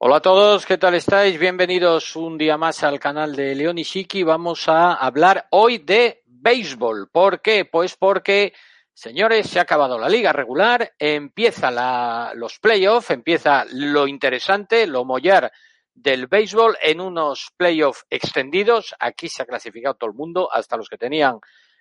Hola 0.00 0.18
a 0.18 0.20
todos, 0.20 0.64
¿qué 0.64 0.78
tal 0.78 0.94
estáis? 0.94 1.40
Bienvenidos 1.40 2.14
un 2.14 2.38
día 2.38 2.56
más 2.56 2.84
al 2.84 3.00
canal 3.00 3.34
de 3.34 3.52
León 3.56 3.78
y 3.78 3.82
Shiki. 3.82 4.22
Vamos 4.22 4.68
a 4.68 4.92
hablar 4.92 5.48
hoy 5.50 5.78
de 5.78 6.22
béisbol. 6.24 7.10
¿Por 7.10 7.42
qué? 7.42 7.64
Pues 7.64 7.96
porque, 7.96 8.52
señores, 8.94 9.48
se 9.48 9.58
ha 9.58 9.62
acabado 9.62 9.98
la 9.98 10.08
liga 10.08 10.32
regular, 10.32 10.92
empieza 11.00 11.72
la, 11.72 12.30
los 12.36 12.60
playoffs, 12.60 13.10
empieza 13.10 13.64
lo 13.72 14.06
interesante, 14.06 14.86
lo 14.86 15.04
mollar 15.04 15.50
del 15.92 16.28
béisbol 16.28 16.76
en 16.80 17.00
unos 17.00 17.50
playoffs 17.56 18.06
extendidos. 18.08 18.94
Aquí 19.00 19.28
se 19.28 19.42
ha 19.42 19.46
clasificado 19.46 19.96
todo 19.96 20.10
el 20.10 20.16
mundo, 20.16 20.48
hasta 20.52 20.76
los 20.76 20.88
que 20.88 20.96
tenían 20.96 21.40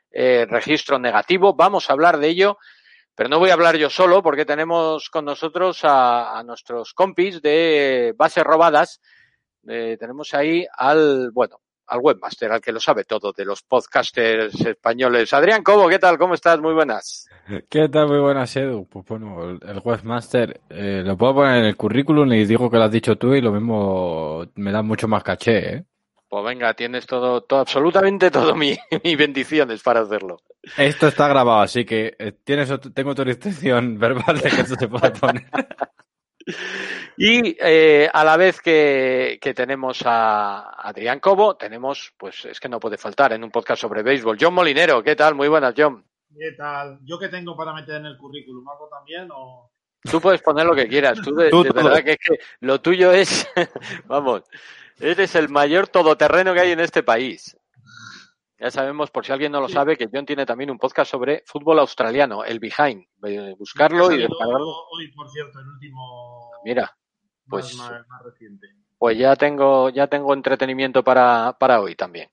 eh, 0.09 0.47
registro 0.49 0.97
negativo. 0.97 1.53
Vamos 1.53 1.87
a 1.87 1.93
hablar 1.93 2.17
de 2.17 2.29
ello 2.29 2.57
pero 3.17 3.29
no 3.29 3.39
voy 3.39 3.49
a 3.49 3.53
hablar 3.53 3.75
yo 3.77 3.89
solo 3.89 4.21
porque 4.21 4.45
tenemos 4.45 5.09
con 5.09 5.25
nosotros 5.25 5.79
a, 5.81 6.43
nuestros 6.45 6.93
compis 6.93 7.41
de 7.41 8.13
bases 8.15 8.43
robadas. 8.43 9.01
Eh, 9.67 9.97
tenemos 9.99 10.35
ahí 10.35 10.67
al, 10.77 11.31
bueno, 11.31 11.59
al 11.87 11.99
webmaster, 11.99 12.51
al 12.51 12.61
que 12.61 12.71
lo 12.71 12.79
sabe 12.79 13.05
todo 13.05 13.33
de 13.33 13.43
los 13.43 13.63
podcasters 13.63 14.63
españoles. 14.63 15.33
Adrián 15.33 15.63
Cobo, 15.63 15.89
¿qué 15.89 15.97
tal? 15.97 16.19
¿Cómo 16.19 16.35
estás? 16.35 16.59
Muy 16.59 16.75
buenas. 16.75 17.27
¿Qué 17.67 17.89
tal? 17.89 18.07
Muy 18.07 18.19
buenas, 18.19 18.55
Edu. 18.55 18.87
Pues 18.87 19.03
bueno, 19.07 19.49
el, 19.49 19.59
el 19.67 19.81
webmaster 19.83 20.61
eh, 20.69 21.01
lo 21.03 21.17
puedo 21.17 21.33
poner 21.33 21.57
en 21.57 21.65
el 21.65 21.75
currículum 21.75 22.31
y 22.33 22.45
digo 22.45 22.69
que 22.69 22.77
lo 22.77 22.83
has 22.83 22.91
dicho 22.91 23.15
tú 23.15 23.33
y 23.33 23.41
lo 23.41 23.51
mismo 23.51 24.45
me 24.53 24.71
da 24.71 24.83
mucho 24.83 25.07
más 25.07 25.23
caché, 25.23 25.75
¿eh? 25.75 25.85
Pues 26.37 26.55
venga, 26.55 26.73
tienes 26.75 27.07
todo, 27.07 27.41
todo 27.41 27.61
absolutamente 27.61 28.29
todo 28.29 28.53
mi, 28.53 28.77
mi 29.03 29.15
bendiciones 29.15 29.81
para 29.81 30.01
hacerlo. 30.01 30.37
Esto 30.77 31.07
está 31.07 31.27
grabado, 31.27 31.61
así 31.61 31.83
que 31.83 32.15
eh, 32.19 32.31
tienes, 32.43 32.71
tengo 32.93 33.09
autorización 33.09 33.97
verbal 33.99 34.37
de 34.37 34.49
que 34.49 34.61
esto 34.61 34.75
se 34.75 34.87
puede 34.87 35.11
poner. 35.19 35.47
y 37.17 37.57
eh, 37.59 38.07
a 38.13 38.23
la 38.23 38.37
vez 38.37 38.61
que, 38.61 39.39
que, 39.41 39.55
tenemos 39.55 40.03
a 40.05 40.69
Adrián 40.79 41.19
Cobo, 41.19 41.55
tenemos, 41.55 42.13
pues 42.15 42.45
es 42.45 42.59
que 42.59 42.69
no 42.69 42.79
puede 42.79 42.99
faltar 42.99 43.33
en 43.33 43.43
un 43.43 43.49
podcast 43.49 43.81
sobre 43.81 44.03
béisbol, 44.03 44.37
John 44.39 44.53
Molinero. 44.53 45.01
¿Qué 45.01 45.15
tal? 45.15 45.33
Muy 45.33 45.47
buenas, 45.47 45.73
John. 45.75 46.05
¿Qué 46.37 46.51
tal? 46.55 46.99
¿Yo 47.03 47.17
qué 47.17 47.29
tengo 47.29 47.57
para 47.57 47.73
meter 47.73 47.95
en 47.95 48.05
el 48.05 48.17
currículum? 48.17 48.63
¿Algo 48.69 48.87
también 48.89 49.27
o...? 49.33 49.71
Tú 50.09 50.21
puedes 50.21 50.41
poner 50.41 50.65
lo 50.65 50.75
que 50.75 50.87
quieras. 50.87 51.19
Tú 51.19 51.33
de, 51.35 51.45
de 51.45 51.71
verdad 51.73 52.03
que 52.03 52.11
es 52.11 52.17
que 52.17 52.37
lo 52.61 52.79
tuyo 52.79 53.11
es, 53.11 53.49
vamos, 54.05 54.43
eres 54.99 55.35
el 55.35 55.49
mayor 55.49 55.87
todoterreno 55.87 56.53
que 56.53 56.61
hay 56.61 56.71
en 56.71 56.79
este 56.79 57.03
país. 57.03 57.57
Ya 58.59 58.71
sabemos, 58.71 59.11
por 59.11 59.23
si 59.23 59.31
alguien 59.31 59.51
no 59.51 59.61
lo 59.61 59.69
sabe, 59.69 59.95
que 59.95 60.09
John 60.11 60.25
tiene 60.25 60.45
también 60.45 60.71
un 60.71 60.79
podcast 60.79 61.11
sobre 61.11 61.43
fútbol 61.45 61.77
australiano, 61.77 62.43
el 62.43 62.59
Behind. 62.59 63.05
Buscarlo 63.57 64.11
y 64.11 64.17
descargarlo. 64.17 64.87
Hoy, 64.91 65.11
por 65.11 65.29
cierto, 65.29 65.59
el 65.59 65.67
último. 65.67 66.51
Mira, 66.65 66.97
pues, 67.47 67.75
más, 67.75 67.91
más 68.07 68.23
reciente. 68.23 68.67
pues 68.97 69.15
ya 69.15 69.35
tengo, 69.35 69.89
ya 69.89 70.07
tengo 70.07 70.33
entretenimiento 70.33 71.03
para, 71.03 71.55
para 71.59 71.81
hoy 71.81 71.95
también. 71.95 72.29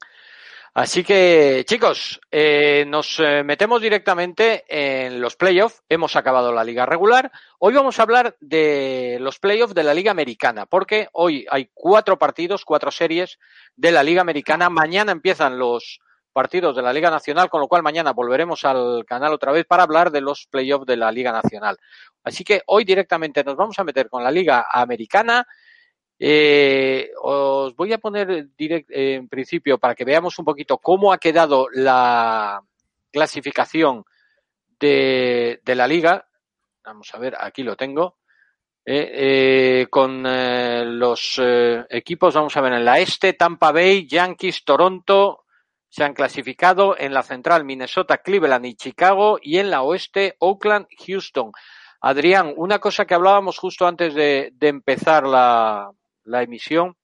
Así 0.77 1.05
que, 1.05 1.63
chicos, 1.69 2.21
eh, 2.33 2.85
nos 2.89 3.21
eh, 3.21 3.45
metemos 3.45 3.81
directamente 3.81 4.65
en 4.67 5.21
los 5.21 5.37
playoffs. 5.37 5.85
Hemos 5.89 6.17
acabado 6.17 6.53
la 6.53 6.65
liga 6.65 6.85
regular. 6.85 7.31
Hoy 7.61 7.75
vamos 7.75 7.97
a 7.97 8.03
hablar 8.03 8.37
de 8.41 9.19
los 9.21 9.39
playoffs 9.39 9.73
de 9.73 9.85
la 9.85 9.95
liga 9.95 10.11
americana, 10.11 10.67
porque 10.67 11.07
hoy 11.13 11.47
hay 11.49 11.71
cuatro 11.73 12.19
partidos, 12.19 12.65
cuatro 12.65 12.91
series 12.91 13.39
de 13.77 13.93
la 13.93 14.03
liga 14.03 14.21
americana. 14.21 14.69
Mañana 14.69 15.13
empiezan 15.13 15.61
los 15.61 16.01
partidos 16.33 16.75
de 16.75 16.83
la 16.83 16.93
liga 16.93 17.09
nacional, 17.09 17.49
con 17.49 17.61
lo 17.61 17.69
cual 17.69 17.85
mañana 17.85 18.13
volveremos 18.13 18.65
al 18.65 19.05
canal 19.07 19.33
otra 19.33 19.53
vez 19.53 19.67
para 19.67 19.85
hablar 19.85 20.11
de 20.11 20.23
los 20.23 20.49
playoffs 20.51 20.87
de 20.87 20.97
la 20.97 21.13
liga 21.13 21.31
nacional. 21.31 21.79
Así 22.25 22.43
que 22.43 22.63
hoy 22.67 22.85
directamente 22.85 23.45
nos 23.45 23.55
vamos 23.55 23.79
a 23.79 23.85
meter 23.85 24.09
con 24.09 24.25
la 24.25 24.31
liga 24.33 24.67
americana. 24.73 25.47
Eh, 26.19 27.11
os 27.21 27.75
voy 27.75 27.93
a 27.93 27.99
poner 27.99 28.49
direct, 28.57 28.91
eh, 28.91 29.15
en 29.15 29.29
principio 29.29 29.79
para 29.79 29.95
que 29.95 30.05
veamos 30.05 30.39
un 30.39 30.45
poquito 30.45 30.79
cómo 30.79 31.13
ha 31.13 31.19
quedado 31.19 31.69
la 31.73 32.63
clasificación 33.11 34.05
de, 34.79 35.61
de 35.65 35.75
la 35.75 35.89
liga. 35.89 36.27
Vamos 36.85 37.15
a 37.15 37.19
ver, 37.19 37.37
aquí 37.39 37.63
lo 37.63 37.77
tengo. 37.77 38.19
Eh, 38.87 39.11
eh, 39.15 39.87
con 39.89 40.25
eh, 40.27 40.85
los 40.85 41.41
equipos, 41.89 42.35
vamos 42.35 42.55
a 42.57 42.61
ver, 42.61 42.75
en 42.75 42.85
la 42.85 42.99
este, 42.99 43.33
Tampa 43.33 43.73
Bay, 43.73 44.07
Yankees, 44.07 44.63
Toronto, 44.65 45.45
se 45.89 46.05
han 46.05 46.13
clasificado 46.13 46.95
en 46.99 47.15
la 47.15 47.23
central 47.23 47.65
Minnesota, 47.65 48.19
Cleveland 48.19 48.67
y 48.67 48.75
Chicago 48.75 49.39
y 49.41 49.59
en 49.59 49.71
la 49.71 49.83
oeste 49.83 50.37
Oakland, 50.39 50.87
Houston. 51.07 51.53
Adrián, 52.01 52.53
una 52.57 52.79
cosa 52.79 53.07
que 53.07 53.15
hablábamos 53.15 53.59
justo 53.59 53.87
antes 53.87 54.13
de, 54.13 54.51
de 54.53 54.69
empezar 54.69 55.27
la, 55.27 55.91
la 56.25 56.43
emisión 56.43 56.97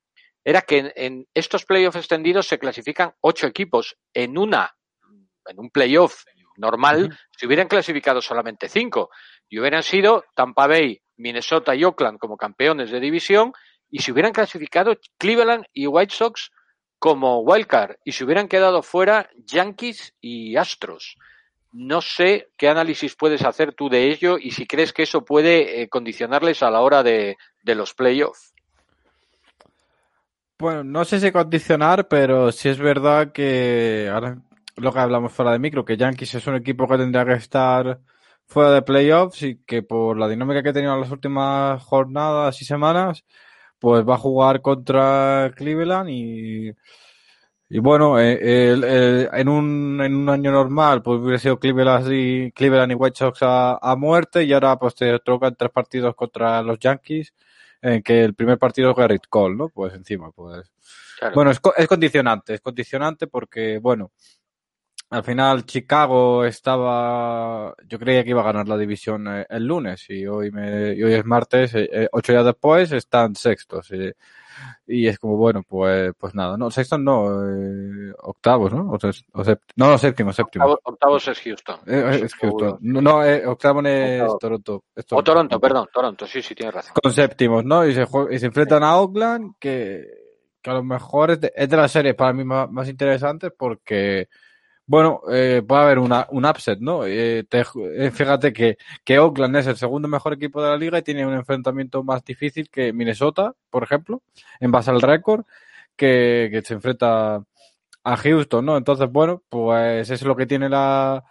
era 0.44 0.62
que 0.62 0.78
en, 0.78 0.92
en 0.96 1.26
estos 1.34 1.64
playoffs 1.64 1.96
extendidos 1.96 2.46
se 2.48 2.58
clasifican 2.58 3.12
ocho 3.20 3.46
equipos. 3.46 3.96
En 4.14 4.38
una, 4.38 4.74
en 5.46 5.58
un 5.58 5.70
playoff 5.70 6.24
normal, 6.56 7.04
uh 7.04 7.08
-huh. 7.08 7.18
se 7.36 7.46
hubieran 7.46 7.68
clasificado 7.68 8.20
solamente 8.20 8.68
cinco 8.68 9.10
y 9.48 9.58
hubieran 9.58 9.82
sido 9.82 10.24
Tampa 10.34 10.66
Bay, 10.66 11.00
Minnesota 11.16 11.74
y 11.74 11.84
Oakland 11.84 12.18
como 12.18 12.36
campeones 12.36 12.90
de 12.90 13.00
división 13.00 13.52
y 13.90 14.00
se 14.00 14.12
hubieran 14.12 14.32
clasificado 14.32 14.96
Cleveland 15.18 15.64
y 15.72 15.86
White 15.86 16.14
Sox 16.14 16.50
como 16.98 17.40
wildcard 17.40 17.96
y 18.04 18.12
se 18.12 18.24
hubieran 18.24 18.46
quedado 18.48 18.82
fuera 18.82 19.28
Yankees 19.36 20.14
y 20.20 20.56
Astros. 20.56 21.16
No 21.72 22.00
sé 22.00 22.48
qué 22.56 22.68
análisis 22.68 23.16
puedes 23.16 23.44
hacer 23.44 23.74
tú 23.74 23.88
de 23.88 24.10
ello 24.10 24.38
y 24.38 24.50
si 24.50 24.66
crees 24.66 24.92
que 24.92 25.04
eso 25.04 25.24
puede 25.24 25.82
eh, 25.82 25.88
condicionarles 25.88 26.62
a 26.62 26.70
la 26.70 26.80
hora 26.80 27.02
de, 27.02 27.36
de 27.62 27.74
los 27.74 27.94
playoffs. 27.94 28.54
Bueno, 30.60 30.84
no 30.84 31.06
sé 31.06 31.20
si 31.20 31.32
condicionar, 31.32 32.06
pero 32.06 32.52
sí 32.52 32.68
es 32.68 32.78
verdad 32.78 33.32
que 33.32 34.10
ahora 34.12 34.42
lo 34.76 34.92
que 34.92 34.98
hablamos 34.98 35.32
fuera 35.32 35.52
de 35.52 35.58
micro, 35.58 35.86
que 35.86 35.96
Yankees 35.96 36.34
es 36.34 36.46
un 36.46 36.56
equipo 36.56 36.86
que 36.86 36.98
tendría 36.98 37.24
que 37.24 37.32
estar 37.32 37.98
fuera 38.46 38.70
de 38.72 38.82
playoffs 38.82 39.42
y 39.42 39.56
que 39.64 39.82
por 39.82 40.18
la 40.18 40.28
dinámica 40.28 40.62
que 40.62 40.68
ha 40.68 40.72
tenido 40.74 40.92
en 40.94 41.00
las 41.00 41.10
últimas 41.10 41.82
jornadas 41.82 42.60
y 42.60 42.66
semanas, 42.66 43.24
pues 43.78 44.06
va 44.06 44.16
a 44.16 44.18
jugar 44.18 44.60
contra 44.60 45.50
Cleveland 45.56 46.10
y, 46.10 46.74
bueno, 47.80 48.20
eh, 48.20 49.28
en, 49.32 49.48
un, 49.48 50.00
en 50.02 50.14
un 50.14 50.28
año 50.28 50.52
normal 50.52 51.02
pues 51.02 51.20
hubiera 51.20 51.38
sido 51.38 51.58
Cleveland 51.58 52.12
y, 52.12 52.52
Cleveland 52.52 52.92
y 52.92 52.94
White 52.96 53.18
Sox 53.18 53.42
a, 53.42 53.78
a 53.78 53.96
muerte 53.96 54.44
y 54.44 54.52
ahora 54.52 54.78
pues 54.78 54.94
te 54.94 55.18
tocan 55.20 55.54
tres 55.56 55.70
partidos 55.70 56.14
contra 56.14 56.60
los 56.62 56.78
Yankees 56.78 57.32
en 57.82 58.02
que 58.02 58.24
el 58.24 58.34
primer 58.34 58.58
partido 58.58 58.90
es 58.90 58.96
Garrett 58.96 59.26
Cole, 59.28 59.56
¿no? 59.56 59.68
Pues 59.68 59.94
encima, 59.94 60.30
pues. 60.32 60.70
Claro. 61.18 61.34
Bueno, 61.34 61.50
es, 61.50 61.60
es, 61.76 61.86
condicionante, 61.86 62.54
es 62.54 62.60
condicionante 62.60 63.26
porque, 63.26 63.78
bueno, 63.78 64.12
al 65.10 65.24
final 65.24 65.66
Chicago 65.66 66.44
estaba, 66.44 67.74
yo 67.86 67.98
creía 67.98 68.24
que 68.24 68.30
iba 68.30 68.40
a 68.40 68.44
ganar 68.44 68.68
la 68.68 68.78
división 68.78 69.26
eh, 69.28 69.46
el 69.48 69.66
lunes 69.66 70.08
y 70.08 70.26
hoy 70.26 70.50
me, 70.50 70.94
y 70.94 71.02
hoy 71.02 71.14
es 71.14 71.24
martes, 71.24 71.74
eh, 71.74 71.88
eh, 71.92 72.08
ocho 72.12 72.32
días 72.32 72.44
después 72.44 72.92
están 72.92 73.34
sextos. 73.34 73.90
Y 74.86 75.06
es 75.06 75.18
como, 75.18 75.36
bueno, 75.36 75.62
pues, 75.66 76.12
pues 76.18 76.34
nada, 76.34 76.56
no, 76.56 76.70
sextos 76.70 77.00
no, 77.00 77.48
eh, 77.48 78.12
octavos, 78.18 78.72
¿no? 78.72 78.90
O, 78.90 78.98
o 79.32 79.44
sept, 79.44 79.70
no, 79.76 79.96
séptimo, 79.96 80.32
séptimo. 80.32 80.64
Octavos, 80.66 80.80
octavos 80.84 81.28
es 81.28 81.40
Houston. 81.40 81.80
Eh, 81.86 82.20
es 82.24 82.34
Houston. 82.34 82.78
No, 82.80 83.00
no 83.00 83.24
eh, 83.24 83.46
octavo 83.46 83.80
es 83.80 84.20
Octavo. 84.20 84.38
Toronto. 84.38 84.84
Es 84.94 85.06
Toronto. 85.06 85.30
O 85.30 85.34
Toronto, 85.34 85.60
perdón, 85.60 85.88
Toronto, 85.92 86.26
sí, 86.26 86.42
sí, 86.42 86.54
tienes 86.54 86.74
razón. 86.74 86.92
Con 87.02 87.12
séptimos, 87.12 87.64
¿no? 87.64 87.86
Y 87.86 87.94
se, 87.94 88.06
y 88.30 88.38
se 88.38 88.46
enfrentan 88.46 88.82
a 88.82 88.96
Oakland, 88.96 89.54
que, 89.58 90.06
que 90.60 90.70
a 90.70 90.74
lo 90.74 90.84
mejor 90.84 91.30
es 91.30 91.40
de, 91.40 91.52
es 91.56 91.68
de 91.68 91.76
las 91.76 91.90
series 91.90 92.14
para 92.14 92.32
mí 92.32 92.44
más, 92.44 92.70
más 92.70 92.88
interesantes 92.88 93.52
porque, 93.56 94.28
bueno, 94.90 95.20
eh, 95.30 95.62
puede 95.64 95.82
haber 95.82 96.00
una, 96.00 96.26
un 96.30 96.44
upset, 96.44 96.80
¿no? 96.80 97.06
Eh, 97.06 97.44
te, 97.48 97.60
eh, 97.60 98.10
fíjate 98.10 98.52
que, 98.52 98.76
que 99.04 99.20
Oakland 99.20 99.54
es 99.54 99.68
el 99.68 99.76
segundo 99.76 100.08
mejor 100.08 100.32
equipo 100.32 100.60
de 100.60 100.68
la 100.68 100.76
liga 100.76 100.98
y 100.98 101.02
tiene 101.02 101.24
un 101.24 101.32
enfrentamiento 101.34 102.02
más 102.02 102.24
difícil 102.24 102.68
que 102.68 102.92
Minnesota, 102.92 103.54
por 103.70 103.84
ejemplo, 103.84 104.20
en 104.58 104.72
base 104.72 104.90
al 104.90 105.00
récord, 105.00 105.44
que, 105.94 106.48
que 106.50 106.62
se 106.62 106.74
enfrenta 106.74 107.36
a 108.02 108.16
Houston, 108.16 108.64
¿no? 108.66 108.76
Entonces, 108.76 109.08
bueno, 109.12 109.44
pues 109.48 110.10
es 110.10 110.22
lo 110.22 110.34
que 110.34 110.46
tiene 110.46 110.68
la, 110.68 111.24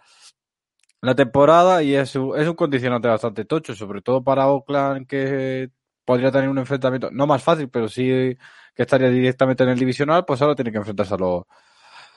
la 1.02 1.14
temporada 1.14 1.82
y 1.82 1.94
es, 1.94 2.16
es 2.16 2.16
un 2.48 2.54
condicionante 2.54 3.08
bastante 3.08 3.44
tocho, 3.44 3.74
sobre 3.74 4.00
todo 4.00 4.24
para 4.24 4.48
Oakland 4.48 5.06
que 5.06 5.68
podría 6.06 6.30
tener 6.32 6.48
un 6.48 6.58
enfrentamiento, 6.58 7.10
no 7.12 7.26
más 7.26 7.42
fácil, 7.42 7.68
pero 7.68 7.88
sí 7.88 8.38
que 8.74 8.82
estaría 8.82 9.10
directamente 9.10 9.64
en 9.64 9.68
el 9.70 9.78
divisional, 9.78 10.24
pues 10.24 10.40
ahora 10.40 10.54
tiene 10.54 10.72
que 10.72 10.78
enfrentarse 10.78 11.12
a 11.14 11.18
los, 11.18 11.44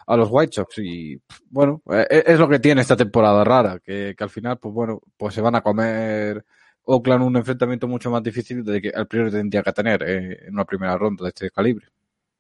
a 0.06 0.18
los 0.18 0.30
White 0.32 0.54
Sox 0.54 0.78
y 0.80 1.22
bueno, 1.50 1.82
eh, 1.92 2.24
es 2.26 2.40
lo 2.40 2.48
que 2.48 2.60
tiene 2.60 2.82
esta 2.82 2.98
temporada 2.98 3.44
rara, 3.44 3.80
que, 3.80 4.16
que 4.18 4.24
al 4.24 4.30
final, 4.30 4.58
pues 4.58 4.74
bueno, 4.74 5.02
pues 5.18 5.34
se 5.34 5.42
van 5.42 5.56
a 5.56 5.62
comer 5.62 6.46
Oakland 6.86 7.24
un 7.24 7.38
enfrentamiento 7.38 7.88
mucho 7.88 8.12
más 8.12 8.24
difícil 8.24 8.64
de 8.64 8.82
que 8.82 8.90
el 8.90 9.08
priori 9.08 9.32
tendría 9.32 9.64
que 9.64 9.72
tener 9.72 10.04
eh, 10.04 10.48
en 10.48 10.54
una 10.54 10.66
primera 10.66 10.98
ronda 10.98 11.24
de 11.24 11.30
este 11.30 11.52
calibre. 11.52 11.88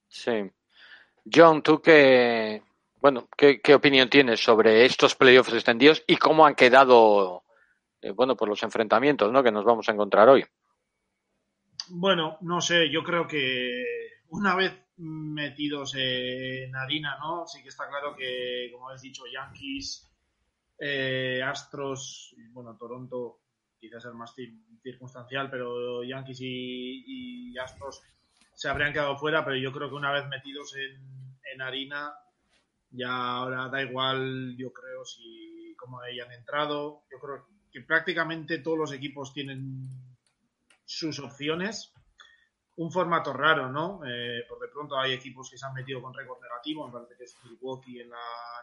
Sí. 0.07 0.51
John, 1.33 1.63
¿tú 1.63 1.81
qué, 1.81 2.62
bueno, 3.00 3.30
qué, 3.38 3.62
qué 3.62 3.74
opinión 3.74 4.09
tienes 4.09 4.44
sobre 4.44 4.86
estos 4.86 5.16
playoffs 5.16 5.54
extendidos 5.54 6.04
y 6.07 6.18
cómo 6.18 6.45
han 6.45 6.56
quedado, 6.56 7.44
eh, 8.01 8.12
bueno, 8.12 8.36
pues 8.36 8.50
los 8.50 8.63
enfrentamientos, 8.63 9.31
¿no? 9.31 9.42
Que 9.42 9.51
nos 9.51 9.63
vamos 9.63 9.88
a 9.88 9.94
encontrar 9.94 10.27
hoy. 10.27 10.45
Bueno, 11.89 12.38
no 12.42 12.62
sé, 12.62 12.89
yo 12.92 13.04
creo 13.04 13.27
que 13.27 13.83
una 14.30 14.56
vez 14.56 14.74
metidos 14.98 15.94
en 15.98 16.75
harina, 16.75 17.18
¿no? 17.19 17.45
Sí 17.48 17.62
que 17.62 17.69
está 17.69 17.88
claro 17.88 18.16
que, 18.16 18.69
como 18.72 18.88
habéis 18.88 19.01
dicho, 19.01 19.24
Yankees, 19.31 20.10
eh, 20.80 21.42
Astros, 21.44 22.36
bueno, 22.51 22.75
Toronto 22.78 23.40
quizás 23.80 24.06
es 24.06 24.13
más 24.13 24.36
cir- 24.36 24.80
circunstancial, 24.81 25.50
pero 25.50 26.04
Yankees 26.04 26.40
y, 26.42 27.57
Astros 27.57 28.01
se 28.54 28.69
habrían 28.69 28.94
quedado 28.94 29.18
fuera, 29.18 29.44
pero 29.44 29.57
yo 29.57 29.72
creo 29.72 29.90
que 29.90 29.95
una 29.95 30.12
vez 30.12 30.28
metidos 30.28 30.75
en, 30.75 31.38
en 31.54 31.62
harina, 31.62 32.13
ya 32.92 33.10
ahora 33.38 33.69
da 33.69 33.81
igual, 33.81 34.56
yo 34.57 34.72
creo, 34.72 35.04
si 35.06 35.75
cómo 35.78 36.00
hayan 36.01 36.31
entrado. 36.31 37.04
Yo 37.12 37.19
creo 37.19 37.45
que 37.72 37.81
prácticamente 37.81 38.60
todos 38.60 38.78
los 38.78 38.94
equipos 38.94 39.34
tienen 39.34 39.88
sus 40.86 41.19
opciones. 41.19 41.94
Un 42.75 42.92
formato 42.92 43.34
raro, 43.34 43.72
¿no? 43.72 44.02
Eh, 44.06 44.46
por 44.50 44.60
de 44.60 44.68
pronto 44.68 44.98
hay 44.98 45.14
equipos 45.14 45.50
que 45.50 45.58
se 45.58 45.66
han 45.66 45.74
metido 45.74 46.02
con 46.02 46.14
récord 46.14 46.42
negativo, 46.42 46.88
me 46.88 46.94
parece 46.94 47.16
que 47.16 47.24
es 47.25 47.38
Milwaukee 47.44 48.00
en 48.00 48.10
la 48.10 48.18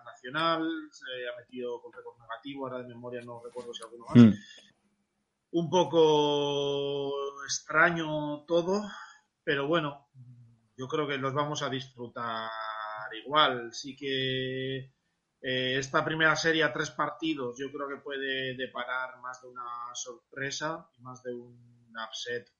nacional, 0.04 0.68
se 0.90 1.04
ha 1.28 1.36
metido 1.38 1.80
con 1.80 1.92
récord 1.92 2.18
negativo, 2.18 2.66
ahora 2.66 2.82
de 2.82 2.88
memoria 2.88 3.20
no 3.22 3.40
recuerdo 3.42 3.72
si 3.72 3.82
alguno 3.84 4.06
más. 4.06 4.16
Mm. 4.16 4.32
Un 5.52 5.70
poco 5.70 7.12
extraño 7.44 8.44
todo, 8.46 8.82
pero 9.44 9.68
bueno, 9.68 10.08
yo 10.76 10.88
creo 10.88 11.06
que 11.06 11.18
los 11.18 11.34
vamos 11.34 11.62
a 11.62 11.68
disfrutar 11.68 12.48
igual. 13.24 13.72
Sí 13.74 13.96
que 13.96 14.78
eh, 15.42 15.78
esta 15.78 16.04
primera 16.04 16.36
serie 16.36 16.64
a 16.64 16.72
tres 16.72 16.90
partidos 16.90 17.56
yo 17.58 17.70
creo 17.72 17.88
que 17.88 17.96
puede 17.96 18.54
deparar 18.56 19.18
más 19.20 19.42
de 19.42 19.48
una 19.48 19.94
sorpresa 19.94 20.88
y 20.98 21.02
más 21.02 21.22
de 21.22 21.34
un 21.34 21.92
upset. 22.08 22.50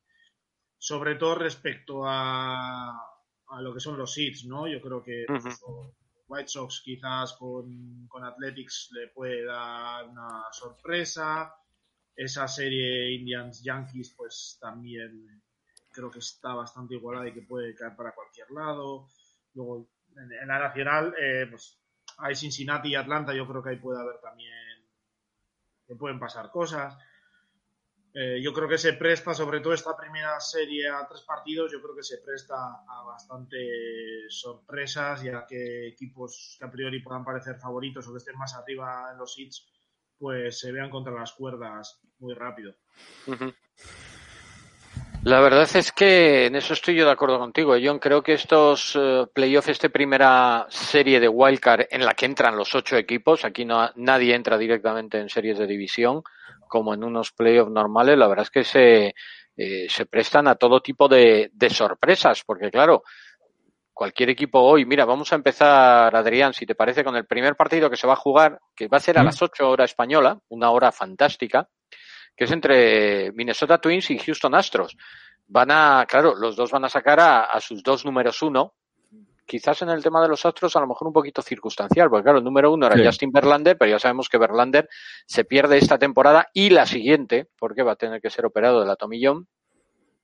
Sobre 0.82 1.16
todo 1.16 1.34
respecto 1.34 2.06
a, 2.06 2.88
a 3.48 3.60
lo 3.60 3.74
que 3.74 3.80
son 3.80 3.98
los 3.98 4.14
seeds, 4.14 4.46
¿no? 4.46 4.66
Yo 4.66 4.80
creo 4.80 5.02
que 5.02 5.26
White 6.26 6.48
Sox 6.48 6.80
quizás 6.82 7.34
con, 7.34 8.06
con 8.08 8.24
Athletics 8.24 8.88
le 8.92 9.08
puede 9.08 9.44
dar 9.44 10.08
una 10.08 10.44
sorpresa. 10.52 11.54
Esa 12.16 12.48
serie 12.48 13.12
Indians 13.12 13.62
Yankees 13.62 14.14
pues 14.16 14.56
también 14.58 15.42
creo 15.92 16.10
que 16.10 16.20
está 16.20 16.54
bastante 16.54 16.94
igualada 16.94 17.28
y 17.28 17.34
que 17.34 17.42
puede 17.42 17.74
caer 17.74 17.94
para 17.94 18.14
cualquier 18.14 18.50
lado. 18.50 19.08
Luego 19.52 19.90
en, 20.16 20.32
en 20.32 20.48
la 20.48 20.60
nacional 20.60 21.14
eh, 21.20 21.46
pues 21.50 21.78
hay 22.16 22.34
Cincinnati 22.34 22.88
y 22.88 22.94
Atlanta, 22.94 23.34
yo 23.34 23.46
creo 23.46 23.62
que 23.62 23.70
ahí 23.70 23.76
puede 23.76 24.00
haber 24.00 24.18
también 24.20 24.54
que 25.86 25.94
pueden 25.94 26.18
pasar 26.18 26.50
cosas. 26.50 26.96
Eh, 28.12 28.40
yo 28.42 28.52
creo 28.52 28.68
que 28.68 28.78
se 28.78 28.94
presta, 28.94 29.32
sobre 29.34 29.60
todo 29.60 29.72
esta 29.72 29.96
primera 29.96 30.40
serie 30.40 30.88
a 30.88 31.06
tres 31.06 31.22
partidos, 31.22 31.70
yo 31.70 31.80
creo 31.80 31.94
que 31.94 32.02
se 32.02 32.18
presta 32.18 32.56
a 32.56 33.04
bastantes 33.04 34.26
sorpresas 34.28 35.24
y 35.24 35.28
a 35.28 35.46
que 35.46 35.88
equipos 35.88 36.56
que 36.58 36.64
a 36.64 36.70
priori 36.70 37.00
puedan 37.02 37.24
parecer 37.24 37.56
favoritos 37.56 38.08
o 38.08 38.12
que 38.12 38.18
estén 38.18 38.36
más 38.36 38.54
arriba 38.54 39.10
en 39.12 39.18
los 39.18 39.38
hits, 39.38 39.66
pues 40.18 40.58
se 40.58 40.72
vean 40.72 40.90
contra 40.90 41.12
las 41.12 41.32
cuerdas 41.32 42.00
muy 42.18 42.34
rápido. 42.34 42.74
La 45.22 45.40
verdad 45.40 45.68
es 45.74 45.92
que 45.92 46.46
en 46.46 46.56
eso 46.56 46.72
estoy 46.72 46.96
yo 46.96 47.04
de 47.04 47.12
acuerdo 47.12 47.38
contigo. 47.38 47.76
John, 47.82 47.98
creo 47.98 48.22
que 48.22 48.32
estos 48.32 48.96
eh, 48.98 49.26
playoffs, 49.32 49.68
esta 49.68 49.90
primera 49.90 50.66
serie 50.70 51.20
de 51.20 51.28
wildcard 51.28 51.86
en 51.90 52.04
la 52.04 52.14
que 52.14 52.26
entran 52.26 52.56
los 52.56 52.74
ocho 52.74 52.96
equipos, 52.96 53.44
aquí 53.44 53.64
no, 53.64 53.90
nadie 53.96 54.34
entra 54.34 54.56
directamente 54.56 55.20
en 55.20 55.28
series 55.28 55.58
de 55.58 55.66
división, 55.66 56.22
como 56.70 56.94
en 56.94 57.04
unos 57.04 57.32
playoffs 57.32 57.72
normales, 57.72 58.16
la 58.16 58.28
verdad 58.28 58.44
es 58.44 58.50
que 58.50 58.64
se, 58.64 59.14
eh, 59.56 59.86
se 59.90 60.06
prestan 60.06 60.48
a 60.48 60.54
todo 60.54 60.80
tipo 60.80 61.08
de, 61.08 61.50
de 61.52 61.68
sorpresas, 61.68 62.44
porque 62.46 62.70
claro, 62.70 63.02
cualquier 63.92 64.30
equipo 64.30 64.60
hoy, 64.60 64.86
mira, 64.86 65.04
vamos 65.04 65.32
a 65.32 65.36
empezar, 65.36 66.14
Adrián, 66.14 66.54
si 66.54 66.64
te 66.64 66.76
parece, 66.76 67.04
con 67.04 67.16
el 67.16 67.26
primer 67.26 67.56
partido 67.56 67.90
que 67.90 67.96
se 67.96 68.06
va 68.06 68.12
a 68.12 68.24
jugar, 68.24 68.60
que 68.74 68.88
va 68.88 68.98
a 68.98 69.00
ser 69.00 69.18
a 69.18 69.24
las 69.24 69.42
ocho 69.42 69.68
horas 69.68 69.90
española, 69.90 70.38
una 70.48 70.70
hora 70.70 70.92
fantástica, 70.92 71.68
que 72.34 72.44
es 72.44 72.52
entre 72.52 73.32
Minnesota 73.32 73.78
Twins 73.78 74.10
y 74.10 74.18
Houston 74.18 74.54
Astros. 74.54 74.96
Van 75.48 75.70
a, 75.72 76.06
claro, 76.08 76.36
los 76.36 76.54
dos 76.54 76.70
van 76.70 76.84
a 76.84 76.88
sacar 76.88 77.18
a, 77.18 77.40
a 77.42 77.60
sus 77.60 77.82
dos 77.82 78.04
números 78.04 78.40
uno. 78.40 78.74
Quizás 79.46 79.82
en 79.82 79.90
el 79.90 80.02
tema 80.02 80.22
de 80.22 80.28
los 80.28 80.44
Astros 80.46 80.76
a 80.76 80.80
lo 80.80 80.86
mejor 80.86 81.08
un 81.08 81.12
poquito 81.12 81.42
circunstancial, 81.42 82.08
porque 82.08 82.22
claro, 82.24 82.38
el 82.38 82.44
número 82.44 82.72
uno 82.72 82.86
era 82.86 82.96
Sí. 82.96 83.04
Justin 83.04 83.32
Verlander, 83.32 83.76
pero 83.76 83.90
ya 83.90 83.98
sabemos 83.98 84.28
que 84.28 84.38
Verlander 84.38 84.88
se 85.26 85.44
pierde 85.44 85.78
esta 85.78 85.98
temporada 85.98 86.48
y 86.52 86.70
la 86.70 86.86
siguiente, 86.86 87.48
porque 87.58 87.82
va 87.82 87.92
a 87.92 87.96
tener 87.96 88.20
que 88.20 88.30
ser 88.30 88.46
operado 88.46 88.80
de 88.80 88.86
la 88.86 88.96
tomillón. 88.96 89.48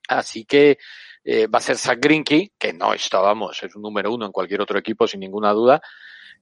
Así 0.09 0.45
que 0.45 0.79
eh, 1.25 1.49
va 1.49 1.59
a 1.59 1.63
ser 1.63 1.77
Zach 1.77 1.99
Greinke, 2.01 2.53
que 2.57 2.73
no 2.73 2.95
está, 2.95 3.19
vamos, 3.19 3.61
es 3.63 3.75
un 3.75 3.83
número 3.83 4.13
uno 4.13 4.27
en 4.27 4.33
cualquier 4.33 4.61
otro 4.61 4.79
equipo 4.79 5.09
sin 5.09 5.21
ninguna 5.21 5.53
duda. 5.53 5.81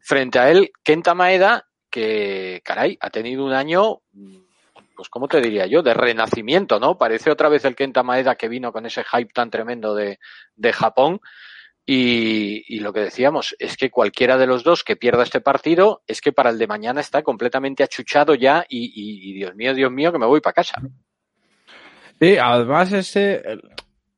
Frente 0.00 0.38
a 0.38 0.50
él, 0.50 0.70
Kenta 0.82 1.14
Maeda, 1.14 1.66
que, 1.88 2.60
caray, 2.62 2.98
ha 3.00 3.08
tenido 3.08 3.44
un 3.46 3.54
año, 3.54 4.00
pues, 4.94 5.08
¿cómo 5.08 5.28
te 5.28 5.40
diría 5.40 5.66
yo? 5.66 5.82
De 5.82 5.94
renacimiento, 5.94 6.78
¿no? 6.78 6.98
Parece 6.98 7.30
otra 7.30 7.48
vez 7.48 7.64
el 7.64 7.74
Kenta 7.74 8.02
Maeda 8.02 8.34
que 8.34 8.48
vino 8.48 8.72
con 8.72 8.84
ese 8.84 9.04
hype 9.04 9.32
tan 9.32 9.48
tremendo 9.48 9.94
de, 9.94 10.18
de 10.56 10.72
Japón. 10.74 11.20
Y, 11.86 12.78
lo 12.80 12.92
que 12.92 13.00
decíamos 13.00 13.54
es 13.58 13.76
que 13.76 13.90
cualquiera 13.90 14.38
de 14.38 14.46
los 14.46 14.64
dos 14.64 14.84
que 14.84 14.96
pierda 14.96 15.22
este 15.22 15.40
partido 15.40 16.02
es 16.06 16.22
que 16.22 16.32
para 16.32 16.50
el 16.50 16.58
de 16.58 16.66
mañana 16.66 17.00
está 17.00 17.22
completamente 17.22 17.82
achuchado 17.82 18.34
ya 18.34 18.64
y, 18.68 19.34
Dios 19.34 19.54
mío, 19.54 19.74
Dios 19.74 19.92
mío, 19.92 20.10
que 20.10 20.18
me 20.18 20.26
voy 20.26 20.40
para 20.40 20.54
casa. 20.54 20.80
Sí, 22.18 22.36
además 22.38 22.92
ese, 22.92 23.42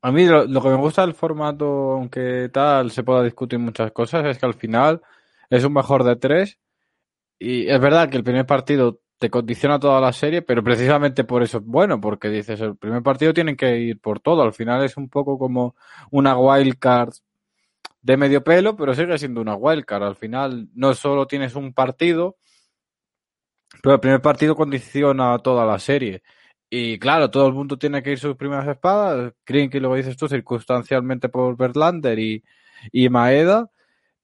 a 0.01 0.13
mí 0.13 0.27
lo, 0.27 0.47
que 0.47 0.69
me 0.69 0.77
gusta 0.77 1.03
del 1.03 1.15
formato, 1.15 1.93
aunque 1.93 2.49
tal 2.53 2.93
se 2.93 3.03
pueda 3.03 3.25
discutir 3.25 3.59
muchas 3.59 3.91
cosas, 3.91 4.25
es 4.27 4.39
que 4.39 4.47
al 4.47 4.55
final 4.55 5.03
es 5.51 5.65
un 5.65 5.73
mejor 5.73 6.05
de 6.05 6.15
tres 6.15 6.59
y 7.39 7.69
es 7.69 7.81
verdad 7.81 8.09
que 8.09 8.17
el 8.17 8.25
primer 8.25 8.47
partido 8.47 9.01
te 9.19 9.31
condiciona 9.31 9.81
toda 9.81 10.01
la 10.01 10.13
serie, 10.13 10.43
pero 10.43 10.63
precisamente 10.63 11.25
por 11.25 11.43
eso 11.43 11.59
es 11.59 11.65
bueno, 11.65 12.01
porque 12.01 12.29
dices, 12.29 12.61
el 12.61 12.77
primer 12.77 13.03
partido 13.03 13.35
tienen 13.35 13.57
que 13.57 13.79
ir 13.79 14.01
por 14.01 14.21
todo, 14.21 14.43
al 14.43 14.53
final 14.53 14.85
es 14.85 14.97
un 14.97 15.09
poco 15.09 15.39
como 15.39 15.75
una 16.11 16.39
wildcard 16.39 17.15
de 18.07 18.17
medio 18.17 18.45
pelo, 18.45 18.77
pero 18.77 18.95
sigue 18.95 19.19
siendo 19.19 19.41
una 19.41 19.57
wildcard, 19.57 20.05
al 20.05 20.15
final 20.15 20.69
no 20.75 20.95
solo 20.95 21.27
tienes 21.27 21.57
un 21.57 21.75
partido, 21.75 22.37
pero 23.83 23.97
el 23.97 24.01
primer 24.01 24.23
partido 24.23 24.55
condiciona 24.55 25.37
toda 25.41 25.67
la 25.67 25.81
serie. 25.81 26.23
Y 26.71 27.01
claro, 27.01 27.31
todo 27.31 27.49
el 27.49 27.53
mundo 27.53 27.77
tiene 27.77 28.03
que 28.05 28.13
ir 28.13 28.19
sus 28.21 28.37
primeras 28.37 28.69
espadas. 28.69 29.33
Creen 29.45 29.71
que 29.71 29.81
lo 29.81 29.93
dices 29.95 30.17
tú, 30.17 30.29
circunstancialmente 30.29 31.29
por 31.29 31.57
Verlander 31.57 32.19
y, 32.19 32.45
y 32.93 33.09
Maeda. 33.09 33.71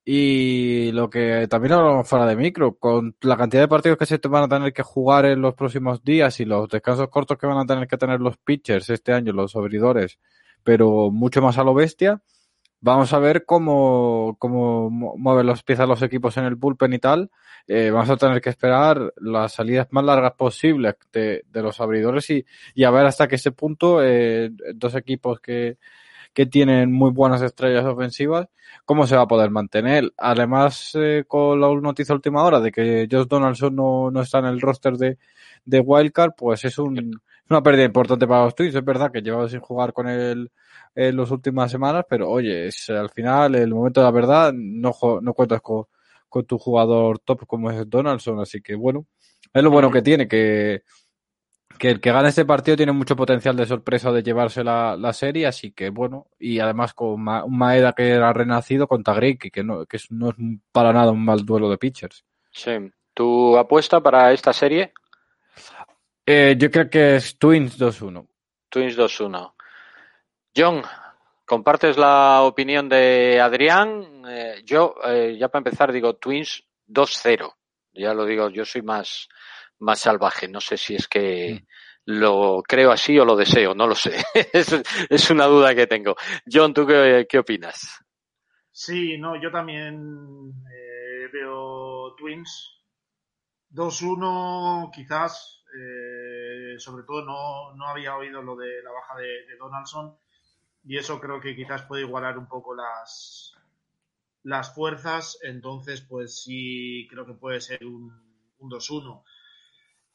Y 0.04 0.92
lo 0.92 1.10
que 1.10 1.48
también 1.48 1.74
hablamos 1.74 2.08
fuera 2.08 2.26
de 2.26 2.36
micro, 2.36 2.76
con 2.76 3.16
la 3.22 3.36
cantidad 3.36 3.62
de 3.62 3.68
partidos 3.68 3.98
que 3.98 4.06
se 4.06 4.18
van 4.28 4.44
a 4.44 4.48
tener 4.48 4.72
que 4.72 4.82
jugar 4.82 5.26
en 5.26 5.42
los 5.42 5.54
próximos 5.54 6.04
días 6.04 6.38
y 6.40 6.44
los 6.44 6.68
descansos 6.68 7.08
cortos 7.08 7.36
que 7.38 7.46
van 7.48 7.58
a 7.58 7.66
tener 7.66 7.88
que 7.88 7.98
tener 7.98 8.20
los 8.20 8.36
pitchers 8.38 8.90
este 8.90 9.12
año, 9.12 9.32
los 9.32 9.56
abridores, 9.56 10.18
pero 10.62 11.10
mucho 11.10 11.42
más 11.42 11.58
a 11.58 11.64
lo 11.64 11.74
bestia. 11.74 12.22
Vamos 12.84 13.12
a 13.12 13.20
ver 13.20 13.44
cómo, 13.46 14.36
cómo 14.40 14.90
mu- 14.90 15.16
mueven 15.16 15.46
los 15.46 15.62
piezas 15.62 15.88
los 15.88 16.02
equipos 16.02 16.36
en 16.36 16.44
el 16.46 16.56
bullpen 16.56 16.92
y 16.92 16.98
tal. 16.98 17.30
Eh, 17.68 17.90
vamos 17.90 18.10
a 18.10 18.16
tener 18.16 18.40
que 18.40 18.50
esperar 18.50 19.12
las 19.18 19.52
salidas 19.52 19.86
más 19.92 20.04
largas 20.04 20.32
posibles 20.32 20.96
de, 21.12 21.44
de 21.48 21.62
los 21.62 21.80
abridores 21.80 22.28
y, 22.30 22.44
y 22.74 22.82
a 22.82 22.90
ver 22.90 23.06
hasta 23.06 23.28
que 23.28 23.36
ese 23.36 23.52
punto 23.52 24.02
eh, 24.02 24.50
dos 24.74 24.96
equipos 24.96 25.38
que, 25.40 25.78
que 26.34 26.46
tienen 26.46 26.92
muy 26.92 27.12
buenas 27.12 27.42
estrellas 27.42 27.84
ofensivas, 27.84 28.48
¿cómo 28.84 29.06
se 29.06 29.16
va 29.16 29.22
a 29.22 29.28
poder 29.28 29.50
mantener? 29.50 30.12
Además, 30.16 30.90
eh, 30.94 31.24
con 31.28 31.60
la 31.60 31.72
noticia 31.74 32.14
última 32.14 32.42
hora 32.44 32.58
de 32.60 32.72
que 32.72 33.06
Josh 33.10 33.28
Donaldson 33.28 33.76
no, 33.76 34.10
no 34.10 34.22
está 34.22 34.40
en 34.40 34.46
el 34.46 34.60
roster 34.60 34.94
de, 34.94 35.18
de 35.64 35.80
Wildcard, 35.80 36.32
pues 36.36 36.64
es 36.64 36.78
un, 36.78 37.20
una 37.48 37.62
pérdida 37.62 37.84
importante 37.84 38.26
para 38.26 38.44
los 38.44 38.54
Twins. 38.56 38.74
Es 38.74 38.84
verdad 38.84 39.12
que 39.12 39.22
llevaba 39.22 39.48
sin 39.48 39.60
jugar 39.60 39.92
con 39.92 40.08
él 40.08 40.50
en 40.94 41.16
las 41.16 41.30
últimas 41.30 41.70
semanas, 41.70 42.04
pero 42.08 42.28
oye, 42.28 42.66
es 42.66 42.90
al 42.90 43.10
final, 43.10 43.54
el 43.54 43.74
momento 43.74 44.00
de 44.00 44.04
la 44.04 44.10
verdad, 44.10 44.52
no, 44.54 44.92
no 45.20 45.34
cuentas 45.34 45.60
con, 45.60 45.84
con 46.28 46.44
tu 46.44 46.58
jugador 46.58 47.18
top 47.18 47.46
como 47.46 47.70
es 47.70 47.88
Donaldson, 47.88 48.40
así 48.40 48.60
que 48.60 48.74
bueno, 48.74 49.06
es 49.52 49.62
lo 49.62 49.70
bueno 49.70 49.90
que 49.90 50.02
tiene, 50.02 50.28
que, 50.28 50.82
que 51.78 51.90
el 51.90 52.00
que 52.00 52.12
gane 52.12 52.28
este 52.28 52.44
partido 52.44 52.76
tiene 52.76 52.92
mucho 52.92 53.16
potencial 53.16 53.56
de 53.56 53.66
sorpresa 53.66 54.12
de 54.12 54.22
llevarse 54.22 54.62
la, 54.62 54.96
la 54.96 55.12
serie, 55.12 55.46
así 55.46 55.72
que 55.72 55.90
bueno, 55.90 56.28
y 56.38 56.58
además 56.58 56.94
con 56.94 57.26
un 57.28 57.58
Maeda 57.58 57.92
que 57.92 58.10
era 58.10 58.32
renacido 58.32 58.86
contra 58.86 59.14
Greg, 59.14 59.38
que 59.52 59.64
no, 59.64 59.86
que 59.86 59.98
no 60.10 60.30
es 60.30 60.36
para 60.72 60.92
nada 60.92 61.10
un 61.12 61.24
mal 61.24 61.44
duelo 61.44 61.68
de 61.68 61.78
pitchers. 61.78 62.24
Sí. 62.50 62.72
¿Tu 63.14 63.56
apuesta 63.58 64.00
para 64.00 64.32
esta 64.32 64.52
serie? 64.52 64.92
Eh, 66.24 66.56
yo 66.58 66.70
creo 66.70 66.88
que 66.88 67.16
es 67.16 67.36
Twins 67.38 67.78
2-1. 67.78 68.26
Twins 68.68 68.96
2-1. 68.96 69.52
John, 70.54 70.82
¿compartes 71.46 71.96
la 71.96 72.42
opinión 72.42 72.88
de 72.88 73.40
Adrián? 73.40 74.22
Eh, 74.28 74.62
yo, 74.64 74.94
eh, 75.04 75.36
ya 75.38 75.48
para 75.48 75.60
empezar, 75.60 75.92
digo 75.92 76.16
Twins 76.16 76.64
2-0. 76.86 77.54
Ya 77.94 78.12
lo 78.12 78.26
digo, 78.26 78.50
yo 78.50 78.64
soy 78.64 78.82
más, 78.82 79.28
más 79.78 80.00
salvaje. 80.00 80.48
No 80.48 80.60
sé 80.60 80.76
si 80.76 80.94
es 80.94 81.08
que 81.08 81.54
mm. 81.54 81.66
lo 82.06 82.62
creo 82.66 82.92
así 82.92 83.18
o 83.18 83.24
lo 83.24 83.34
deseo, 83.34 83.74
no 83.74 83.86
lo 83.86 83.94
sé. 83.94 84.16
es, 84.52 85.30
una 85.30 85.46
duda 85.46 85.74
que 85.74 85.86
tengo. 85.86 86.16
John, 86.50 86.74
¿tú 86.74 86.86
qué, 86.86 87.26
qué 87.28 87.38
opinas? 87.38 88.04
Sí, 88.70 89.16
no, 89.18 89.40
yo 89.40 89.50
también 89.50 90.52
veo 91.32 92.14
Twins 92.16 92.78
2-1 93.70 94.90
quizás 94.92 95.62
eh, 95.74 96.78
sobre 96.78 97.04
todo 97.04 97.24
no, 97.24 97.74
no, 97.74 97.86
había 97.86 98.16
oído 98.16 98.42
lo 98.42 98.56
de 98.56 98.82
la 98.82 98.90
baja 98.90 99.16
de, 99.16 99.56
Donaldson 99.58 100.18
y 100.84 100.96
eso 100.96 101.20
creo 101.20 101.40
que 101.40 101.54
quizás 101.54 101.82
puede 101.82 102.02
igualar 102.02 102.38
un 102.38 102.48
poco 102.48 102.74
las, 102.74 103.54
las 104.42 104.74
fuerzas, 104.74 105.38
entonces 105.42 106.00
pues 106.02 106.42
sí 106.42 107.06
creo 107.10 107.26
que 107.26 107.34
puede 107.34 107.60
ser 107.60 107.84
un, 107.84 108.12
un 108.58 108.70
2-1. 108.70 109.22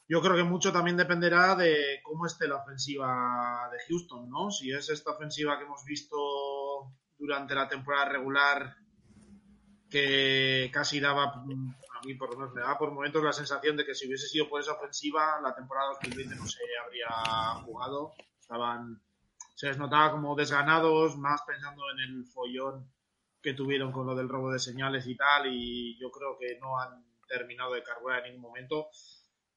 Yo 0.10 0.22
creo 0.22 0.36
que 0.36 0.44
mucho 0.44 0.72
también 0.72 0.96
dependerá 0.96 1.56
de 1.56 2.00
cómo 2.04 2.26
esté 2.26 2.48
la 2.48 2.58
ofensiva 2.58 3.70
de 3.72 3.78
Houston, 3.88 4.30
¿no? 4.30 4.52
Si 4.52 4.72
es 4.72 4.90
esta 4.90 5.12
ofensiva 5.12 5.58
que 5.58 5.66
hemos 5.66 5.84
visto 5.84 6.16
durante 7.18 7.56
la 7.56 7.68
temporada 7.68 8.06
regular 8.10 8.78
que 9.90 10.70
casi 10.74 11.00
daba 11.00 11.34
a 11.98 12.06
mí 12.06 12.14
por 12.14 12.30
lo 12.32 12.38
menos 12.38 12.54
me 12.54 12.62
daba 12.62 12.78
por 12.78 12.92
momentos 12.92 13.24
la 13.24 13.34
sensación 13.34 13.76
de 13.76 13.86
que 13.86 13.96
si 13.96 14.08
hubiese 14.08 14.28
sido 14.28 14.48
por 14.48 14.62
esa 14.62 14.74
ofensiva, 14.74 15.40
la 15.42 15.56
temporada 15.56 15.94
2020 15.94 16.36
no 16.36 16.48
se 16.48 16.60
habría 16.84 17.08
jugado. 17.66 18.14
Estaban, 18.40 19.02
se 19.58 19.66
les 19.66 19.78
notaba 19.80 20.12
como 20.12 20.36
desganados, 20.36 21.18
más 21.18 21.42
pensando 21.42 21.82
en 21.92 22.00
el 22.00 22.26
follón 22.28 22.94
que 23.42 23.56
tuvieron 23.56 23.92
con 23.92 24.06
lo 24.06 24.14
del 24.14 24.30
robo 24.30 24.52
de 24.52 24.60
señales 24.60 25.08
y 25.08 25.18
tal, 25.18 25.48
y 25.48 25.98
yo 26.00 26.12
creo 26.12 26.38
que 26.38 26.60
no 26.60 26.80
han 26.80 27.04
terminado 27.28 27.74
de 27.74 27.82
cargar 27.82 28.20
en 28.20 28.34
ningún 28.34 28.50
momento. 28.50 28.90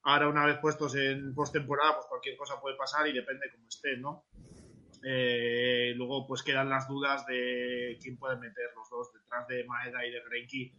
Ahora, 0.02 0.28
una 0.28 0.46
vez 0.46 0.58
puestos 0.58 0.94
en 0.94 1.34
postemporada, 1.34 1.96
pues 1.96 2.06
cualquier 2.06 2.38
cosa 2.38 2.58
puede 2.62 2.78
pasar 2.78 3.06
y 3.08 3.12
depende 3.12 3.50
cómo 3.52 3.68
esté, 3.68 3.98
¿no? 3.98 4.24
Eh, 5.04 5.92
luego, 5.96 6.26
pues 6.26 6.42
quedan 6.42 6.70
las 6.70 6.88
dudas 6.88 7.26
de 7.26 7.98
quién 8.00 8.16
puede 8.16 8.36
meter 8.36 8.70
los 8.74 8.88
dos 8.88 9.12
detrás 9.12 9.46
de 9.48 9.64
Maeda 9.66 10.06
y 10.06 10.12
de 10.12 10.22
Greinke 10.24 10.72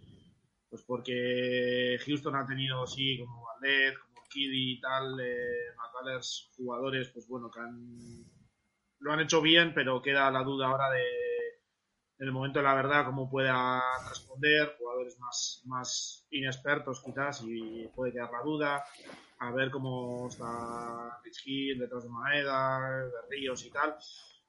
pues 0.67 0.83
porque 0.83 1.99
Houston 2.05 2.33
ha 2.37 2.47
tenido, 2.47 2.87
sí, 2.87 3.19
como 3.19 3.43
Valdez, 3.43 3.99
como 3.99 4.25
Kiddy 4.29 4.71
y 4.71 4.79
tal, 4.79 5.19
eh, 5.19 5.75
jugadores, 6.55 7.09
pues 7.09 7.27
bueno, 7.27 7.51
que 7.51 7.59
han, 7.59 8.25
lo 9.01 9.11
han 9.11 9.19
hecho 9.19 9.41
bien, 9.41 9.73
pero 9.73 10.01
queda 10.01 10.31
la 10.31 10.43
duda 10.43 10.67
ahora 10.67 10.89
de, 10.91 11.03
en 12.19 12.27
el 12.27 12.31
momento 12.31 12.59
de 12.59 12.65
la 12.65 12.75
verdad, 12.75 13.05
cómo 13.05 13.29
pueda 13.29 13.81
responder, 14.07 14.75
jugadores 14.77 15.17
más, 15.19 15.63
más 15.65 16.27
inexpertos 16.29 17.01
quizás, 17.03 17.43
y 17.45 17.87
puede 17.95 18.13
quedar 18.13 18.31
la 18.31 18.43
duda, 18.43 18.83
a 19.39 19.51
ver 19.51 19.71
cómo 19.71 20.27
está 20.27 21.19
Rich 21.23 21.79
detrás 21.79 22.03
de 22.03 22.09
Maeda, 22.09 23.05
de 23.05 23.27
Ríos 23.29 23.65
y 23.65 23.71
tal. 23.71 23.97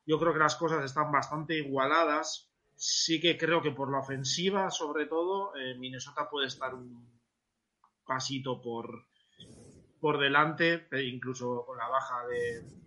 Yo 0.05 0.19
creo 0.19 0.35
que 0.35 0.39
las 0.39 0.57
cosas 0.57 0.85
están 0.85 1.11
bastante 1.11 1.57
igualadas, 1.57 2.53
sí 2.75 3.21
que 3.21 3.39
creo 3.39 3.63
que 3.63 3.71
por 3.71 3.91
la 3.91 4.01
ofensiva, 4.01 4.71
sobre 4.71 5.07
todo, 5.07 5.57
eh, 5.57 5.75
Minnesota 5.79 6.29
puede 6.29 6.49
estar 6.49 6.75
un 6.75 7.11
pasito 8.05 8.61
por, 8.61 9.07
por 9.99 10.19
delante, 10.19 10.89
e 10.91 11.05
incluso 11.05 11.65
con 11.65 11.79
la 11.79 11.89
baja 11.89 12.27
de, 12.27 12.82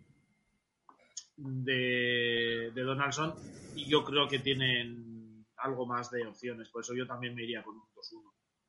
de, 1.37 2.71
Donaldson, 2.75 3.33
y 3.75 3.89
yo 3.89 4.03
creo 4.03 4.27
que 4.27 4.39
tienen 4.39 5.45
algo 5.57 5.85
más 5.85 6.11
de 6.11 6.25
opciones, 6.25 6.69
por 6.69 6.81
eso 6.81 6.93
yo 6.93 7.07
también 7.07 7.35
me 7.35 7.43
iría 7.43 7.63
con 7.63 7.75
un 7.75 7.83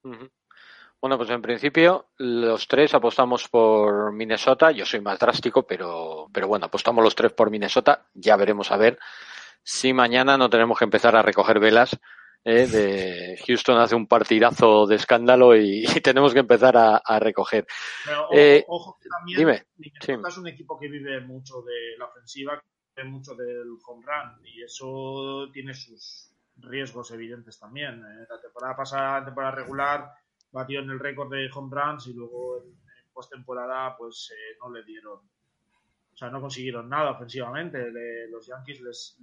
2-1. 0.03 0.31
Bueno, 1.01 1.19
pues 1.19 1.31
en 1.31 1.43
principio 1.43 2.09
los 2.17 2.67
tres 2.69 2.95
apostamos 2.95 3.49
por 3.49 4.13
Minnesota. 4.13 4.71
Yo 4.71 4.87
soy 4.87 5.01
más 5.01 5.19
drástico, 5.19 5.67
pero, 5.67 6.29
pero 6.33 6.49
bueno, 6.49 6.67
apostamos 6.67 7.05
los 7.05 7.15
tres 7.15 7.33
por 7.33 7.51
Minnesota. 7.51 8.07
Ya 8.15 8.37
veremos 8.37 8.73
a 8.73 8.77
ver 8.77 8.99
si 9.63 9.93
mañana 9.93 10.39
no 10.39 10.49
tenemos 10.49 10.79
que 10.79 10.85
empezar 10.85 11.15
a 11.17 11.23
recoger 11.23 11.61
velas 11.61 11.99
eh, 12.49 12.69
de 12.69 13.43
Houston 13.45 13.77
hace 13.77 13.97
un 13.97 14.07
partidazo 14.07 14.87
de 14.87 14.95
escándalo 14.95 15.57
y, 15.57 15.85
tenemos 16.03 16.33
que 16.33 16.39
empezar 16.39 16.77
a, 16.77 17.19
recoger. 17.19 17.67
Pero, 18.05 18.29
eh, 18.33 18.65
ojo, 18.69 18.97
que 19.03 19.09
también 19.09 19.39
dime, 19.39 19.67
es 20.29 20.39
un 20.39 20.47
equipo 20.47 20.79
que 20.79 20.87
vive 20.87 21.21
mucho 21.23 21.63
de 21.63 21.99
la 21.99 22.05
ofensiva, 22.05 22.61
que 22.61 23.03
vive 23.03 23.11
mucho 23.11 23.35
del 23.35 23.77
home 23.85 24.07
run 24.07 24.47
y 24.47 24.63
eso 24.63 25.49
tiene 25.53 25.75
sus 25.75 26.31
riesgos 26.59 27.11
evidentes 27.11 27.59
también. 27.59 27.95
Eh. 27.95 28.27
La 28.31 28.41
temporada 28.41 28.77
pasada, 28.77 29.25
temporada 29.25 29.57
regular, 29.57 30.13
batió 30.53 30.79
en 30.79 30.91
el 30.91 31.01
récord 31.01 31.33
de 31.33 31.51
home 31.53 31.75
runs 31.75 32.07
y 32.07 32.13
luego 32.13 32.63
en, 32.63 32.77
postemporada 33.13 33.97
pues 33.97 34.31
no 34.63 34.71
le 34.71 34.85
dieron 34.85 35.19
o 35.19 36.17
sea, 36.19 36.31
no 36.31 36.41
consiguieron 36.41 36.89
nada 36.89 37.11
ofensivamente. 37.11 37.91
los 38.31 38.47
Yankees 38.47 38.81
les, 38.83 39.19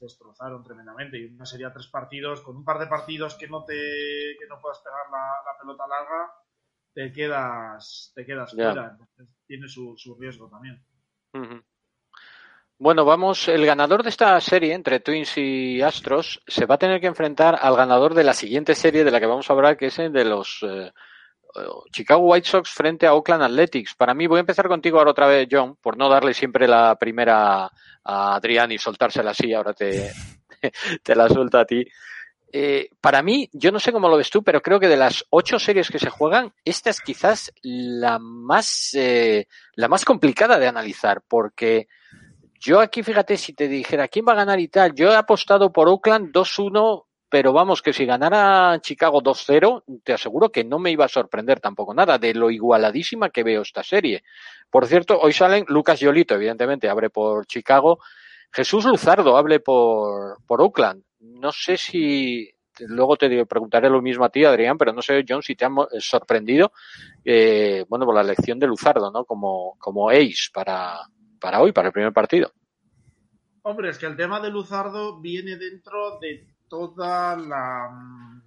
destrozaron 0.00 0.62
tremendamente. 0.62 1.18
Y 1.18 1.26
una 1.26 1.46
serie 1.46 1.66
de 1.66 1.72
tres 1.72 1.88
partidos, 1.88 2.40
con 2.40 2.56
un 2.56 2.64
par 2.64 2.78
de 2.78 2.86
partidos 2.86 3.34
que 3.34 3.48
no 3.48 3.64
te 3.64 3.74
que 3.74 4.46
no 4.48 4.60
puedas 4.60 4.80
pegar 4.80 5.10
la, 5.10 5.58
pelota 5.60 5.84
larga, 5.86 6.32
te 6.94 7.12
quedas, 7.12 8.12
te 8.14 8.24
quedas 8.24 8.52
fuera. 8.52 8.90
Entonces 8.90 9.28
tiene 9.46 9.68
su, 9.68 10.16
riesgo 10.18 10.48
también. 10.48 10.84
Bueno, 12.78 13.04
vamos, 13.04 13.46
el 13.46 13.64
ganador 13.64 14.02
de 14.02 14.08
esta 14.08 14.40
serie 14.40 14.74
entre 14.74 14.98
Twins 14.98 15.38
y 15.38 15.80
Astros 15.82 16.42
se 16.46 16.66
va 16.66 16.74
a 16.74 16.78
tener 16.78 17.00
que 17.00 17.06
enfrentar 17.06 17.56
al 17.60 17.76
ganador 17.76 18.12
de 18.12 18.24
la 18.24 18.34
siguiente 18.34 18.74
serie 18.74 19.04
de 19.04 19.10
la 19.12 19.20
que 19.20 19.26
vamos 19.26 19.48
a 19.48 19.52
hablar, 19.52 19.76
que 19.76 19.86
es 19.86 19.98
el 20.00 20.12
de 20.12 20.24
los 20.24 20.64
eh, 20.64 20.92
Chicago 21.90 22.22
White 22.22 22.48
Sox 22.48 22.70
frente 22.70 23.06
a 23.06 23.14
Oakland 23.14 23.42
Athletics. 23.42 23.94
Para 23.94 24.14
mí, 24.14 24.26
voy 24.26 24.38
a 24.38 24.40
empezar 24.40 24.68
contigo 24.68 24.98
ahora 24.98 25.10
otra 25.10 25.26
vez, 25.26 25.48
John, 25.50 25.76
por 25.76 25.96
no 25.96 26.08
darle 26.08 26.34
siempre 26.34 26.66
la 26.66 26.96
primera 26.96 27.70
a 28.04 28.34
Adrián 28.34 28.72
y 28.72 28.78
soltársela 28.78 29.30
así, 29.30 29.52
ahora 29.52 29.72
te, 29.72 30.10
te 31.02 31.14
la 31.14 31.28
suelto 31.28 31.58
a 31.58 31.64
ti. 31.64 31.84
Eh, 32.54 32.90
para 33.00 33.22
mí, 33.22 33.48
yo 33.52 33.72
no 33.72 33.80
sé 33.80 33.92
cómo 33.92 34.10
lo 34.10 34.18
ves 34.18 34.28
tú, 34.28 34.42
pero 34.42 34.60
creo 34.60 34.78
que 34.78 34.88
de 34.88 34.98
las 34.98 35.24
ocho 35.30 35.58
series 35.58 35.88
que 35.88 35.98
se 35.98 36.10
juegan, 36.10 36.52
esta 36.64 36.90
es 36.90 37.00
quizás 37.00 37.50
la 37.62 38.18
más, 38.18 38.90
eh, 38.94 39.46
la 39.74 39.88
más 39.88 40.04
complicada 40.04 40.58
de 40.58 40.68
analizar, 40.68 41.22
porque 41.26 41.88
yo 42.60 42.80
aquí, 42.80 43.02
fíjate, 43.02 43.38
si 43.38 43.54
te 43.54 43.68
dijera 43.68 44.08
quién 44.08 44.26
va 44.28 44.32
a 44.32 44.36
ganar 44.36 44.60
y 44.60 44.68
tal, 44.68 44.94
yo 44.94 45.10
he 45.10 45.16
apostado 45.16 45.72
por 45.72 45.88
Oakland 45.88 46.30
2-1 46.30 47.06
pero 47.32 47.54
vamos, 47.54 47.80
que 47.80 47.94
si 47.94 48.04
ganara 48.04 48.78
Chicago 48.82 49.22
2-0, 49.22 50.02
te 50.04 50.12
aseguro 50.12 50.52
que 50.52 50.64
no 50.64 50.78
me 50.78 50.90
iba 50.90 51.06
a 51.06 51.08
sorprender 51.08 51.60
tampoco 51.60 51.94
nada 51.94 52.18
de 52.18 52.34
lo 52.34 52.50
igualadísima 52.50 53.30
que 53.30 53.42
veo 53.42 53.62
esta 53.62 53.82
serie. 53.82 54.22
Por 54.68 54.86
cierto, 54.86 55.18
hoy 55.18 55.32
salen 55.32 55.64
Lucas 55.68 55.98
Yolito, 55.98 56.34
evidentemente, 56.34 56.90
abre 56.90 57.08
por 57.08 57.46
Chicago. 57.46 58.00
Jesús 58.52 58.84
Luzardo 58.84 59.38
hable 59.38 59.60
por, 59.60 60.44
por 60.46 60.60
Oakland. 60.60 61.04
No 61.20 61.52
sé 61.52 61.78
si, 61.78 62.50
luego 62.80 63.16
te 63.16 63.46
preguntaré 63.46 63.88
lo 63.88 64.02
mismo 64.02 64.26
a 64.26 64.28
ti, 64.28 64.44
Adrián, 64.44 64.76
pero 64.76 64.92
no 64.92 65.00
sé, 65.00 65.24
John, 65.26 65.42
si 65.42 65.56
te 65.56 65.64
ha 65.64 65.70
sorprendido, 66.00 66.70
eh, 67.24 67.86
bueno, 67.88 68.04
por 68.04 68.14
la 68.14 68.20
elección 68.20 68.58
de 68.58 68.66
Luzardo, 68.66 69.10
¿no? 69.10 69.24
Como, 69.24 69.78
como 69.78 70.10
ace 70.10 70.50
para, 70.52 70.98
para 71.40 71.62
hoy, 71.62 71.72
para 71.72 71.88
el 71.88 71.94
primer 71.94 72.12
partido. 72.12 72.52
Hombre, 73.62 73.88
es 73.88 73.96
que 73.96 74.04
el 74.04 74.16
tema 74.16 74.38
de 74.38 74.50
Luzardo 74.50 75.18
viene 75.18 75.56
dentro 75.56 76.18
de 76.18 76.51
toda 76.72 77.36
la, 77.36 78.42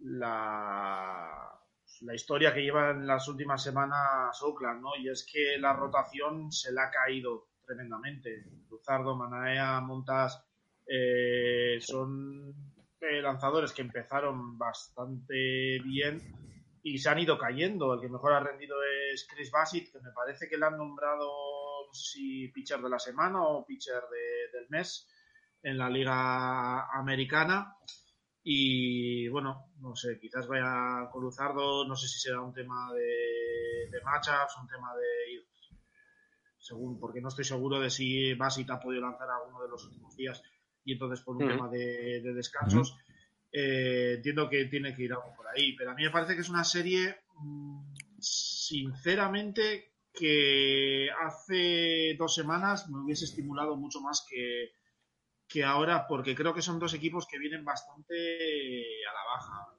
la, 0.00 1.58
la 2.02 2.14
historia 2.14 2.52
que 2.52 2.60
lleva 2.60 2.90
en 2.90 3.06
las 3.06 3.26
últimas 3.28 3.62
semanas 3.62 4.42
Oakland, 4.42 4.82
¿no? 4.82 4.90
Y 4.98 5.08
es 5.08 5.24
que 5.24 5.56
la 5.58 5.72
rotación 5.72 6.52
se 6.52 6.70
le 6.70 6.82
ha 6.82 6.90
caído 6.90 7.48
tremendamente. 7.64 8.44
Luzardo, 8.68 9.16
Manaea, 9.16 9.80
Montas 9.80 10.44
eh, 10.86 11.78
son 11.80 12.54
lanzadores 13.00 13.72
que 13.72 13.80
empezaron 13.80 14.58
bastante 14.58 15.78
bien 15.82 16.20
y 16.82 16.98
se 16.98 17.08
han 17.08 17.20
ido 17.20 17.38
cayendo. 17.38 17.94
El 17.94 18.02
que 18.02 18.10
mejor 18.10 18.34
ha 18.34 18.40
rendido 18.40 18.76
es 19.10 19.26
Chris 19.26 19.50
Bassett, 19.50 19.90
que 19.90 20.00
me 20.00 20.12
parece 20.12 20.46
que 20.46 20.58
le 20.58 20.66
han 20.66 20.76
nombrado, 20.76 21.30
si 21.94 22.48
pitcher 22.48 22.82
de 22.82 22.90
la 22.90 22.98
semana 22.98 23.42
o 23.46 23.64
pitcher 23.64 24.02
del 24.52 24.68
mes 24.68 25.08
en 25.62 25.78
la 25.78 25.88
liga 25.88 26.90
americana. 26.98 27.76
Y 28.44 29.28
bueno, 29.28 29.72
no 29.78 29.94
sé, 29.94 30.18
quizás 30.20 30.48
vaya 30.48 31.08
con 31.12 31.22
Luzardo, 31.22 31.86
no 31.86 31.94
sé 31.94 32.08
si 32.08 32.18
será 32.18 32.40
un 32.40 32.52
tema 32.52 32.92
de, 32.92 33.90
de 33.90 34.00
matchups, 34.02 34.56
un 34.60 34.68
tema 34.68 34.94
de. 34.96 35.46
Según, 36.58 36.98
porque 36.98 37.20
no 37.20 37.28
estoy 37.28 37.44
seguro 37.44 37.80
de 37.80 37.90
si 37.90 38.34
Basit 38.34 38.70
ha 38.70 38.78
podido 38.78 39.02
lanzar 39.02 39.28
alguno 39.28 39.62
de 39.62 39.68
los 39.68 39.84
últimos 39.84 40.16
días 40.16 40.40
y 40.84 40.92
entonces 40.92 41.20
por 41.24 41.36
un 41.36 41.48
tema 41.48 41.68
de, 41.68 42.20
descansos. 42.34 42.96
Eh, 43.52 44.14
entiendo 44.16 44.48
que 44.48 44.64
tiene 44.66 44.94
que 44.94 45.02
ir 45.02 45.12
algo 45.12 45.34
por 45.36 45.46
ahí, 45.48 45.76
pero 45.76 45.90
a 45.90 45.94
mí 45.94 46.04
me 46.04 46.10
parece 46.10 46.34
que 46.34 46.40
es 46.40 46.48
una 46.48 46.64
serie, 46.64 47.16
mm, 47.36 47.94
sinceramente, 48.18 49.92
que 50.12 51.08
hace 51.24 52.14
dos 52.18 52.34
semanas 52.34 52.88
me 52.88 53.00
hubiese 53.00 53.24
estimulado 53.24 53.76
mucho 53.76 54.00
más 54.00 54.26
que, 54.28 54.72
que 55.52 55.64
ahora, 55.64 56.06
porque 56.06 56.34
creo 56.34 56.54
que 56.54 56.62
son 56.62 56.78
dos 56.78 56.94
equipos 56.94 57.26
que 57.26 57.38
vienen 57.38 57.64
bastante 57.64 58.14
a 59.04 59.12
la 59.12 59.24
baja. 59.34 59.76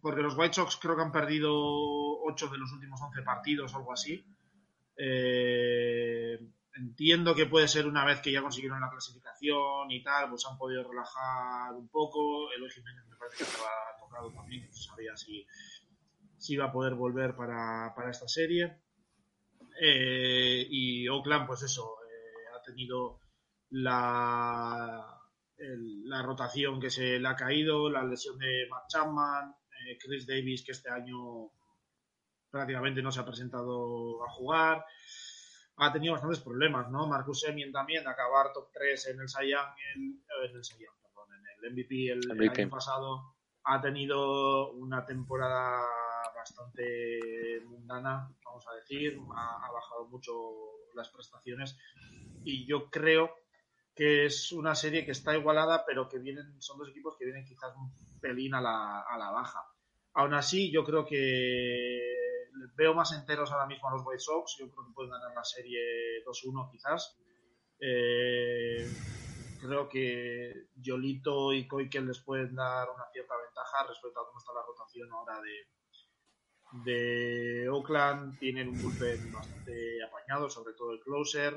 porque 0.00 0.22
los 0.22 0.36
White 0.36 0.54
Sox 0.54 0.76
creo 0.76 0.96
que 0.96 1.02
han 1.02 1.12
perdido 1.12 1.50
8 1.52 2.48
de 2.48 2.58
los 2.58 2.70
últimos 2.72 3.00
11 3.00 3.22
partidos 3.22 3.74
algo 3.74 3.92
así. 3.92 4.24
Eh, 4.96 6.38
entiendo 6.76 7.34
que 7.34 7.46
puede 7.46 7.66
ser 7.66 7.86
una 7.86 8.04
vez 8.04 8.20
que 8.20 8.30
ya 8.30 8.42
consiguieron 8.42 8.80
la 8.80 8.90
clasificación 8.90 9.90
y 9.90 10.02
tal, 10.02 10.30
pues 10.30 10.46
han 10.46 10.58
podido 10.58 10.88
relajar 10.88 11.72
un 11.72 11.88
poco. 11.88 12.52
Eloy 12.52 12.70
Jiménez 12.70 13.04
me 13.08 13.16
parece 13.16 13.38
que 13.38 13.44
estaba 13.44 13.70
tocado 13.98 14.30
también, 14.30 14.68
no 14.68 14.74
sabía 14.74 15.16
si, 15.16 15.46
si 16.36 16.54
iba 16.54 16.66
a 16.66 16.72
poder 16.72 16.94
volver 16.94 17.34
para, 17.34 17.92
esta 18.08 18.28
serie. 18.28 18.78
Eh, 19.80 20.66
y 20.70 21.08
Oakland, 21.08 21.46
pues 21.48 21.62
eso, 21.62 21.96
eh, 22.08 22.56
ha 22.56 22.62
tenido 22.62 23.23
la, 23.70 25.14
la 25.58 26.22
rotación 26.22 26.80
que 26.80 26.90
se 26.90 27.18
le 27.18 27.28
ha 27.28 27.36
caído, 27.36 27.90
la 27.90 28.04
lesión 28.04 28.38
de 28.38 28.66
Matt 28.70 28.88
Chapman, 28.88 29.54
eh, 29.86 29.98
Chris 29.98 30.26
Davis, 30.26 30.64
que 30.64 30.72
este 30.72 30.90
año 30.90 31.50
prácticamente 32.50 33.02
no 33.02 33.10
se 33.10 33.20
ha 33.20 33.26
presentado 33.26 34.24
a 34.24 34.30
jugar. 34.30 34.84
Ha 35.76 35.92
tenido 35.92 36.12
bastantes 36.12 36.40
problemas, 36.40 36.90
¿no? 36.90 37.06
Marcus 37.06 37.40
Semien 37.40 37.72
también, 37.72 38.06
acabar 38.06 38.52
top 38.52 38.68
3 38.72 39.08
en 39.08 39.20
el 39.20 39.28
Saiyan, 39.28 39.66
en, 39.94 40.22
el 40.44 40.52
perdón, 40.52 41.34
en 41.34 41.64
el 41.64 41.72
MVP 41.72 42.12
el, 42.12 42.50
año 42.50 42.70
pasado, 42.70 43.34
ha 43.64 43.80
tenido 43.80 44.70
una 44.72 45.04
temporada 45.04 45.84
bastante 46.36 47.60
mundana, 47.64 48.30
vamos 48.44 48.64
a 48.68 48.74
decir, 48.76 49.18
ha 49.34 49.72
bajado 49.72 50.06
mucho 50.06 50.32
las 50.94 51.08
prestaciones 51.08 51.76
y 52.44 52.66
yo 52.66 52.88
creo 52.88 53.43
que 53.94 54.26
es 54.26 54.50
una 54.52 54.74
serie 54.74 55.04
que 55.04 55.12
está 55.12 55.36
igualada, 55.36 55.84
pero 55.86 56.08
que 56.08 56.18
vienen, 56.18 56.60
son 56.60 56.78
dos 56.78 56.88
equipos 56.88 57.16
que 57.16 57.24
vienen 57.24 57.44
quizás 57.44 57.74
un 57.76 57.92
pelín 58.20 58.54
a 58.54 58.60
la, 58.60 59.00
a 59.00 59.16
la 59.16 59.30
baja. 59.30 59.64
Aún 60.14 60.34
así, 60.34 60.70
yo 60.72 60.84
creo 60.84 61.06
que 61.06 62.00
veo 62.74 62.94
más 62.94 63.12
enteros 63.12 63.52
ahora 63.52 63.66
mismo 63.66 63.88
a 63.88 63.92
los 63.92 64.02
White 64.04 64.20
Sox. 64.20 64.56
Yo 64.58 64.70
creo 64.70 64.86
que 64.86 64.92
pueden 64.94 65.12
ganar 65.12 65.32
la 65.34 65.44
serie 65.44 65.80
2-1 66.24 66.70
quizás. 66.70 67.16
Eh, 67.80 68.88
creo 69.60 69.88
que 69.88 70.68
Yolito 70.76 71.52
y 71.52 71.66
Koikel 71.66 72.06
les 72.06 72.20
pueden 72.20 72.54
dar 72.54 72.88
una 72.90 73.04
cierta 73.12 73.34
ventaja 73.36 73.86
respecto 73.88 74.20
a 74.20 74.26
cómo 74.26 74.38
está 74.38 74.52
la 74.54 74.66
rotación 74.66 75.12
ahora 75.12 75.40
de, 75.40 76.90
de 76.90 77.68
Oakland. 77.68 78.38
Tienen 78.38 78.68
un 78.68 78.82
bullpen 78.82 79.32
bastante 79.32 80.02
apañado, 80.02 80.50
sobre 80.50 80.74
todo 80.74 80.92
el 80.92 81.00
closer 81.00 81.54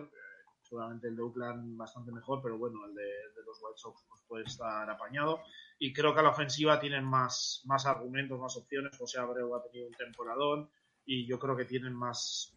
seguramente 0.67 1.07
el 1.07 1.15
de 1.15 1.21
Oakland 1.21 1.77
bastante 1.77 2.11
mejor, 2.11 2.41
pero 2.41 2.57
bueno, 2.57 2.85
el 2.85 2.93
de, 2.93 3.03
los 3.45 3.57
White 3.61 3.77
Sox 3.77 4.03
pues, 4.07 4.21
puede 4.27 4.43
estar 4.45 4.89
apañado. 4.89 5.41
Y 5.79 5.93
creo 5.93 6.13
que 6.13 6.19
a 6.19 6.23
la 6.23 6.29
ofensiva 6.29 6.79
tienen 6.79 7.05
más, 7.05 7.61
más 7.65 7.85
argumentos, 7.85 8.39
más 8.39 8.57
opciones. 8.57 8.97
José 8.97 9.19
Abreu 9.19 9.55
ha 9.55 9.63
tenido 9.63 9.87
un 9.87 9.93
temporadón 9.93 10.69
y 11.05 11.25
yo 11.25 11.39
creo 11.39 11.55
que 11.55 11.65
tienen 11.65 11.93
más, 11.93 12.53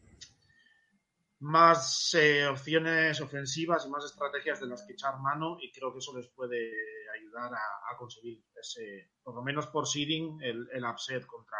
más 1.40 2.14
eh, 2.14 2.46
opciones 2.46 3.20
ofensivas 3.20 3.86
y 3.86 3.90
más 3.90 4.04
estrategias 4.04 4.60
de 4.60 4.66
las 4.66 4.82
que 4.84 4.94
echar 4.94 5.18
mano 5.20 5.56
y 5.60 5.70
creo 5.70 5.92
que 5.92 5.98
eso 5.98 6.16
les 6.16 6.28
puede 6.28 6.70
ayudar 7.18 7.52
a, 7.54 7.96
conseguir 7.96 8.42
ese, 8.58 9.10
por 9.22 9.34
lo 9.34 9.42
menos 9.42 9.66
por 9.68 9.86
seeding, 9.86 10.42
el, 10.42 10.68
el 10.72 10.84
upset 10.84 11.24
contra, 11.26 11.58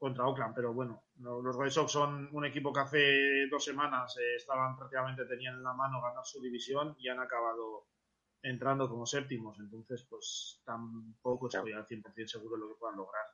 contra 0.00 0.26
Oakland, 0.26 0.54
pero 0.54 0.72
bueno, 0.72 1.02
los 1.18 1.54
Red 1.54 1.68
Sox 1.68 1.92
son 1.92 2.30
un 2.32 2.46
equipo 2.46 2.72
que 2.72 2.80
hace 2.80 3.46
dos 3.50 3.62
semanas 3.62 4.16
eh, 4.16 4.36
estaban 4.36 4.74
prácticamente 4.74 5.26
tenían 5.26 5.56
en 5.56 5.62
la 5.62 5.74
mano 5.74 6.00
ganar 6.00 6.24
su 6.24 6.40
división 6.40 6.96
y 6.98 7.08
han 7.08 7.20
acabado 7.20 7.84
entrando 8.42 8.88
como 8.88 9.04
séptimos, 9.04 9.58
entonces 9.60 10.06
pues 10.08 10.62
tampoco 10.64 11.48
estoy 11.48 11.72
al 11.72 11.86
100% 11.86 12.26
seguro 12.26 12.56
de 12.56 12.60
lo 12.62 12.68
que 12.70 12.78
puedan 12.80 12.96
lograr. 12.96 13.24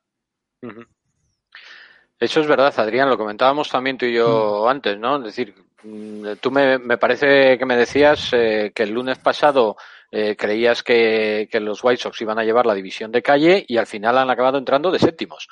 Eso 2.18 2.40
es 2.40 2.48
verdad, 2.48 2.74
Adrián, 2.76 3.08
lo 3.08 3.16
comentábamos 3.16 3.70
también 3.70 3.96
tú 3.96 4.06
y 4.06 4.14
yo 4.14 4.64
mm. 4.64 4.68
antes, 4.68 4.98
¿no? 4.98 5.18
Es 5.18 5.24
decir, 5.36 5.54
mm, 5.84 6.32
tú 6.40 6.50
me, 6.50 6.78
me 6.78 6.98
parece 6.98 7.56
que 7.58 7.64
me 7.64 7.76
decías 7.76 8.32
eh, 8.32 8.72
que 8.74 8.82
el 8.82 8.90
lunes 8.90 9.18
pasado 9.18 9.76
eh, 10.10 10.34
creías 10.34 10.82
que, 10.82 11.48
que 11.48 11.60
los 11.60 11.84
White 11.84 12.02
Sox 12.02 12.20
iban 12.22 12.40
a 12.40 12.44
llevar 12.44 12.66
la 12.66 12.74
división 12.74 13.12
de 13.12 13.22
calle 13.22 13.64
y 13.68 13.76
al 13.76 13.86
final 13.86 14.18
han 14.18 14.30
acabado 14.30 14.58
entrando 14.58 14.90
de 14.90 14.98
séptimos 14.98 15.48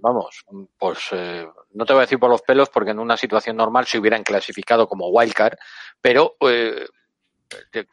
vamos, 0.00 0.44
pues 0.76 0.98
eh, 1.12 1.46
no 1.74 1.84
te 1.84 1.92
voy 1.92 2.00
a 2.00 2.06
decir 2.06 2.18
por 2.18 2.30
los 2.30 2.42
pelos 2.42 2.70
porque 2.70 2.90
en 2.90 2.98
una 2.98 3.16
situación 3.16 3.56
normal 3.56 3.86
se 3.86 3.98
hubieran 3.98 4.22
clasificado 4.22 4.88
como 4.88 5.08
wildcard, 5.08 5.56
pero 6.00 6.36
eh, 6.40 6.86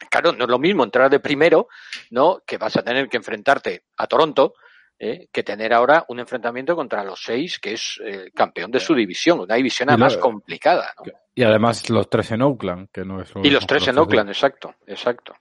claro, 0.10 0.34
no 0.34 0.46
es 0.46 0.50
lo 0.50 0.60
mismo 0.60 0.84
entrar 0.84 1.10
de 1.10 1.20
primero, 1.20 1.68
¿no? 2.12 2.42
Que 2.46 2.58
vas 2.58 2.76
a 2.78 2.84
tener 2.84 3.08
que 3.10 3.18
enfrentarte 3.18 3.84
a 3.98 4.08
Toronto, 4.08 4.56
¿eh? 4.98 5.28
que 5.32 5.44
tener 5.44 5.74
ahora 5.74 6.06
un 6.10 6.20
enfrentamiento 6.20 6.76
contra 6.76 7.04
los 7.04 7.22
seis, 7.24 7.60
que 7.60 7.74
es 7.74 8.00
el 8.04 8.32
campeón 8.34 8.72
de 8.72 8.80
su 8.80 8.96
división, 8.96 9.40
una 9.40 9.56
división 9.56 9.90
más 10.00 10.18
complicada, 10.18 10.94
¿no? 10.98 11.12
Y 11.36 11.44
además 11.44 11.90
los 11.90 12.10
tres 12.10 12.32
en 12.32 12.42
Oakland, 12.42 12.90
que 12.92 13.04
no 13.04 13.22
es 13.22 13.32
Y 13.44 13.50
los 13.50 13.68
tres 13.68 13.88
en 13.90 13.98
Oakland, 13.98 14.30
exacto, 14.30 14.76
exacto. 14.88 15.34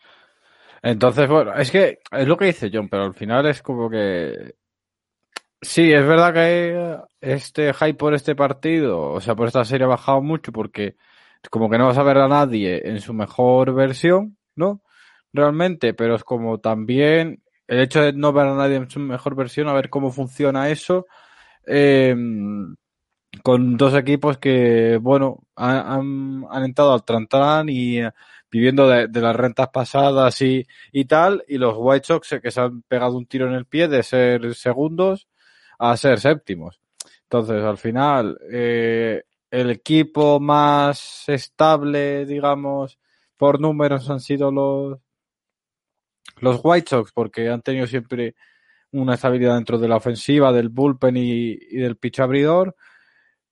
Entonces, 0.82 1.28
bueno, 1.28 1.54
es 1.54 1.70
que 1.70 2.00
es 2.10 2.28
lo 2.28 2.36
que 2.36 2.46
dice 2.46 2.68
John, 2.70 2.88
pero 2.88 3.04
al 3.04 3.14
final 3.14 3.46
es 3.46 3.62
como 3.62 3.88
que 3.88 4.54
Sí, 5.64 5.92
es 5.92 6.07
verdad 6.07 6.35
que 6.35 6.98
este 7.22 7.72
hype 7.72 7.94
por 7.94 8.12
este 8.14 8.35
partido, 8.37 9.12
o 9.12 9.20
sea, 9.20 9.35
por 9.35 9.46
esta 9.48 9.64
serie 9.64 9.87
ha 9.87 9.88
bajado 9.88 10.20
mucho 10.20 10.53
porque 10.53 10.96
como 11.50 11.70
que 11.70 11.79
no 11.79 11.87
vas 11.87 11.98
a 11.98 12.03
ver 12.03 12.18
a 12.18 12.29
nadie 12.29 12.83
en 12.88 13.00
su 13.00 13.14
mejor 13.14 13.74
versión, 13.74 14.37
¿no? 14.57 14.83
Realmente, 15.33 15.94
pero 15.94 16.16
es 16.16 16.24
como 16.24 16.59
también 16.61 17.42
el 17.66 17.81
hecho 17.81 18.03
de 18.03 18.12
no 18.12 18.33
ver 18.33 18.48
a 18.48 18.55
nadie 18.55 18.77
en 18.77 18.90
su 18.90 19.00
mejor 19.00 19.37
versión, 19.37 19.68
a 19.68 19.72
ver 19.74 19.90
cómo 19.90 20.12
funciona 20.12 20.70
eso, 20.70 21.07
em, 21.66 22.77
con 23.42 23.77
dos 23.77 23.94
equipos 23.94 24.38
que, 24.38 24.98
bueno, 25.00 25.44
han, 25.57 26.44
han, 26.50 26.64
entrado 26.64 26.92
al 26.94 27.05
Trantán 27.05 27.68
y 27.70 28.00
viviendo 28.50 28.88
de, 28.88 29.09
las 29.20 29.37
rentas 29.37 29.68
pasadas 29.70 30.40
y, 30.42 30.66
y 30.92 31.07
tal, 31.07 31.44
y 31.48 31.59
los 31.59 31.74
White 31.79 32.07
Sox 32.07 32.37
que 32.42 32.50
se 32.50 32.61
han 32.61 32.83
pegado 32.83 33.16
un 33.16 33.27
tiro 33.27 33.48
en 33.48 33.55
el 33.55 33.66
pie 33.66 33.88
de 33.88 34.03
ser 34.03 34.55
segundos 34.55 35.29
a 35.78 35.96
ser 35.96 36.20
séptimos. 36.20 36.80
Entonces, 37.24 37.62
al 37.62 37.78
final, 37.78 38.38
eh, 38.50 39.22
el 39.50 39.70
equipo 39.70 40.40
más 40.40 41.24
estable, 41.28 42.26
digamos, 42.26 42.98
por 43.37 43.60
números 43.60 44.08
han 44.10 44.20
sido 44.20 44.50
los, 44.50 44.98
los 46.38 46.60
White 46.62 46.90
Sox, 46.90 47.12
porque 47.12 47.48
han 47.48 47.62
tenido 47.62 47.87
siempre 47.87 48.34
una 48.92 49.14
estabilidad 49.14 49.54
dentro 49.56 49.78
de 49.78 49.88
la 49.88 49.96
ofensiva, 49.96 50.52
del 50.52 50.68
bullpen 50.68 51.16
y, 51.16 51.56
del 51.76 51.96
pitch 51.96 52.20
abridor. 52.20 52.76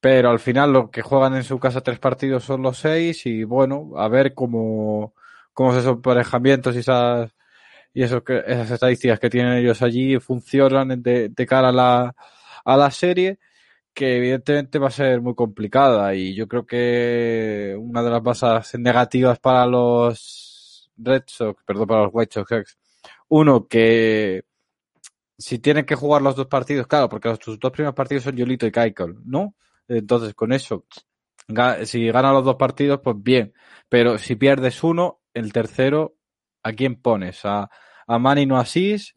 Pero 0.00 0.30
al 0.30 0.40
final 0.40 0.72
lo 0.72 0.90
que 0.90 1.02
juegan 1.02 1.36
en 1.36 1.44
su 1.44 1.58
casa 1.60 1.80
tres 1.80 1.98
partidos 1.98 2.44
son 2.44 2.62
los 2.62 2.78
seis 2.78 3.24
y 3.26 3.44
bueno, 3.44 3.92
a 3.96 4.08
ver 4.08 4.34
cómo, 4.34 5.14
cómo 5.52 5.72
esos 5.72 5.86
emparejamientos 5.86 6.74
y 6.74 6.80
esas 6.80 7.32
y 7.94 8.02
eso 8.02 8.22
que, 8.24 8.42
esas 8.46 8.70
estadísticas 8.70 9.20
que 9.20 9.30
tienen 9.30 9.54
ellos 9.54 9.82
allí 9.82 10.18
funcionan 10.18 11.02
de, 11.02 11.32
cara 11.46 11.68
a 11.68 11.72
la, 11.72 12.14
a 12.64 12.76
la 12.76 12.90
serie 12.90 13.38
que 13.94 14.16
evidentemente 14.16 14.78
va 14.78 14.88
a 14.88 14.90
ser 14.90 15.20
muy 15.20 15.34
complicada 15.34 16.14
y 16.14 16.34
yo 16.34 16.48
creo 16.48 16.64
que 16.66 17.76
una 17.78 18.02
de 18.02 18.10
las 18.10 18.22
bases 18.22 18.80
negativas 18.80 19.38
para 19.38 19.66
los 19.66 20.90
Red 20.96 21.24
Sox, 21.26 21.62
perdón, 21.64 21.86
para 21.86 22.02
los 22.04 22.10
White 22.12 22.32
Sox, 22.32 22.78
uno 23.28 23.66
que 23.66 24.44
si 25.38 25.58
tienen 25.58 25.84
que 25.84 25.94
jugar 25.94 26.22
los 26.22 26.36
dos 26.36 26.46
partidos, 26.46 26.86
claro, 26.86 27.08
porque 27.08 27.28
los, 27.28 27.38
dos 27.58 27.72
primeros 27.72 27.94
partidos 27.94 28.24
son 28.24 28.36
Yolito 28.36 28.66
y 28.66 28.72
Keikel, 28.72 29.16
¿no? 29.24 29.54
Entonces 29.88 30.34
con 30.34 30.52
eso 30.52 30.86
Si 31.84 32.06
ganas 32.06 32.32
los 32.32 32.44
dos 32.44 32.56
partidos, 32.56 33.00
pues 33.02 33.16
bien. 33.18 33.52
Pero 33.88 34.18
si 34.18 34.36
pierdes 34.36 34.82
uno, 34.84 35.20
el 35.34 35.52
tercero, 35.52 36.16
¿a 36.62 36.72
quién 36.72 36.96
pones? 36.96 37.44
A, 37.44 37.68
a 38.06 38.18
Manny 38.18 38.46
no 38.46 38.58
asís 38.58 39.14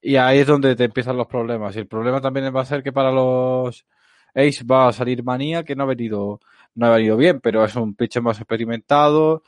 y 0.00 0.16
ahí 0.16 0.40
es 0.40 0.46
donde 0.46 0.76
te 0.76 0.84
empiezan 0.84 1.16
los 1.16 1.26
problemas. 1.26 1.76
Y 1.76 1.80
el 1.80 1.86
problema 1.86 2.20
también 2.20 2.54
va 2.54 2.62
a 2.62 2.64
ser 2.66 2.82
que 2.82 2.92
para 2.92 3.12
los 3.12 3.86
Ace 4.34 4.64
va 4.64 4.88
a 4.88 4.92
salir 4.92 5.22
Manía, 5.24 5.64
que 5.64 5.76
no 5.76 5.84
ha 5.84 5.86
venido, 5.86 6.40
no 6.74 6.86
ha 6.86 6.90
venido 6.96 7.16
bien, 7.16 7.40
pero 7.40 7.64
es 7.64 7.76
un 7.76 7.94
pitcher 7.94 8.22
más 8.22 8.38
experimentado 8.38 9.42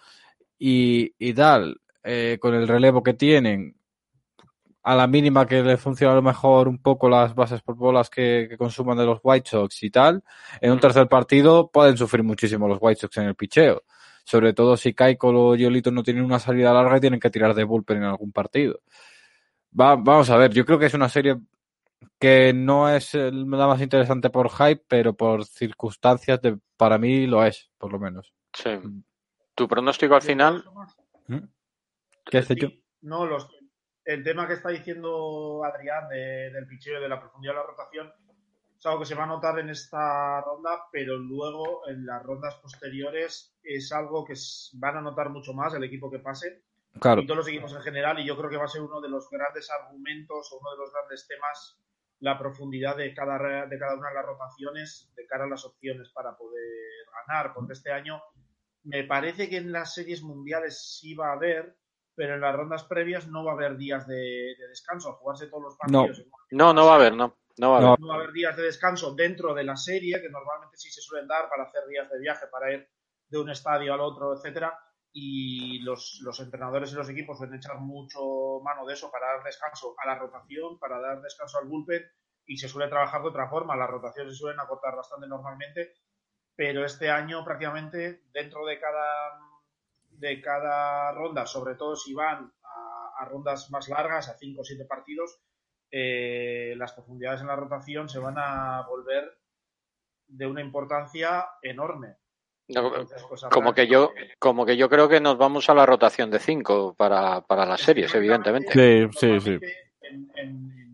y, 0.58 1.14
y 1.18 1.34
tal, 1.34 1.80
eh, 2.02 2.38
con 2.40 2.54
el 2.54 2.68
relevo 2.68 3.02
que 3.02 3.14
tienen, 3.14 3.76
a 4.84 4.94
la 4.94 5.06
mínima 5.06 5.46
que 5.46 5.62
le 5.62 5.78
funciona 5.78 6.12
a 6.12 6.16
lo 6.16 6.22
mejor 6.22 6.68
un 6.68 6.78
poco 6.78 7.08
las 7.08 7.34
bases 7.34 7.62
por 7.62 7.74
bolas 7.74 8.10
que, 8.10 8.54
consuman 8.58 8.98
de 8.98 9.06
los 9.06 9.18
White 9.22 9.48
Sox 9.50 9.82
y 9.82 9.90
tal, 9.90 10.22
en 10.60 10.72
un 10.72 10.78
tercer 10.78 11.08
partido 11.08 11.70
pueden 11.70 11.96
sufrir 11.96 12.22
muchísimo 12.22 12.68
los 12.68 12.78
White 12.80 13.00
Sox 13.00 13.16
en 13.16 13.24
el 13.24 13.34
picheo. 13.34 13.82
Sobre 14.24 14.54
todo 14.54 14.76
si 14.76 14.94
Keiko 14.94 15.28
o 15.28 15.54
Yolito 15.54 15.90
no 15.90 16.02
tienen 16.02 16.24
una 16.24 16.38
salida 16.38 16.72
larga 16.72 16.96
y 16.96 17.00
tienen 17.00 17.20
que 17.20 17.30
tirar 17.30 17.54
de 17.54 17.64
bullpen 17.64 17.98
en 17.98 18.04
algún 18.04 18.32
partido. 18.32 18.80
Va, 19.78 19.96
vamos 19.96 20.30
a 20.30 20.36
ver, 20.36 20.52
yo 20.52 20.64
creo 20.64 20.78
que 20.78 20.86
es 20.86 20.94
una 20.94 21.08
serie 21.08 21.36
que 22.18 22.52
no 22.54 22.88
es 22.88 23.14
la 23.14 23.66
más 23.66 23.80
interesante 23.80 24.30
por 24.30 24.50
hype, 24.50 24.82
pero 24.88 25.14
por 25.14 25.44
circunstancias 25.44 26.40
de, 26.40 26.58
para 26.76 26.98
mí 26.98 27.26
lo 27.26 27.44
es, 27.44 27.70
por 27.78 27.92
lo 27.92 27.98
menos. 27.98 28.32
Sí. 28.52 28.70
¿Tu 29.54 29.68
pronóstico 29.68 30.14
al 30.14 30.22
final? 30.22 30.64
¿Mm? 31.26 31.38
¿Qué 32.24 32.38
has 32.38 32.50
hecho? 32.50 32.70
No, 33.02 33.26
los, 33.26 33.48
el 34.04 34.22
tema 34.24 34.46
que 34.46 34.54
está 34.54 34.70
diciendo 34.70 35.62
Adrián 35.64 36.08
del 36.08 36.66
picheo 36.66 37.00
de 37.00 37.08
la 37.08 37.20
profundidad 37.20 37.52
de 37.52 37.58
la 37.58 37.66
rotación 37.66 38.12
es 38.84 38.86
algo 38.86 39.00
que 39.00 39.06
se 39.06 39.14
va 39.14 39.24
a 39.24 39.28
notar 39.28 39.58
en 39.58 39.70
esta 39.70 40.42
ronda, 40.42 40.88
pero 40.92 41.16
luego 41.16 41.88
en 41.88 42.04
las 42.04 42.22
rondas 42.22 42.56
posteriores 42.56 43.56
es 43.62 43.90
algo 43.92 44.26
que 44.26 44.34
van 44.74 44.98
a 44.98 45.00
notar 45.00 45.30
mucho 45.30 45.54
más 45.54 45.72
el 45.72 45.84
equipo 45.84 46.10
que 46.10 46.18
pase 46.18 46.64
claro. 47.00 47.22
y 47.22 47.26
todos 47.26 47.38
los 47.38 47.48
equipos 47.48 47.72
en 47.72 47.80
general 47.80 48.18
y 48.18 48.26
yo 48.26 48.36
creo 48.36 48.50
que 48.50 48.58
va 48.58 48.64
a 48.64 48.68
ser 48.68 48.82
uno 48.82 49.00
de 49.00 49.08
los 49.08 49.30
grandes 49.30 49.70
argumentos 49.70 50.52
o 50.52 50.58
uno 50.58 50.72
de 50.72 50.76
los 50.76 50.92
grandes 50.92 51.26
temas 51.26 51.80
la 52.20 52.38
profundidad 52.38 52.98
de 52.98 53.14
cada, 53.14 53.38
de 53.66 53.78
cada 53.78 53.94
una 53.94 54.10
de 54.10 54.14
las 54.16 54.26
rotaciones 54.26 55.10
de 55.16 55.26
cara 55.26 55.44
a 55.44 55.48
las 55.48 55.64
opciones 55.64 56.10
para 56.10 56.36
poder 56.36 56.62
ganar, 57.26 57.54
porque 57.54 57.72
este 57.72 57.90
año 57.90 58.22
me 58.82 59.04
parece 59.04 59.48
que 59.48 59.56
en 59.56 59.72
las 59.72 59.94
series 59.94 60.22
mundiales 60.22 60.98
sí 61.00 61.14
va 61.14 61.30
a 61.30 61.36
haber, 61.36 61.74
pero 62.14 62.34
en 62.34 62.42
las 62.42 62.54
rondas 62.54 62.84
previas 62.84 63.28
no 63.28 63.44
va 63.44 63.52
a 63.52 63.54
haber 63.54 63.78
días 63.78 64.06
de, 64.06 64.54
descanso, 64.68 65.08
a 65.08 65.14
jugarse 65.14 65.46
todos 65.46 65.62
los 65.62 65.76
partidos. 65.78 66.22
No, 66.50 66.74
no, 66.74 66.84
va 66.84 66.92
a 66.92 66.96
haber, 66.96 67.14
no. 67.14 67.34
No 67.56 67.70
va, 67.70 67.76
a 67.76 67.78
haber. 67.78 68.00
no 68.00 68.08
va 68.08 68.14
a 68.14 68.16
haber 68.18 68.32
días 68.32 68.56
de 68.56 68.64
descanso 68.64 69.14
dentro 69.14 69.54
de 69.54 69.64
la 69.64 69.76
serie, 69.76 70.20
que 70.20 70.28
normalmente 70.28 70.76
sí 70.76 70.90
se 70.90 71.00
suelen 71.00 71.28
dar 71.28 71.48
para 71.48 71.64
hacer 71.64 71.86
días 71.86 72.10
de 72.10 72.18
viaje, 72.18 72.46
para 72.50 72.72
ir 72.72 72.88
de 73.28 73.38
un 73.38 73.50
estadio 73.50 73.94
al 73.94 74.00
otro, 74.00 74.34
etcétera. 74.34 74.78
Y 75.12 75.78
los, 75.80 76.20
los 76.22 76.40
entrenadores 76.40 76.92
y 76.92 76.96
los 76.96 77.08
equipos 77.08 77.38
suelen 77.38 77.56
echar 77.56 77.78
mucho 77.78 78.60
mano 78.62 78.84
de 78.84 78.94
eso 78.94 79.10
para 79.10 79.26
dar 79.26 79.44
descanso 79.44 79.94
a 79.98 80.06
la 80.06 80.18
rotación, 80.18 80.78
para 80.80 80.98
dar 81.00 81.22
descanso 81.22 81.58
al 81.58 81.68
bullpen, 81.68 82.02
y 82.46 82.56
se 82.56 82.68
suele 82.68 82.90
trabajar 82.90 83.22
de 83.22 83.28
otra 83.28 83.48
forma. 83.48 83.76
Las 83.76 83.90
rotaciones 83.90 84.34
se 84.34 84.40
suelen 84.40 84.60
acortar 84.60 84.96
bastante 84.96 85.26
normalmente, 85.26 85.94
pero 86.56 86.84
este 86.84 87.10
año 87.10 87.44
prácticamente 87.44 88.24
dentro 88.32 88.66
de 88.66 88.78
cada 88.78 89.38
de 90.10 90.40
cada 90.40 91.12
ronda, 91.12 91.46
sobre 91.46 91.74
todo 91.74 91.96
si 91.96 92.14
van 92.14 92.52
a, 93.18 93.24
rondas 93.26 93.70
más 93.70 93.88
largas, 93.88 94.28
a 94.28 94.36
5 94.36 94.60
o 94.60 94.64
7 94.64 94.84
partidos, 94.84 95.40
eh, 95.90 96.74
las 96.76 96.92
profundidades 96.92 97.40
en 97.40 97.46
la 97.46 97.56
rotación 97.56 98.08
se 98.08 98.18
van 98.18 98.36
a 98.38 98.86
volver 98.88 99.38
de 100.26 100.46
una 100.46 100.60
importancia 100.60 101.46
enorme. 101.62 102.16
Pues, 102.66 103.44
como 103.50 103.74
que 103.74 103.86
yo 103.86 104.12
como 104.38 104.64
que 104.64 104.78
yo 104.78 104.88
creo 104.88 105.06
que 105.06 105.20
nos 105.20 105.36
vamos 105.36 105.68
a 105.68 105.74
la 105.74 105.84
rotación 105.84 106.30
de 106.30 106.38
5 106.38 106.94
para, 106.94 107.42
para 107.42 107.66
las 107.66 107.82
series, 107.82 108.14
evidentemente. 108.14 108.72
Sí, 108.72 109.18
sí, 109.18 109.40
sí. 109.40 109.58
En, 110.00 110.30
en, 110.36 110.84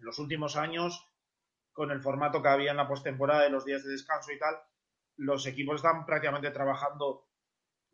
los 0.00 0.18
últimos 0.20 0.56
años, 0.56 1.06
con 1.72 1.90
el 1.90 2.00
formato 2.00 2.40
que 2.40 2.48
había 2.48 2.70
en 2.70 2.78
la 2.78 2.88
postemporada 2.88 3.42
de 3.42 3.50
los 3.50 3.64
días 3.64 3.84
de 3.84 3.90
descanso 3.90 4.32
y 4.32 4.38
tal, 4.38 4.54
los 5.16 5.46
equipos 5.46 5.76
están 5.76 6.06
prácticamente 6.06 6.50
trabajando 6.50 7.26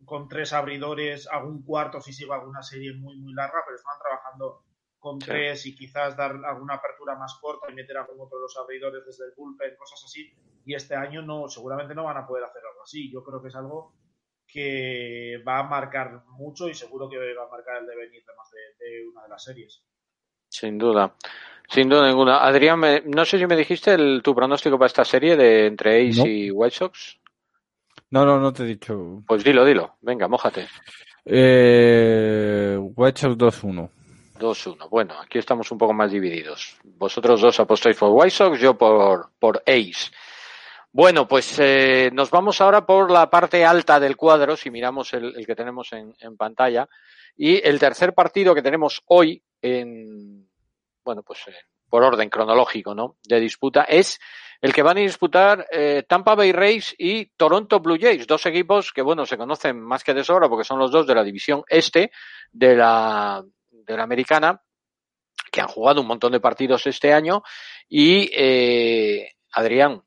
con 0.04 0.28
tres 0.28 0.52
abridores, 0.52 1.26
algún 1.26 1.64
cuarto 1.64 2.00
si 2.00 2.12
se 2.12 2.26
va 2.26 2.36
alguna 2.36 2.62
serie 2.62 2.92
muy, 2.92 3.16
muy 3.16 3.32
larga, 3.32 3.60
pero 3.64 3.76
están 3.76 3.98
trabajando 3.98 4.62
con 5.04 5.18
tres 5.18 5.66
y 5.66 5.76
quizás 5.76 6.16
dar 6.16 6.32
alguna 6.46 6.76
apertura 6.76 7.14
más 7.14 7.38
corta 7.38 7.70
y 7.70 7.74
meter 7.74 7.98
a 7.98 8.00
algún 8.00 8.22
otro 8.22 8.38
de 8.38 8.44
los 8.44 8.56
abridores 8.56 9.04
desde 9.04 9.26
el 9.26 9.32
bullpen, 9.36 9.76
cosas 9.76 10.02
así. 10.02 10.32
Y 10.64 10.74
este 10.74 10.96
año 10.96 11.20
no, 11.20 11.46
seguramente 11.46 11.94
no 11.94 12.04
van 12.04 12.16
a 12.16 12.26
poder 12.26 12.44
hacer 12.44 12.62
algo 12.66 12.82
así. 12.82 13.12
Yo 13.12 13.22
creo 13.22 13.42
que 13.42 13.48
es 13.48 13.54
algo 13.54 13.92
que 14.46 15.42
va 15.46 15.58
a 15.58 15.62
marcar 15.64 16.24
mucho 16.38 16.70
y 16.70 16.74
seguro 16.74 17.06
que 17.10 17.18
va 17.18 17.44
a 17.44 17.50
marcar 17.50 17.82
el 17.82 17.86
devenir 17.86 18.24
de 18.24 18.34
más 18.34 18.50
de, 18.50 19.06
una 19.06 19.24
de 19.24 19.28
las 19.28 19.44
series. 19.44 19.84
Sin 20.48 20.78
duda. 20.78 21.14
Sin 21.68 21.90
duda 21.90 22.08
ninguna. 22.08 22.38
Adrián, 22.38 22.80
no 23.04 23.26
sé 23.26 23.38
si 23.38 23.46
me 23.46 23.56
dijiste 23.56 23.92
el, 23.92 24.22
tu 24.24 24.34
pronóstico 24.34 24.78
para 24.78 24.86
esta 24.86 25.04
serie 25.04 25.36
de 25.36 25.66
entre 25.66 26.08
Ace 26.08 26.26
y 26.26 26.50
White 26.50 26.76
Sox. 26.76 27.20
No, 28.08 28.24
no, 28.24 28.40
no 28.40 28.54
te 28.54 28.62
he 28.62 28.66
dicho. 28.66 29.22
Pues 29.26 29.44
dilo, 29.44 29.66
dilo. 29.66 29.96
Venga, 30.00 30.28
mójate. 30.28 30.66
Eh, 31.26 32.78
White 32.80 33.20
Sox 33.20 33.36
2-1. 33.36 33.90
2-1. 34.44 34.88
Bueno, 34.90 35.14
aquí 35.20 35.38
estamos 35.38 35.70
un 35.72 35.78
poco 35.78 35.94
más 35.94 36.12
divididos. 36.12 36.76
Vosotros 36.85 37.40
dos 37.40 37.59
apostáis 37.59 37.96
por 37.96 38.11
White 38.11 38.30
Sox, 38.30 38.61
yo 38.61 38.76
por, 38.76 39.30
por 39.38 39.62
Ace. 39.66 40.11
Bueno, 40.92 41.26
pues 41.26 41.59
eh, 41.59 42.11
nos 42.12 42.30
vamos 42.30 42.61
ahora 42.61 42.87
por 42.87 43.11
la 43.11 43.28
parte 43.28 43.64
alta 43.64 43.98
del 43.98 44.16
cuadro, 44.16 44.57
si 44.57 44.70
miramos 44.70 45.12
el, 45.14 45.44
que 45.44 45.57
tenemos 45.57 45.92
en, 45.92 46.14
en, 46.20 46.37
pantalla. 46.37 46.88
Y 47.37 47.66
el 47.66 47.80
tercer 47.80 48.14
partido 48.14 48.54
que 48.54 48.62
tenemos 48.62 49.02
hoy, 49.07 49.42
en, 49.61 50.48
bueno, 51.04 51.22
pues 51.22 51.40
eh, 51.48 51.54
por 51.88 52.04
orden 52.04 52.28
cronológico, 52.28 52.94
¿no? 52.94 53.16
De 53.24 53.40
disputa, 53.40 53.85
es 53.85 54.20
el 54.61 54.72
que 54.72 54.83
van 54.83 54.96
a 54.96 55.00
disputar 55.00 55.66
eh, 55.70 56.04
Tampa 56.09 56.35
Bay 56.35 56.52
Rays 56.52 56.94
y 56.96 57.26
Toronto 57.37 57.80
Blue 57.80 57.98
Jays, 58.00 58.26
dos 58.26 58.46
equipos 58.46 58.92
que, 58.92 59.02
bueno, 59.02 59.26
se 59.26 59.37
conocen 59.37 59.80
más 59.80 60.02
que 60.02 60.14
de 60.14 60.24
sobra 60.24 60.48
porque 60.48 60.64
son 60.64 60.78
los 60.78 60.90
dos 60.90 61.07
de 61.07 61.14
la 61.14 61.22
división 61.22 61.64
este 61.68 62.11
de 62.50 62.74
la, 62.76 63.44
de 63.86 63.96
la 63.96 64.02
americana, 64.02 64.60
que 65.50 65.60
han 65.60 65.68
jugado 65.68 66.00
un 66.00 66.06
montón 66.06 66.32
de 66.32 66.40
partidos 66.40 66.86
este 66.86 67.12
año. 67.12 67.42
Y, 67.88 68.30
eh, 68.32 69.32
Adrián, 69.52 70.02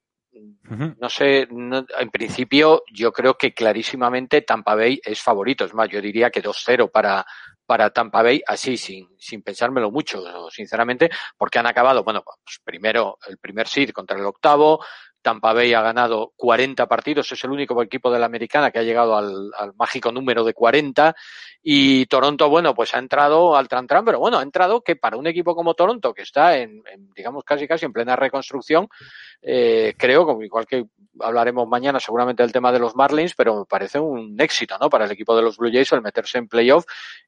no 0.99 1.09
sé, 1.09 1.47
en 1.49 2.09
principio 2.11 2.83
yo 2.93 3.11
creo 3.11 3.35
que 3.35 3.53
clarísimamente 3.53 4.41
Tampa 4.41 4.75
Bay 4.75 4.99
es 5.03 5.21
favorito. 5.21 5.65
Es 5.65 5.73
más, 5.73 5.89
yo 5.89 6.01
diría 6.01 6.29
que 6.29 6.43
2-0 6.43 6.91
para, 6.91 7.25
para 7.65 7.89
Tampa 7.89 8.21
Bay, 8.21 8.41
así 8.45 8.77
sin, 8.77 9.07
sin 9.17 9.41
pensármelo 9.41 9.91
mucho, 9.91 10.23
sinceramente, 10.49 11.09
porque 11.37 11.59
han 11.59 11.67
acabado, 11.67 12.03
bueno, 12.03 12.23
pues 12.23 12.59
primero 12.63 13.17
el 13.27 13.37
primer 13.37 13.67
seed 13.67 13.91
contra 13.91 14.17
el 14.17 14.25
octavo, 14.25 14.83
Tampa 15.27 15.51
Bay 15.51 15.73
ha 15.73 15.81
ganado 15.81 16.31
40 16.37 16.87
partidos, 16.87 17.29
es 17.33 17.43
el 17.43 17.51
único 17.51 17.83
equipo 17.83 18.09
de 18.09 18.17
la 18.17 18.27
americana 18.27 18.71
que 18.71 18.79
ha 18.79 18.83
llegado 18.83 19.17
al, 19.17 19.51
mágico 19.75 20.09
número 20.09 20.45
de 20.45 20.53
40 20.53 21.13
y 21.61 22.05
Toronto, 22.05 22.49
bueno, 22.49 22.73
pues 22.73 22.95
ha 22.95 22.99
entrado 22.99 23.57
al 23.57 23.67
Tran 23.67 23.87
pero 24.05 24.19
bueno, 24.19 24.39
ha 24.39 24.41
entrado 24.41 24.79
que 24.79 24.95
para 24.95 25.17
un 25.17 25.27
equipo 25.27 25.53
como 25.53 25.73
Toronto, 25.73 26.13
que 26.13 26.21
está 26.21 26.57
en, 26.57 26.81
digamos, 27.13 27.43
casi 27.43 27.67
casi 27.67 27.83
en 27.83 27.91
plena 27.91 28.15
reconstrucción, 28.15 28.87
eh, 29.41 29.95
creo, 29.97 30.25
como 30.25 30.43
igual 30.43 30.65
que 30.65 30.85
hablaremos 31.19 31.67
mañana 31.67 31.99
seguramente 31.99 32.41
del 32.41 32.53
tema 32.53 32.71
de 32.71 32.79
los 32.79 32.95
Marlins, 32.95 33.35
pero 33.35 33.59
me 33.59 33.65
parece 33.65 33.99
un 33.99 34.39
éxito, 34.39 34.77
¿no? 34.79 34.89
Para 34.89 35.03
el 35.03 35.11
equipo 35.11 35.35
de 35.35 35.41
los 35.41 35.57
Blue 35.57 35.69
Jays 35.69 35.91
el 35.91 36.01
meterse 36.01 36.37
en 36.37 36.47
playoff. 36.47 36.85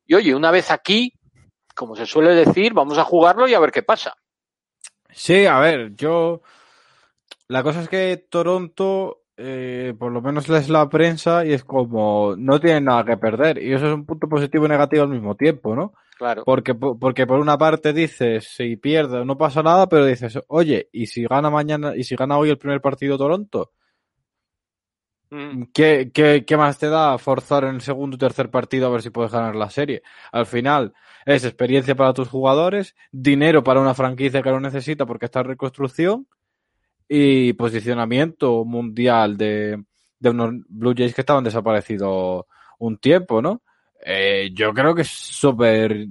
Y 0.07 0.15
oye, 0.15 0.33
una 0.33 0.51
vez 0.51 0.71
aquí, 0.71 1.11
como 1.75 1.97
se 1.97 2.05
suele 2.05 2.33
decir, 2.33 2.71
vamos 2.73 2.97
a 2.97 3.03
jugarlo 3.03 3.45
y 3.45 3.55
a 3.55 3.59
ver 3.59 3.73
qué 3.73 3.83
pasa. 3.83 4.15
Sí, 5.11 5.45
a 5.45 5.59
ver, 5.59 5.93
yo 5.95 6.41
la 7.49 7.63
cosa 7.63 7.81
es 7.81 7.89
que 7.89 8.15
Toronto, 8.29 9.23
eh, 9.35 9.95
por 9.97 10.11
lo 10.11 10.21
menos 10.21 10.47
es 10.49 10.69
la 10.69 10.87
prensa 10.87 11.43
y 11.45 11.53
es 11.53 11.63
como 11.63 12.35
no 12.37 12.59
tienen 12.59 12.85
nada 12.85 13.03
que 13.03 13.17
perder. 13.17 13.61
Y 13.61 13.73
eso 13.73 13.87
es 13.87 13.93
un 13.93 14.05
punto 14.05 14.29
positivo 14.29 14.67
y 14.67 14.69
negativo 14.69 15.01
al 15.03 15.09
mismo 15.09 15.35
tiempo, 15.35 15.75
¿no? 15.75 15.93
Claro. 16.15 16.43
Porque, 16.45 16.75
porque 16.75 17.25
por 17.25 17.39
una 17.39 17.57
parte 17.57 17.91
dices, 17.91 18.47
si 18.55 18.75
pierde 18.75 19.25
no 19.25 19.35
pasa 19.37 19.63
nada, 19.63 19.89
pero 19.89 20.05
dices, 20.05 20.39
oye, 20.47 20.89
¿y 20.91 21.07
si 21.07 21.25
gana 21.25 21.49
mañana, 21.49 21.95
y 21.95 22.03
si 22.03 22.15
gana 22.15 22.37
hoy 22.37 22.49
el 22.51 22.59
primer 22.59 22.81
partido 22.81 23.17
Toronto? 23.17 23.71
Mm. 25.31 25.63
¿Qué, 25.73 26.11
qué, 26.13 26.45
qué 26.45 26.57
más 26.57 26.77
te 26.77 26.89
da 26.89 27.17
forzar 27.17 27.63
en 27.63 27.75
el 27.75 27.81
segundo 27.81 28.15
y 28.15 28.19
tercer 28.19 28.51
partido 28.51 28.87
a 28.87 28.91
ver 28.91 29.01
si 29.01 29.09
puedes 29.09 29.31
ganar 29.31 29.55
la 29.55 29.71
serie? 29.71 30.03
Al 30.31 30.45
final 30.45 30.93
es 31.25 31.45
experiencia 31.45 31.95
para 31.95 32.13
tus 32.13 32.27
jugadores, 32.27 32.95
dinero 33.11 33.63
para 33.63 33.81
una 33.81 33.95
franquicia 33.95 34.43
que 34.43 34.51
lo 34.51 34.59
necesita 34.59 35.07
porque 35.07 35.25
está 35.25 35.39
en 35.39 35.47
reconstrucción 35.47 36.27
y 37.09 37.53
posicionamiento 37.53 38.63
mundial 38.63 39.35
de, 39.35 39.83
de 40.19 40.29
unos 40.29 40.53
Blue 40.69 40.93
Jays 40.95 41.15
que 41.15 41.21
estaban 41.21 41.43
desaparecidos 41.43 42.45
un 42.77 42.97
tiempo, 42.97 43.41
¿no? 43.41 43.63
Eh, 44.05 44.51
yo 44.53 44.73
creo 44.73 44.95
que 44.95 45.01
es 45.01 45.09
súper 45.09 46.07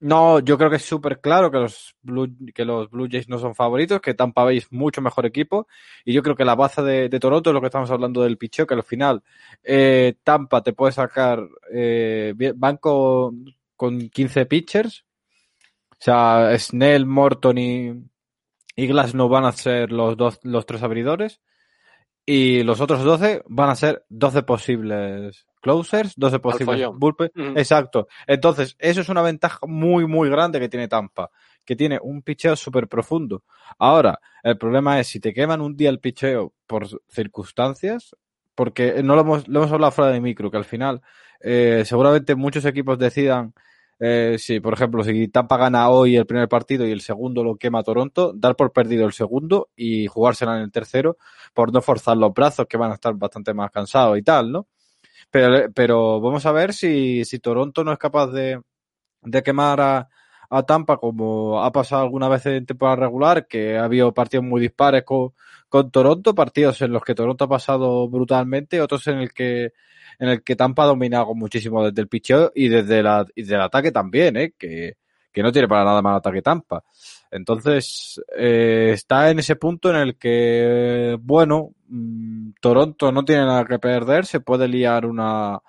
No, 0.00 0.38
yo 0.40 0.58
creo 0.58 0.70
que 0.70 0.76
es 0.76 0.84
súper 0.84 1.20
claro 1.20 1.50
que 1.50 1.58
los, 1.58 1.96
Blue, 2.02 2.28
que 2.54 2.64
los 2.64 2.90
Blue 2.90 3.08
Jays 3.10 3.28
no 3.28 3.38
son 3.38 3.54
favoritos, 3.54 4.00
que 4.00 4.14
Tampa 4.14 4.44
Bay 4.44 4.58
es 4.58 4.72
mucho 4.72 5.00
mejor 5.00 5.26
equipo. 5.26 5.66
Y 6.04 6.12
yo 6.12 6.22
creo 6.22 6.36
que 6.36 6.44
la 6.44 6.54
baza 6.54 6.82
de, 6.82 7.08
Toronto 7.20 7.50
es 7.50 7.54
lo 7.54 7.60
que 7.60 7.66
estamos 7.66 7.90
hablando 7.90 8.22
del 8.22 8.38
picheo, 8.38 8.66
que 8.66 8.74
al 8.74 8.84
final 8.84 9.22
eh, 9.62 10.14
Tampa 10.22 10.62
te 10.62 10.72
puede 10.72 10.92
sacar 10.92 11.40
eh, 11.72 12.34
banco 12.56 13.32
con 13.76 14.08
15 14.08 14.46
pitchers. 14.46 15.04
O 15.92 15.96
sea, 16.00 16.56
Snell, 16.58 17.06
Morton 17.06 17.58
y, 17.58 17.92
y 18.78 18.86
Glass 18.86 19.12
no 19.12 19.28
van 19.28 19.44
a 19.44 19.50
ser 19.50 19.90
los, 19.90 20.16
dos, 20.16 20.38
los 20.44 20.64
tres 20.64 20.84
abridores. 20.84 21.40
Y 22.24 22.62
los 22.62 22.80
otros 22.80 23.02
12 23.02 23.42
van 23.48 23.70
a 23.70 23.74
ser 23.74 24.04
12 24.08 24.44
posibles 24.44 25.46
closers, 25.60 26.14
12 26.16 26.38
posibles 26.38 26.86
bullpen. 26.94 27.32
Exacto. 27.56 28.06
Entonces, 28.28 28.76
eso 28.78 29.00
es 29.00 29.08
una 29.08 29.22
ventaja 29.22 29.58
muy, 29.66 30.06
muy 30.06 30.30
grande 30.30 30.60
que 30.60 30.68
tiene 30.68 30.86
Tampa, 30.86 31.28
que 31.64 31.74
tiene 31.74 31.98
un 32.00 32.22
picheo 32.22 32.54
súper 32.54 32.86
profundo. 32.86 33.42
Ahora, 33.80 34.20
el 34.44 34.56
problema 34.56 35.00
es 35.00 35.08
si 35.08 35.18
te 35.18 35.34
queman 35.34 35.60
un 35.60 35.76
día 35.76 35.90
el 35.90 35.98
picheo 35.98 36.52
por 36.68 36.86
circunstancias, 37.08 38.14
porque 38.54 39.02
no 39.02 39.16
lo 39.16 39.22
hemos, 39.22 39.48
lo 39.48 39.58
hemos 39.58 39.72
hablado 39.72 39.90
fuera 39.90 40.12
de 40.12 40.20
micro, 40.20 40.52
que 40.52 40.56
al 40.56 40.64
final 40.64 41.02
eh, 41.40 41.82
seguramente 41.84 42.36
muchos 42.36 42.64
equipos 42.64 42.96
decidan 42.96 43.54
eh, 44.00 44.36
si, 44.38 44.60
por 44.60 44.74
ejemplo, 44.74 45.02
si 45.02 45.28
Tampa 45.28 45.56
gana 45.56 45.88
hoy 45.90 46.16
el 46.16 46.26
primer 46.26 46.48
partido 46.48 46.86
y 46.86 46.92
el 46.92 47.00
segundo 47.00 47.42
lo 47.42 47.56
quema 47.56 47.82
Toronto, 47.82 48.32
dar 48.34 48.54
por 48.56 48.72
perdido 48.72 49.06
el 49.06 49.12
segundo 49.12 49.70
y 49.76 50.06
jugársela 50.06 50.56
en 50.56 50.62
el 50.62 50.72
tercero 50.72 51.16
por 51.54 51.72
no 51.72 51.82
forzar 51.82 52.16
los 52.16 52.32
brazos 52.32 52.66
que 52.68 52.76
van 52.76 52.92
a 52.92 52.94
estar 52.94 53.14
bastante 53.14 53.54
más 53.54 53.70
cansados 53.70 54.18
y 54.18 54.22
tal, 54.22 54.52
¿no? 54.52 54.68
Pero, 55.30 55.70
pero 55.74 56.20
vamos 56.20 56.46
a 56.46 56.52
ver 56.52 56.72
si, 56.72 57.24
si 57.24 57.38
Toronto 57.40 57.84
no 57.84 57.92
es 57.92 57.98
capaz 57.98 58.28
de, 58.28 58.60
de 59.22 59.42
quemar 59.42 59.80
a, 59.80 60.08
a 60.50 60.62
Tampa 60.62 60.96
como 60.96 61.62
ha 61.62 61.72
pasado 61.72 62.02
alguna 62.02 62.28
vez 62.28 62.46
en 62.46 62.66
temporada 62.66 62.96
regular, 62.96 63.46
que 63.46 63.76
ha 63.76 63.84
habido 63.84 64.12
partidos 64.12 64.44
muy 64.44 64.60
dispares 64.60 65.04
con, 65.04 65.32
con 65.68 65.90
Toronto, 65.90 66.34
partidos 66.34 66.80
en 66.82 66.92
los 66.92 67.02
que 67.02 67.14
Toronto 67.14 67.44
ha 67.44 67.48
pasado 67.48 68.08
brutalmente, 68.08 68.80
otros 68.80 69.06
en 69.08 69.18
el 69.18 69.32
que 69.32 69.72
en 70.18 70.28
el 70.28 70.42
que 70.42 70.56
Tampa 70.56 70.82
ha 70.82 70.86
dominado 70.86 71.34
muchísimo 71.34 71.84
desde 71.84 72.02
el 72.02 72.08
picheo 72.08 72.50
y 72.54 72.68
desde, 72.68 73.02
la, 73.02 73.26
y 73.36 73.52
ataque 73.54 73.92
también, 73.92 74.36
¿eh? 74.36 74.54
que, 74.58 74.96
que 75.32 75.42
no 75.42 75.52
tiene 75.52 75.68
para 75.68 75.84
nada 75.84 76.02
mal 76.02 76.16
ataque 76.16 76.42
Tampa. 76.42 76.82
Entonces, 77.30 78.20
eh, 78.36 78.90
está 78.94 79.30
en 79.30 79.38
ese 79.38 79.56
punto 79.56 79.90
en 79.90 79.96
el 79.96 80.16
que, 80.16 81.16
bueno, 81.20 81.70
mm, 81.88 82.50
Toronto 82.60 83.12
no 83.12 83.24
tiene 83.24 83.44
nada 83.44 83.64
que 83.64 83.78
perder, 83.78 84.26
se 84.26 84.40
puede 84.40 84.66
liar 84.66 85.06
una, 85.06 85.60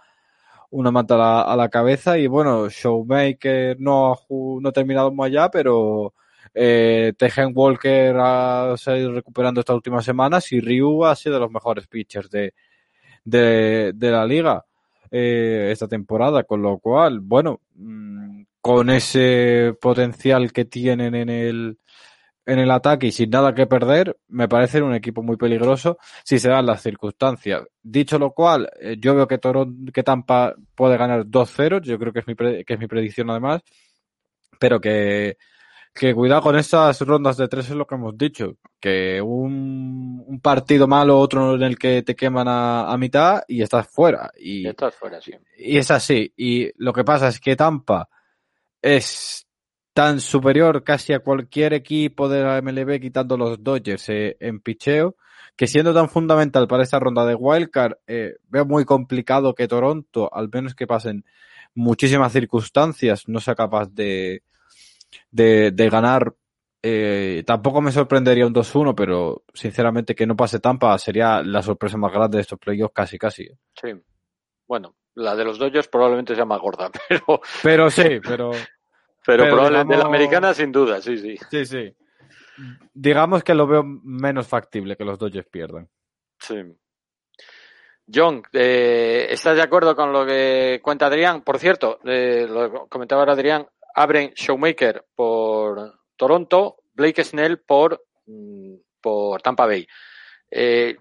una 0.71 0.91
manta 0.91 1.41
a 1.41 1.55
la, 1.55 1.69
cabeza 1.69 2.17
y 2.17 2.27
bueno, 2.27 2.69
Showmaker 2.69 3.79
no 3.79 4.13
ha, 4.13 4.17
no 4.29 4.69
ha 4.69 4.71
terminado 4.71 5.12
muy 5.12 5.27
allá, 5.27 5.49
pero 5.49 6.13
eh, 6.53 7.13
Walker 7.53 8.15
ha 8.19 8.75
salido 8.77 9.12
recuperando 9.12 9.62
estas 9.62 9.75
últimas 9.75 10.05
semanas 10.05 10.51
y 10.51 10.62
Ryu 10.62 11.05
ha 11.05 11.15
sido 11.15 11.36
de 11.36 11.41
los 11.41 11.51
mejores 11.51 11.88
pitchers 11.88 12.29
de, 12.29 12.53
de, 13.23 13.91
de 13.95 14.12
la 14.12 14.25
liga 14.25 14.65
eh, 15.12 15.69
esta 15.71 15.88
temporada, 15.88 16.43
con 16.43 16.62
lo 16.62 16.77
cual, 16.77 17.19
bueno, 17.19 17.62
mm, 17.75 18.41
con 18.62 18.89
ese 18.89 19.73
potencial 19.82 20.51
que 20.51 20.65
tienen 20.65 21.15
en 21.15 21.29
el, 21.29 21.79
en 22.49 22.59
el 22.59 22.71
ataque 22.71 23.07
y 23.07 23.12
sin 23.12 23.29
nada 23.29 23.53
que 23.53 23.67
perder, 23.67 24.17
me 24.27 24.47
parece 24.47 24.81
un 24.81 24.93
equipo 24.93 25.21
muy 25.23 25.38
peligroso 25.38 25.97
si 26.23 26.39
se 26.39 26.49
dan 26.49 26.65
las 26.65 26.81
circunstancias. 26.81 27.63
Dicho 27.81 28.19
lo 28.19 28.31
cual, 28.31 28.69
eh, 28.79 28.97
yo 28.99 29.15
veo 29.15 29.27
que, 29.27 29.38
Toronto, 29.38 29.91
que 29.91 30.03
Tampa 30.03 30.53
puede 30.75 30.97
ganar 30.97 31.25
2-0, 31.25 31.81
yo 31.81 31.99
creo 31.99 32.13
que 32.13 32.19
es, 32.19 32.27
mi 32.27 32.35
que 32.35 32.73
es 32.73 32.79
mi 32.79 32.88
predicción 32.88 33.29
además, 33.29 33.62
pero 34.59 34.79
que 34.81 35.38
que 35.93 36.13
cuidado 36.13 36.41
con 36.41 36.57
estas 36.57 37.01
rondas 37.01 37.38
de 37.38 37.47
tres 37.47 37.69
es 37.69 37.75
lo 37.75 37.85
que 37.85 37.95
hemos 37.95 38.17
dicho, 38.17 38.57
que 38.79 39.21
un, 39.21 40.23
un 40.25 40.39
partido 40.39 40.88
malo, 40.88 41.19
otro 41.19 41.55
en 41.55 41.63
el 41.63 41.77
que 41.77 42.03
te 42.03 42.15
queman 42.15 42.47
a, 42.47 42.91
a 42.91 42.97
mitad 42.97 43.41
y 43.47 43.62
estás 43.62 43.88
fuera. 43.88 44.31
Y, 44.38 44.67
estás 44.67 44.95
fuera, 44.95 45.19
sí. 45.19 45.33
Y 45.57 45.77
es 45.77 45.91
así. 45.91 46.31
Y 46.38 46.71
lo 46.77 46.93
que 46.93 47.03
pasa 47.03 47.27
es 47.27 47.39
que 47.39 47.55
Tampa 47.55 48.07
es 48.81 49.45
tan 49.99 50.21
superior 50.21 50.85
casi 50.85 51.12
a 51.12 51.19
cualquier 51.19 51.73
equipo 51.73 52.29
de 52.29 52.41
la 52.41 52.62
MLB 52.62 53.01
quitando 53.01 53.35
los 53.35 53.62
Dodgers 53.62 54.07
eh, 54.07 54.38
en 54.39 54.62
picheo, 54.62 55.17
que 55.57 55.67
siendo 55.67 55.93
tan 55.93 56.07
fundamental 56.07 56.69
para 56.69 56.83
esta 56.83 57.01
ronda 57.01 57.25
de 57.25 57.35
Wildcard, 57.35 57.97
eh, 58.07 58.38
veo 58.47 58.63
muy 58.63 58.85
complicado 58.85 59.53
que 59.53 59.67
Toronto, 59.67 60.33
al 60.33 60.47
menos 60.53 60.73
que 60.73 60.88
pasen 60.88 61.25
muchísimas 61.75 62.31
circunstancias, 62.31 63.27
no 63.27 63.41
sea 63.41 63.55
capaz 63.55 63.89
de, 63.91 64.43
de, 65.31 65.71
de 65.71 65.89
ganar. 65.89 66.33
Eh, 66.81 67.43
tampoco 67.45 67.81
me 67.81 67.91
sorprendería 67.91 68.47
un 68.47 68.53
2-1, 68.53 68.95
pero 68.95 69.43
sinceramente 69.53 70.15
que 70.15 70.25
no 70.25 70.38
pase 70.38 70.62
Tampa 70.62 70.97
sería 70.97 71.43
la 71.43 71.62
sorpresa 71.62 71.97
más 71.97 72.13
grande 72.13 72.38
de 72.38 72.43
estos 72.43 72.57
playoffs 72.57 72.93
casi 72.95 73.17
casi. 73.17 73.49
Sí. 73.81 73.89
Bueno, 74.65 74.95
la 75.15 75.35
de 75.35 75.43
los 75.43 75.59
Dodgers 75.59 75.89
probablemente 75.89 76.35
sea 76.35 76.45
más 76.45 76.62
gorda, 76.62 76.89
pero. 77.09 77.41
Pero 77.62 77.89
sí, 77.89 78.21
pero. 78.25 78.51
Pero, 79.25 79.45
probablemente 79.45 79.95
de 79.95 79.99
la 79.99 80.08
americana 80.08 80.53
sin 80.53 80.71
duda, 80.71 81.01
sí, 81.01 81.17
sí. 81.17 81.38
Sí, 81.49 81.65
sí. 81.65 81.95
Digamos 82.93 83.43
que 83.43 83.53
lo 83.53 83.67
veo 83.67 83.84
menos 83.84 84.47
factible 84.47 84.95
que 84.95 85.05
los 85.05 85.17
Dodgers 85.17 85.47
pierdan. 85.47 85.89
Sí. 86.39 86.55
John, 88.12 88.41
eh, 88.53 89.27
¿estás 89.29 89.55
de 89.55 89.62
acuerdo 89.62 89.95
con 89.95 90.12
lo 90.12 90.25
que 90.25 90.79
cuenta 90.82 91.05
Adrián? 91.05 91.41
Por 91.41 91.60
cierto, 91.60 91.99
eh, 92.05 92.47
lo 92.49 92.88
comentaba 92.88 93.21
ahora 93.21 93.34
Adrián, 93.34 93.67
abren 93.93 94.32
Showmaker 94.36 95.05
por 95.15 95.99
Toronto, 96.15 96.77
Blake 96.93 97.23
Snell 97.23 97.60
por, 97.60 98.03
mm, 98.25 98.75
por 98.99 99.41
Tampa 99.41 99.67
Bay. 99.67 99.88
Eh, 100.49 100.97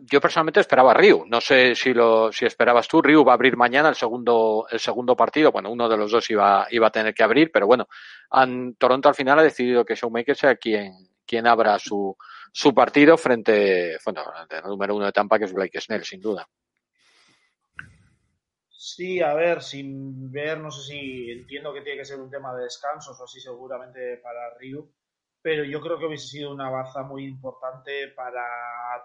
yo 0.00 0.20
personalmente 0.20 0.60
esperaba 0.60 0.92
a 0.92 0.94
Ryu. 0.94 1.24
No 1.26 1.40
sé 1.40 1.74
si 1.74 1.92
lo, 1.92 2.32
si 2.32 2.44
esperabas 2.44 2.88
tú. 2.88 3.00
Ryu 3.02 3.24
va 3.24 3.32
a 3.32 3.34
abrir 3.34 3.56
mañana 3.56 3.88
el 3.88 3.94
segundo, 3.94 4.66
el 4.70 4.78
segundo 4.78 5.16
partido. 5.16 5.52
Bueno, 5.52 5.70
uno 5.70 5.88
de 5.88 5.96
los 5.96 6.10
dos 6.10 6.28
iba, 6.30 6.66
iba 6.70 6.88
a 6.88 6.92
tener 6.92 7.14
que 7.14 7.22
abrir, 7.22 7.50
pero 7.52 7.66
bueno, 7.66 7.88
Toronto 8.78 9.08
al 9.08 9.14
final 9.14 9.38
ha 9.38 9.42
decidido 9.42 9.84
que 9.84 9.94
Showmaker 9.94 10.36
sea 10.36 10.56
quien, 10.56 10.92
quien 11.26 11.46
abra 11.46 11.78
su, 11.78 12.16
su 12.52 12.74
partido 12.74 13.16
frente, 13.16 13.96
bueno, 14.04 14.24
el 14.50 14.62
número 14.64 14.96
uno 14.96 15.06
de 15.06 15.12
Tampa, 15.12 15.38
que 15.38 15.44
es 15.46 15.52
Blake 15.52 15.80
Snell, 15.80 16.04
sin 16.04 16.20
duda. 16.20 16.48
Sí, 18.68 19.20
a 19.20 19.34
ver, 19.34 19.62
sin 19.62 20.32
ver, 20.32 20.58
no 20.58 20.70
sé 20.70 20.90
si 20.90 21.30
entiendo 21.30 21.72
que 21.72 21.82
tiene 21.82 21.98
que 21.98 22.04
ser 22.04 22.18
un 22.18 22.30
tema 22.30 22.54
de 22.56 22.64
descansos 22.64 23.18
o 23.20 23.24
así 23.24 23.38
seguramente 23.38 24.16
para 24.22 24.54
Ryu, 24.58 24.90
pero 25.42 25.64
yo 25.64 25.80
creo 25.80 25.98
que 25.98 26.06
hubiese 26.06 26.26
sido 26.26 26.52
una 26.52 26.68
baza 26.70 27.02
muy 27.02 27.24
importante 27.24 28.08
para 28.08 28.44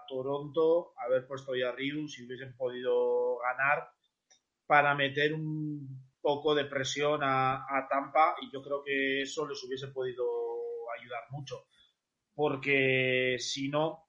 Toronto 0.06 0.92
haber 0.98 1.26
puesto 1.26 1.54
ya 1.54 1.70
a 1.70 1.72
Ryu 1.72 2.08
si 2.08 2.26
hubiesen 2.26 2.56
podido 2.56 3.38
ganar 3.38 3.88
para 4.66 4.94
meter 4.94 5.32
un 5.32 6.12
poco 6.20 6.54
de 6.54 6.64
presión 6.64 7.20
a, 7.22 7.86
Tampa 7.88 8.36
y 8.42 8.52
yo 8.52 8.62
creo 8.62 8.82
que 8.84 9.22
eso 9.22 9.46
les 9.46 9.62
hubiese 9.64 9.88
podido 9.88 10.26
ayudar 10.98 11.22
mucho 11.30 11.66
porque 12.34 13.36
si 13.38 13.68
no 13.68 14.06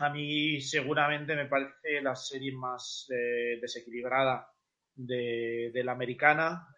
a 0.00 0.10
mí 0.10 0.60
seguramente 0.60 1.36
me 1.36 1.46
parece 1.46 2.02
la 2.02 2.16
serie 2.16 2.52
más 2.52 3.06
eh, 3.10 3.58
desequilibrada 3.60 4.50
de, 4.96 5.82
la 5.84 5.92
americana, 5.92 6.68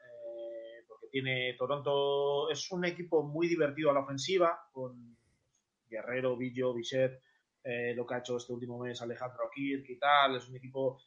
porque 1.07 1.11
tiene 1.11 1.55
Toronto, 1.55 2.51
es 2.51 2.71
un 2.71 2.85
equipo 2.85 3.23
muy 3.23 3.49
divertido 3.49 3.91
a 3.91 3.95
la 3.95 4.01
ofensiva, 4.01 4.69
con 4.73 5.17
Guerrero, 5.89 6.37
Villo, 6.37 6.75
Bichette, 6.75 7.23
eh, 7.63 7.95
lo 7.95 8.07
que 8.07 8.15
ha 8.15 8.19
hecho 8.19 8.37
este 8.37 8.53
último 8.53 8.79
mes 8.79 9.01
Alejandro 9.03 9.51
Kirk 9.53 9.89
y 9.89 9.99
tal, 9.99 10.37
es 10.37 10.49
un 10.49 10.57
equipo 10.57 10.99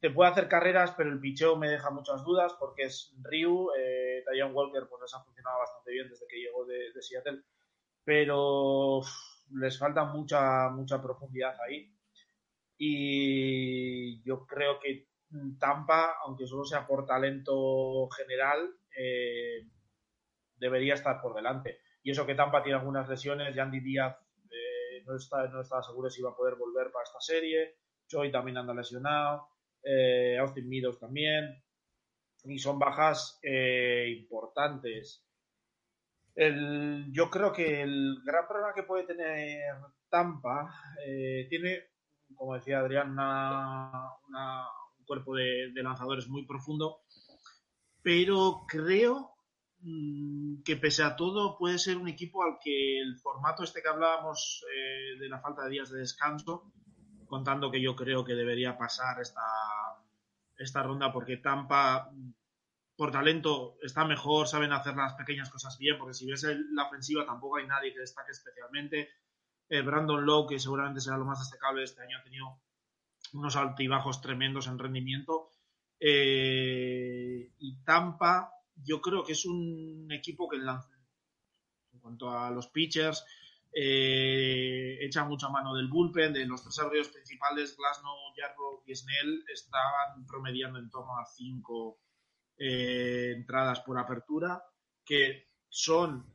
te 0.00 0.10
puede 0.10 0.30
hacer 0.30 0.48
carreras, 0.48 0.92
pero 0.96 1.10
el 1.10 1.20
picheo 1.20 1.56
me 1.56 1.68
deja 1.68 1.90
muchas 1.90 2.24
dudas 2.24 2.54
porque 2.58 2.84
es 2.84 3.14
Ryu, 3.22 3.70
eh, 3.78 4.24
Walker 4.52 4.88
pues 4.88 5.02
les 5.02 5.14
ha 5.14 5.22
funcionado 5.22 5.60
bastante 5.60 5.92
bien 5.92 6.08
desde 6.08 6.26
que 6.26 6.40
llegó 6.40 6.64
de, 6.64 6.90
Seattle, 7.00 7.42
pero 8.04 9.00
les 9.54 9.78
falta 9.78 10.04
mucha, 10.04 10.70
mucha 10.70 11.00
profundidad 11.00 11.54
ahí. 11.68 11.94
Y 12.76 14.20
yo 14.24 14.44
creo 14.44 14.80
que 14.80 15.06
Tampa, 15.60 16.16
aunque 16.24 16.46
solo 16.46 16.64
sea 16.64 16.84
por 16.84 17.06
talento 17.06 18.08
general, 18.10 18.74
eh, 18.96 19.66
debería 20.56 20.94
estar 20.94 21.20
por 21.20 21.34
delante. 21.34 21.80
Y 22.02 22.10
eso 22.10 22.26
que 22.26 22.34
Tampa 22.34 22.62
tiene 22.62 22.78
algunas 22.78 23.08
lesiones, 23.08 23.54
Yandy 23.54 23.80
Díaz 23.80 24.16
eh, 24.50 25.02
no, 25.06 25.16
está, 25.16 25.46
no 25.48 25.60
estaba 25.60 25.82
seguro 25.82 26.10
si 26.10 26.20
iba 26.20 26.30
a 26.30 26.36
poder 26.36 26.56
volver 26.56 26.90
para 26.90 27.04
esta 27.04 27.20
serie, 27.20 27.76
Choi 28.06 28.30
también 28.30 28.58
anda 28.58 28.74
lesionado, 28.74 29.48
eh, 29.82 30.36
Austin 30.38 30.68
Meadows 30.68 30.98
también, 30.98 31.62
y 32.44 32.58
son 32.58 32.78
bajas 32.78 33.40
importantes. 33.42 35.24
yo 36.34 37.30
creo 37.30 37.52
que 37.52 37.82
el 37.82 38.16
gran 38.24 38.48
problema 38.48 38.74
que 38.74 38.82
puede 38.82 39.04
tener 39.04 39.76
Tampa 40.08 40.74
tiene, 41.48 41.84
como 42.34 42.54
decía 42.54 42.80
Adrián, 42.80 43.12
una 43.12 44.66
cuerpo 45.12 45.36
de, 45.36 45.70
lanzadores 45.74 46.28
muy 46.28 46.46
profundo, 46.46 47.01
pero 48.02 48.64
creo, 48.68 49.34
mm, 49.80 50.62
que 50.62 50.76
pese 50.76 51.02
a 51.02 51.16
todo 51.16 51.56
puede 51.56 51.78
ser 51.78 51.96
un 51.96 52.08
equipo 52.08 52.42
al 52.42 52.58
que 52.62 53.00
el 53.00 53.18
formato 53.18 53.64
este 53.64 53.82
que 53.82 53.88
hablábamos 53.88 54.64
eh, 54.74 55.18
de 55.18 55.28
la 55.28 55.40
falta 55.40 55.64
de 55.64 55.70
días 55.70 55.90
de 55.90 56.00
descanso, 56.00 56.72
contando 57.26 57.70
que 57.70 57.80
yo 57.80 57.96
creo 57.96 58.24
que 58.24 58.34
debería 58.34 58.76
pasar 58.76 59.20
esta, 59.20 59.42
esta 60.58 60.82
ronda 60.82 61.12
porque 61.12 61.38
Tampa 61.38 62.12
por 62.96 63.10
talento 63.10 63.78
está 63.82 64.04
mejor, 64.04 64.46
saben 64.46 64.72
hacer 64.72 64.94
las 64.94 65.14
pequeñas 65.14 65.50
cosas 65.50 65.78
bien, 65.78 65.98
porque 65.98 66.14
si 66.14 66.30
ves 66.30 66.46
la 66.72 66.84
ofensiva 66.84 67.24
tampoco 67.24 67.56
hay 67.56 67.66
nadie 67.66 67.92
que 67.92 68.00
destaque 68.00 68.32
especialmente. 68.32 69.10
Eh, 69.68 69.80
Brandon 69.80 70.24
Lowe, 70.24 70.46
que 70.46 70.58
seguramente 70.58 71.00
será 71.00 71.16
lo 71.16 71.24
más 71.24 71.38
destacable 71.38 71.82
este 71.82 72.02
año, 72.02 72.18
ha 72.18 72.22
tenido 72.22 72.60
unos 73.32 73.56
altibajos 73.56 74.20
tremendos 74.20 74.66
en 74.66 74.78
rendimiento. 74.78 75.50
Eh, 76.04 77.52
y 77.60 77.76
Tampa, 77.84 78.50
yo 78.74 79.00
creo 79.00 79.22
que 79.22 79.34
es 79.34 79.46
un 79.46 80.08
equipo 80.10 80.48
que 80.48 80.56
en, 80.56 80.68
en 80.68 82.00
cuanto 82.00 82.28
a 82.28 82.50
los 82.50 82.66
pitchers, 82.66 83.24
eh, 83.72 84.98
echa 85.00 85.24
mucha 85.24 85.48
mano 85.48 85.76
del 85.76 85.86
bullpen, 85.86 86.32
de 86.32 86.44
los 86.44 86.64
tres 86.64 86.76
abridores 86.80 87.12
principales, 87.12 87.76
Glasnow, 87.76 88.16
Jarro 88.36 88.82
y 88.84 88.96
Snell, 88.96 89.44
estaban 89.46 90.26
promediando 90.26 90.80
en 90.80 90.90
torno 90.90 91.16
a 91.16 91.24
cinco 91.24 92.00
eh, 92.58 93.34
entradas 93.36 93.78
por 93.80 93.96
apertura, 93.96 94.60
que 95.04 95.52
son 95.68 96.26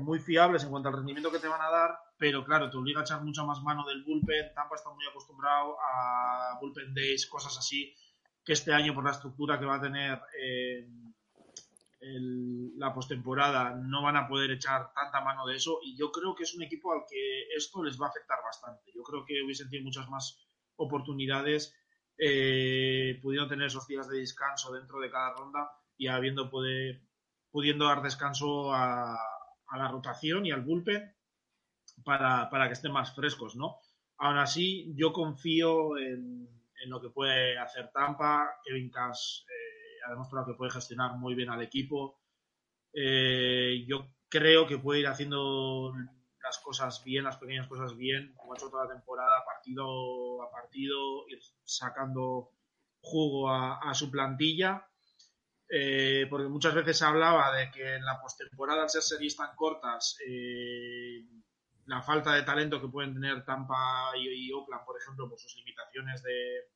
muy 0.00 0.18
fiables 0.20 0.62
en 0.62 0.70
cuanto 0.70 0.90
al 0.90 0.96
rendimiento 0.96 1.32
que 1.32 1.38
te 1.38 1.48
van 1.48 1.62
a 1.62 1.70
dar, 1.70 1.98
pero 2.18 2.44
claro, 2.44 2.70
te 2.70 2.76
obliga 2.76 3.00
a 3.00 3.04
echar 3.04 3.24
mucha 3.24 3.42
más 3.42 3.62
mano 3.62 3.84
del 3.86 4.04
bullpen. 4.04 4.52
Tampa 4.54 4.76
está 4.76 4.90
muy 4.90 5.04
acostumbrado 5.06 5.76
a 5.80 6.58
bullpen 6.60 6.94
days, 6.94 7.26
cosas 7.26 7.56
así, 7.58 7.92
que 8.44 8.52
este 8.52 8.72
año 8.72 8.94
por 8.94 9.04
la 9.04 9.12
estructura 9.12 9.58
que 9.58 9.66
va 9.66 9.76
a 9.76 9.80
tener 9.80 10.20
eh, 10.40 10.88
la 12.76 12.92
postemporada 12.92 13.74
no 13.76 14.02
van 14.02 14.16
a 14.16 14.26
poder 14.26 14.50
echar 14.50 14.92
tanta 14.92 15.20
mano 15.20 15.46
de 15.46 15.56
eso 15.56 15.78
y 15.82 15.96
yo 15.96 16.10
creo 16.10 16.34
que 16.34 16.42
es 16.42 16.54
un 16.54 16.62
equipo 16.62 16.92
al 16.92 17.02
que 17.08 17.42
esto 17.56 17.82
les 17.84 18.00
va 18.00 18.06
a 18.06 18.10
afectar 18.10 18.38
bastante. 18.44 18.90
Yo 18.94 19.02
creo 19.02 19.24
que 19.24 19.42
hubiesen 19.42 19.70
tenido 19.70 19.84
muchas 19.84 20.08
más 20.08 20.38
oportunidades 20.76 21.74
eh, 22.18 23.20
tener 23.48 23.66
esos 23.66 23.86
días 23.86 24.08
de 24.08 24.18
descanso 24.18 24.72
dentro 24.72 25.00
de 25.00 25.10
cada 25.10 25.34
ronda 25.34 25.70
y 25.96 26.08
habiendo 26.08 26.50
pudiendo 26.50 27.84
dar 27.86 28.02
descanso 28.02 28.72
a, 28.72 29.18
la 29.76 29.88
rotación 29.88 30.44
y 30.44 30.50
al 30.50 30.62
bullpen 30.62 31.14
para, 32.04 32.48
que 32.66 32.72
estén 32.72 32.92
más 32.92 33.14
frescos, 33.14 33.56
¿no? 33.56 33.78
Aún 34.18 34.38
así, 34.38 34.92
yo 34.94 35.12
confío 35.12 35.96
en, 35.96 36.48
lo 36.90 37.00
que 37.00 37.10
puede 37.10 37.58
hacer 37.58 37.90
Tampa. 37.92 38.60
Kevin 38.64 38.90
Cash 38.90 39.42
eh, 39.42 39.98
ha 40.06 40.10
demostrado 40.10 40.46
que 40.46 40.54
puede 40.54 40.70
gestionar 40.70 41.16
muy 41.16 41.34
bien 41.34 41.50
al 41.50 41.62
equipo. 41.62 42.20
Eh, 42.92 43.84
yo 43.86 44.14
creo 44.28 44.66
que 44.66 44.78
puede 44.78 45.00
ir 45.00 45.06
haciendo 45.06 45.92
las 46.42 46.58
cosas 46.58 47.02
bien, 47.04 47.24
las 47.24 47.36
pequeñas 47.36 47.68
cosas 47.68 47.96
bien, 47.96 48.34
como 48.34 48.52
ha 48.52 48.56
hecho 48.56 48.68
toda 48.68 48.84
la 48.84 48.94
temporada, 48.94 49.44
partido 49.44 50.42
a 50.42 50.50
partido, 50.50 51.28
ir 51.28 51.40
sacando 51.64 52.50
jugo 53.00 53.50
a, 53.50 53.92
su 53.94 54.10
plantilla. 54.10 54.86
Eh, 55.74 56.26
porque 56.28 56.48
muchas 56.48 56.74
veces 56.74 56.98
se 56.98 57.04
hablaba 57.04 57.56
de 57.56 57.70
que 57.70 57.94
en 57.94 58.04
la 58.04 58.20
postemporada, 58.20 58.82
al 58.82 58.90
ser 58.90 59.02
series 59.02 59.36
tan 59.36 59.54
cortas, 59.56 60.18
eh, 60.26 61.24
la 61.86 62.02
falta 62.02 62.34
de 62.34 62.42
talento 62.42 62.80
que 62.80 62.88
pueden 62.88 63.14
tener 63.14 63.44
Tampa 63.44 64.12
y, 64.16 64.52
Oakland, 64.52 64.84
por 64.84 65.00
ejemplo, 65.00 65.28
por 65.28 65.38
sus 65.38 65.56
limitaciones 65.56 66.22
de, 66.22 66.68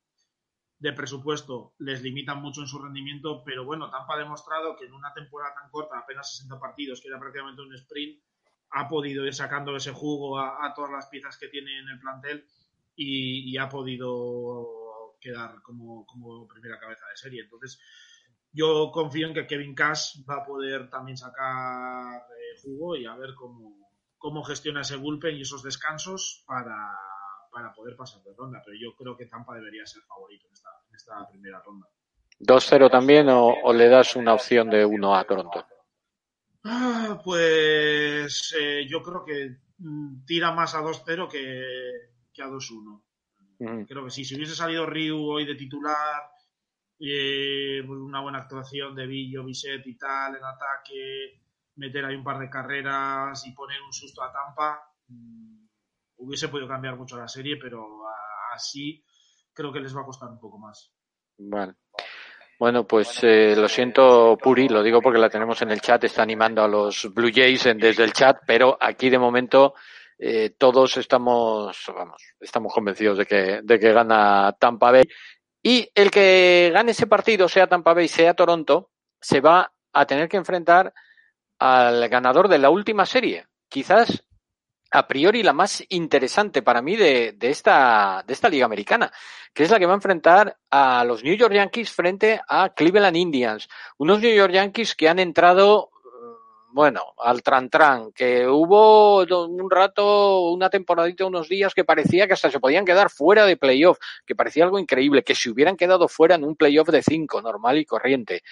de, 0.78 0.92
presupuesto, 0.92 1.74
les 1.78 2.02
limitan 2.02 2.42
mucho 2.42 2.60
en 2.60 2.66
su 2.66 2.78
rendimiento. 2.78 3.42
Pero 3.44 3.64
bueno, 3.64 3.90
Tampa 3.90 4.14
ha 4.14 4.18
demostrado 4.18 4.76
que 4.76 4.86
en 4.86 4.92
una 4.92 5.12
temporada 5.14 5.54
tan 5.54 5.70
corta, 5.70 5.98
apenas 5.98 6.36
60 6.36 6.58
partidos, 6.58 7.00
que 7.00 7.08
era 7.08 7.20
prácticamente 7.20 7.62
un 7.62 7.74
sprint, 7.74 8.20
ha 8.70 8.88
podido 8.88 9.24
ir 9.24 9.34
sacando 9.34 9.76
ese 9.76 9.92
jugo 9.92 10.38
a, 10.38 10.72
todas 10.74 10.90
las 10.90 11.06
piezas 11.06 11.38
que 11.38 11.48
tiene 11.48 11.78
en 11.78 11.88
el 11.88 12.00
plantel 12.00 12.46
y, 12.96 13.56
ha 13.58 13.68
podido 13.68 15.16
quedar 15.20 15.62
como, 15.62 16.04
primera 16.48 16.78
cabeza 16.78 17.06
de 17.08 17.16
serie. 17.16 17.42
Entonces, 17.42 17.80
yo 18.52 18.90
confío 18.92 19.28
en 19.28 19.34
que 19.34 19.46
Kevin 19.46 19.74
Cash 19.74 20.24
va 20.28 20.36
a 20.36 20.44
poder 20.44 20.90
también 20.90 21.16
sacar 21.16 22.22
eh, 22.22 22.60
jugo 22.62 22.96
y 22.96 23.06
a 23.06 23.14
ver 23.14 23.34
cómo, 23.34 23.85
cómo 24.18 24.42
gestiona 24.42 24.80
ese 24.80 24.96
bullpen 24.96 25.36
y 25.36 25.42
esos 25.42 25.62
descansos 25.62 26.44
para, 26.46 26.96
poder 27.74 27.96
pasar 27.96 28.22
de 28.22 28.34
ronda. 28.34 28.62
Pero 28.64 28.76
yo 28.78 28.94
creo 28.96 29.16
que 29.16 29.26
Tampa 29.26 29.54
debería 29.54 29.86
ser 29.86 30.02
favorito 30.02 30.46
en 30.46 30.52
esta, 30.94 31.28
primera 31.28 31.60
ronda. 31.60 31.86
¿2-0 32.40 32.90
también 32.90 33.28
o, 33.28 33.48
o, 33.48 33.72
le 33.72 33.88
das 33.88 34.16
una 34.16 34.34
opción 34.34 34.68
de 34.68 34.84
1 34.84 35.16
a 35.16 35.24
Toronto? 35.24 35.66
Ah, 36.64 37.20
pues 37.22 38.54
eh, 38.58 38.86
yo 38.88 39.00
creo 39.00 39.24
que 39.24 39.56
mm, 39.78 40.24
tira 40.24 40.50
más 40.50 40.74
a 40.74 40.82
2-0 40.82 41.28
que, 41.28 42.42
a 42.42 42.48
2-1. 42.48 43.02
Creo 43.86 44.04
que 44.04 44.10
sí, 44.10 44.24
si 44.24 44.34
hubiese 44.34 44.54
salido 44.54 44.84
Ryu 44.84 45.16
hoy 45.16 45.46
de 45.46 45.54
titular, 45.54 46.24
eh, 46.98 47.82
pues 47.86 47.98
una 48.00 48.20
buena 48.20 48.38
actuación 48.38 48.94
de 48.94 49.06
Villo, 49.06 49.44
Bisset 49.44 49.86
y 49.86 49.96
tal 49.96 50.36
en 50.36 50.44
ataque, 50.44 51.40
meter 51.76 52.04
ahí 52.04 52.14
un 52.14 52.24
par 52.24 52.38
de 52.38 52.50
carreras 52.50 53.46
y 53.46 53.52
poner 53.52 53.80
un 53.82 53.92
susto 53.92 54.22
a 54.22 54.32
Tampa, 54.32 54.80
mm, 55.08 55.66
hubiese 56.16 56.48
podido 56.48 56.68
cambiar 56.68 56.96
mucho 56.96 57.16
la 57.16 57.28
serie, 57.28 57.56
pero 57.60 58.04
así 58.52 59.04
creo 59.52 59.72
que 59.72 59.80
les 59.80 59.96
va 59.96 60.02
a 60.02 60.06
costar 60.06 60.28
un 60.30 60.40
poco 60.40 60.58
más. 60.58 60.92
Vale. 61.38 61.74
Bueno, 62.58 62.86
pues 62.86 63.22
eh, 63.22 63.54
lo 63.54 63.68
siento, 63.68 64.38
Puri, 64.42 64.68
lo 64.68 64.82
digo 64.82 65.02
porque 65.02 65.18
la 65.18 65.28
tenemos 65.28 65.60
en 65.60 65.70
el 65.70 65.80
chat, 65.80 66.02
está 66.04 66.22
animando 66.22 66.62
a 66.62 66.68
los 66.68 67.12
Blue 67.12 67.30
Jays 67.32 67.64
desde 67.76 68.02
el 68.02 68.14
chat, 68.14 68.38
pero 68.46 68.78
aquí 68.80 69.10
de 69.10 69.18
momento 69.18 69.74
eh, 70.18 70.54
todos 70.56 70.96
estamos, 70.96 71.84
vamos, 71.94 72.22
estamos 72.40 72.72
convencidos 72.72 73.18
de 73.18 73.26
que, 73.26 73.60
de 73.62 73.78
que 73.78 73.92
gana 73.92 74.56
Tampa 74.58 74.90
Bay. 74.90 75.04
Y 75.62 75.90
el 75.94 76.10
que 76.10 76.70
gane 76.72 76.92
ese 76.92 77.06
partido, 77.06 77.46
sea 77.48 77.66
Tampa 77.66 77.92
Bay, 77.92 78.08
sea 78.08 78.32
Toronto, 78.32 78.90
se 79.20 79.40
va 79.40 79.70
a 79.92 80.06
tener 80.06 80.28
que 80.28 80.38
enfrentar 80.38 80.94
al 81.58 82.08
ganador 82.08 82.48
de 82.48 82.58
la 82.58 82.70
última 82.70 83.06
serie. 83.06 83.46
Quizás 83.68 84.22
a 84.90 85.06
priori 85.06 85.42
la 85.42 85.52
más 85.52 85.84
interesante 85.88 86.62
para 86.62 86.80
mí 86.80 86.96
de, 86.96 87.36
esta, 87.40 88.24
de 88.26 88.32
esta 88.32 88.48
liga 88.48 88.66
americana, 88.66 89.12
que 89.52 89.64
es 89.64 89.70
la 89.70 89.78
que 89.78 89.86
va 89.86 89.92
a 89.92 89.96
enfrentar 89.96 90.56
a 90.70 91.04
los 91.04 91.24
New 91.24 91.34
York 91.34 91.54
Yankees 91.54 91.90
frente 91.90 92.40
a 92.48 92.70
Cleveland 92.70 93.16
Indians. 93.16 93.68
Unos 93.98 94.20
New 94.20 94.34
York 94.34 94.52
Yankees 94.52 94.94
que 94.94 95.08
han 95.08 95.18
entrado, 95.18 95.90
mm, 95.92 96.74
bueno, 96.74 97.02
al 97.18 97.42
tran-tran, 97.42 98.12
que 98.12 98.46
hubo 98.46 99.22
un 99.22 99.70
rato, 99.70 100.50
una 100.50 100.70
temporadita, 100.70 101.26
unos 101.26 101.48
días 101.48 101.74
que 101.74 101.84
parecía 101.84 102.26
que 102.26 102.34
hasta 102.34 102.50
se 102.50 102.60
podían 102.60 102.84
quedar 102.84 103.10
fuera 103.10 103.44
de 103.44 103.56
playoff, 103.56 103.98
que 104.24 104.36
parecía 104.36 104.64
algo 104.64 104.78
increíble, 104.78 105.24
que 105.24 105.34
si 105.34 105.50
hubieran 105.50 105.76
quedado 105.76 106.08
fuera 106.08 106.36
en 106.36 106.44
un 106.44 106.56
playoff 106.56 106.88
de 106.88 107.02
cinco, 107.02 107.42
normal 107.42 107.78
y 107.78 107.84
corriente. 107.84 108.42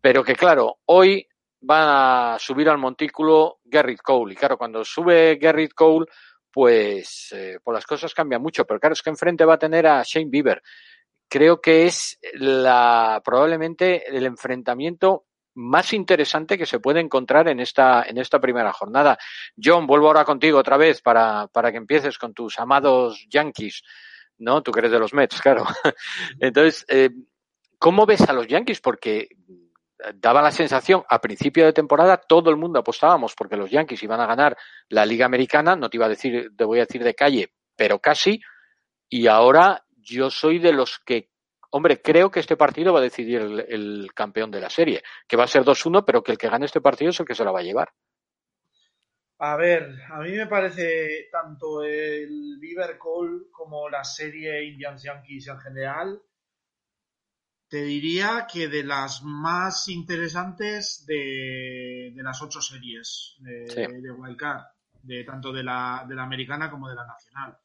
Pero 0.00 0.24
que 0.24 0.34
claro, 0.34 0.78
hoy 0.86 1.29
va 1.68 2.34
a 2.34 2.38
subir 2.38 2.68
al 2.68 2.78
montículo 2.78 3.60
Garrett 3.64 4.00
Cole. 4.02 4.32
Y 4.32 4.36
claro, 4.36 4.56
cuando 4.56 4.84
sube 4.84 5.36
Garrett 5.36 5.74
Cole, 5.74 6.06
pues, 6.52 7.28
eh, 7.32 7.58
pues 7.62 7.74
las 7.74 7.86
cosas 7.86 8.14
cambian 8.14 8.42
mucho. 8.42 8.64
Pero 8.64 8.80
claro, 8.80 8.92
es 8.94 9.02
que 9.02 9.10
enfrente 9.10 9.44
va 9.44 9.54
a 9.54 9.58
tener 9.58 9.86
a 9.86 10.02
Shane 10.02 10.30
Bieber. 10.30 10.62
Creo 11.28 11.60
que 11.60 11.86
es 11.86 12.18
la, 12.34 13.22
probablemente 13.24 14.08
el 14.08 14.26
enfrentamiento 14.26 15.26
más 15.54 15.92
interesante 15.92 16.56
que 16.56 16.66
se 16.66 16.80
puede 16.80 17.00
encontrar 17.00 17.48
en 17.48 17.60
esta, 17.60 18.02
en 18.02 18.18
esta 18.18 18.40
primera 18.40 18.72
jornada. 18.72 19.18
John, 19.62 19.86
vuelvo 19.86 20.08
ahora 20.08 20.24
contigo 20.24 20.58
otra 20.58 20.76
vez 20.76 21.02
para, 21.02 21.48
para 21.48 21.70
que 21.70 21.78
empieces 21.78 22.18
con 22.18 22.32
tus 22.32 22.58
amados 22.58 23.26
Yankees, 23.28 23.82
¿no? 24.38 24.62
Tú 24.62 24.72
que 24.72 24.80
eres 24.80 24.92
de 24.92 24.98
los 24.98 25.12
Mets, 25.12 25.40
claro. 25.40 25.64
Entonces, 26.40 26.84
eh, 26.88 27.10
¿cómo 27.78 28.06
ves 28.06 28.22
a 28.22 28.32
los 28.32 28.46
Yankees? 28.46 28.80
Porque 28.80 29.28
daba 30.14 30.42
la 30.42 30.50
sensación 30.50 31.02
a 31.08 31.20
principio 31.20 31.64
de 31.64 31.72
temporada 31.72 32.16
todo 32.16 32.50
el 32.50 32.56
mundo 32.56 32.78
apostábamos 32.78 33.34
porque 33.34 33.56
los 33.56 33.70
Yankees 33.70 34.02
iban 34.02 34.20
a 34.20 34.26
ganar 34.26 34.56
la 34.88 35.06
Liga 35.06 35.26
Americana, 35.26 35.76
no 35.76 35.88
te 35.88 35.96
iba 35.96 36.06
a 36.06 36.10
decir, 36.10 36.50
te 36.56 36.64
voy 36.64 36.78
a 36.78 36.86
decir 36.86 37.02
de 37.04 37.14
calle, 37.14 37.52
pero 37.76 37.98
casi, 37.98 38.40
y 39.08 39.26
ahora 39.26 39.84
yo 39.96 40.30
soy 40.30 40.58
de 40.58 40.72
los 40.72 40.98
que, 41.00 41.30
hombre, 41.70 42.00
creo 42.00 42.30
que 42.30 42.40
este 42.40 42.56
partido 42.56 42.92
va 42.92 43.00
a 43.00 43.02
decidir 43.02 43.40
el, 43.40 44.10
campeón 44.14 44.50
de 44.50 44.60
la 44.60 44.70
serie, 44.70 45.02
que 45.26 45.36
va 45.36 45.44
a 45.44 45.48
ser 45.48 45.62
2-1, 45.62 46.04
pero 46.04 46.22
que 46.22 46.32
el 46.32 46.38
que 46.38 46.48
gane 46.48 46.66
este 46.66 46.80
partido 46.80 47.10
es 47.10 47.20
el 47.20 47.26
que 47.26 47.34
se 47.34 47.44
la 47.44 47.52
va 47.52 47.60
a 47.60 47.64
llevar. 47.64 47.90
A 49.38 49.56
ver, 49.56 49.96
a 50.10 50.20
mí 50.20 50.32
me 50.32 50.46
parece 50.46 51.28
tanto 51.32 51.82
el 51.82 52.58
Beaver 52.60 52.98
Call 52.98 53.46
como 53.50 53.88
la 53.88 54.04
serie 54.04 54.64
Indians 54.64 55.02
Yankees 55.02 55.48
en 55.48 55.58
general 55.58 56.22
te 57.70 57.84
diría 57.84 58.48
que 58.52 58.66
de 58.66 58.82
las 58.82 59.22
más 59.22 59.86
interesantes 59.88 61.04
de, 61.06 62.12
las 62.16 62.42
ocho 62.42 62.60
series 62.60 63.36
de, 63.38 64.10
Wildcard, 64.10 64.64
de 65.04 65.22
tanto 65.22 65.52
de 65.52 65.62
la, 65.62 66.04
de 66.06 66.16
la 66.16 66.24
americana 66.24 66.68
como 66.68 66.88
de 66.88 66.96
la 66.96 67.06
nacional. 67.06 67.56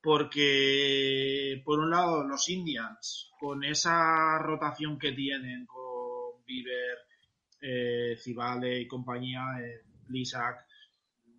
Porque, 0.00 1.62
por 1.64 1.78
un 1.78 1.90
lado, 1.90 2.24
los 2.24 2.48
Indians, 2.48 3.30
con 3.38 3.62
esa 3.62 4.38
rotación 4.38 4.98
que 4.98 5.12
tienen 5.12 5.66
con 5.66 6.44
Bieber, 6.44 6.98
eh, 7.60 8.16
Cibale 8.18 8.80
y 8.80 8.88
compañía, 8.88 9.44
eh, 9.60 9.82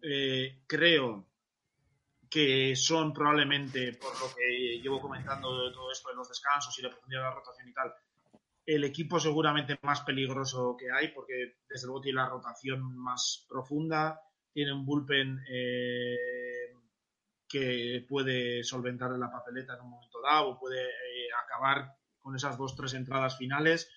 eh, 0.02 0.62
creo 0.66 1.29
que 2.30 2.76
son 2.76 3.12
probablemente, 3.12 3.94
por 3.94 4.14
lo 4.20 4.36
que 4.36 4.80
llevo 4.80 5.02
comentando 5.02 5.66
de 5.66 5.74
todo 5.74 5.92
esto 5.92 6.10
de 6.10 6.16
los 6.16 6.30
descansos 6.30 6.78
y 6.78 6.84
la 6.84 6.90
profundidad 6.90 7.22
de 7.22 7.30
la 7.30 7.36
rotación 7.36 7.70
y 7.70 7.74
tal, 7.74 7.94
el 8.66 8.84
equipo 8.84 9.20
seguramente 9.20 9.80
más 9.82 10.02
peligroso 10.02 10.78
que 10.78 10.92
hay, 10.92 11.08
porque 11.08 11.58
desde 11.68 11.88
luego 11.88 12.02
tiene 12.02 12.22
la 12.22 12.30
rotación 12.30 12.96
más 12.96 13.46
profunda, 13.50 14.22
tiene 14.54 14.74
un 14.74 14.86
bullpen 14.86 15.40
eh, 15.50 16.76
que 17.48 18.06
puede 18.08 18.64
solventar 18.64 19.10
la 19.12 19.32
papeleta 19.32 19.74
en 19.74 19.82
un 19.82 19.90
momento 19.90 20.22
dado, 20.22 20.50
o 20.50 20.60
puede 20.60 20.84
eh, 20.84 21.30
acabar 21.44 21.96
con 22.22 22.36
esas 22.36 22.60
dos, 22.60 22.76
tres 22.76 22.94
entradas 22.94 23.38
finales. 23.38 23.90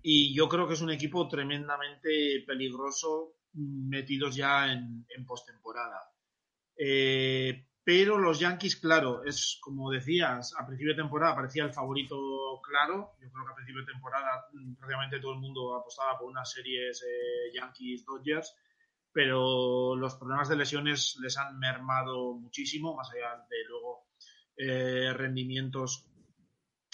Y 0.00 0.34
yo 0.34 0.48
creo 0.48 0.66
que 0.66 0.72
es 0.72 0.80
un 0.80 0.90
equipo 0.90 1.28
tremendamente 1.28 2.42
peligroso 2.46 3.34
metidos 3.52 4.34
ya 4.34 4.72
en, 4.72 5.04
en 5.14 5.26
postemporada. 5.26 6.09
Eh, 6.82 7.66
pero 7.84 8.16
los 8.16 8.40
Yankees, 8.40 8.76
claro, 8.76 9.22
es 9.24 9.58
como 9.60 9.90
decías, 9.90 10.54
a 10.58 10.66
principio 10.66 10.94
de 10.94 11.02
temporada 11.02 11.34
parecía 11.36 11.64
el 11.64 11.74
favorito 11.74 12.16
claro. 12.62 13.12
Yo 13.20 13.30
creo 13.30 13.44
que 13.44 13.52
a 13.52 13.54
principio 13.54 13.82
de 13.82 13.92
temporada 13.92 14.46
mm, 14.52 14.74
prácticamente 14.76 15.20
todo 15.20 15.34
el 15.34 15.40
mundo 15.40 15.76
apostaba 15.76 16.18
por 16.18 16.30
unas 16.30 16.50
series 16.50 17.02
eh, 17.02 17.52
Yankees-Dodgers, 17.52 18.56
pero 19.12 19.94
los 19.94 20.14
problemas 20.14 20.48
de 20.48 20.56
lesiones 20.56 21.18
les 21.20 21.36
han 21.36 21.58
mermado 21.58 22.32
muchísimo, 22.32 22.96
más 22.96 23.10
allá 23.10 23.44
de 23.50 23.64
luego 23.68 24.06
eh, 24.56 25.12
rendimientos 25.12 26.06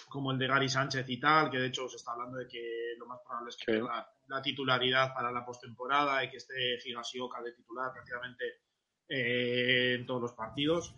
como 0.08 0.32
el 0.32 0.38
de 0.38 0.48
Gary 0.48 0.68
Sánchez 0.68 1.08
y 1.08 1.20
tal, 1.20 1.50
que 1.50 1.58
de 1.58 1.66
hecho 1.66 1.88
se 1.88 1.96
está 1.96 2.12
hablando 2.12 2.38
de 2.38 2.48
que 2.48 2.94
lo 2.98 3.06
más 3.06 3.20
probable 3.24 3.50
es 3.50 3.56
que 3.56 3.72
la, 3.72 4.42
titularidad 4.42 5.14
para 5.14 5.30
la 5.30 5.44
postemporada 5.44 6.24
y 6.24 6.30
que 6.30 6.38
esté 6.38 6.78
Higasioka 6.84 7.40
de 7.42 7.52
titular 7.52 7.92
prácticamente 7.92 8.65
eh, 9.08 9.96
en 9.98 10.06
todos 10.06 10.22
los 10.22 10.32
partidos. 10.32 10.94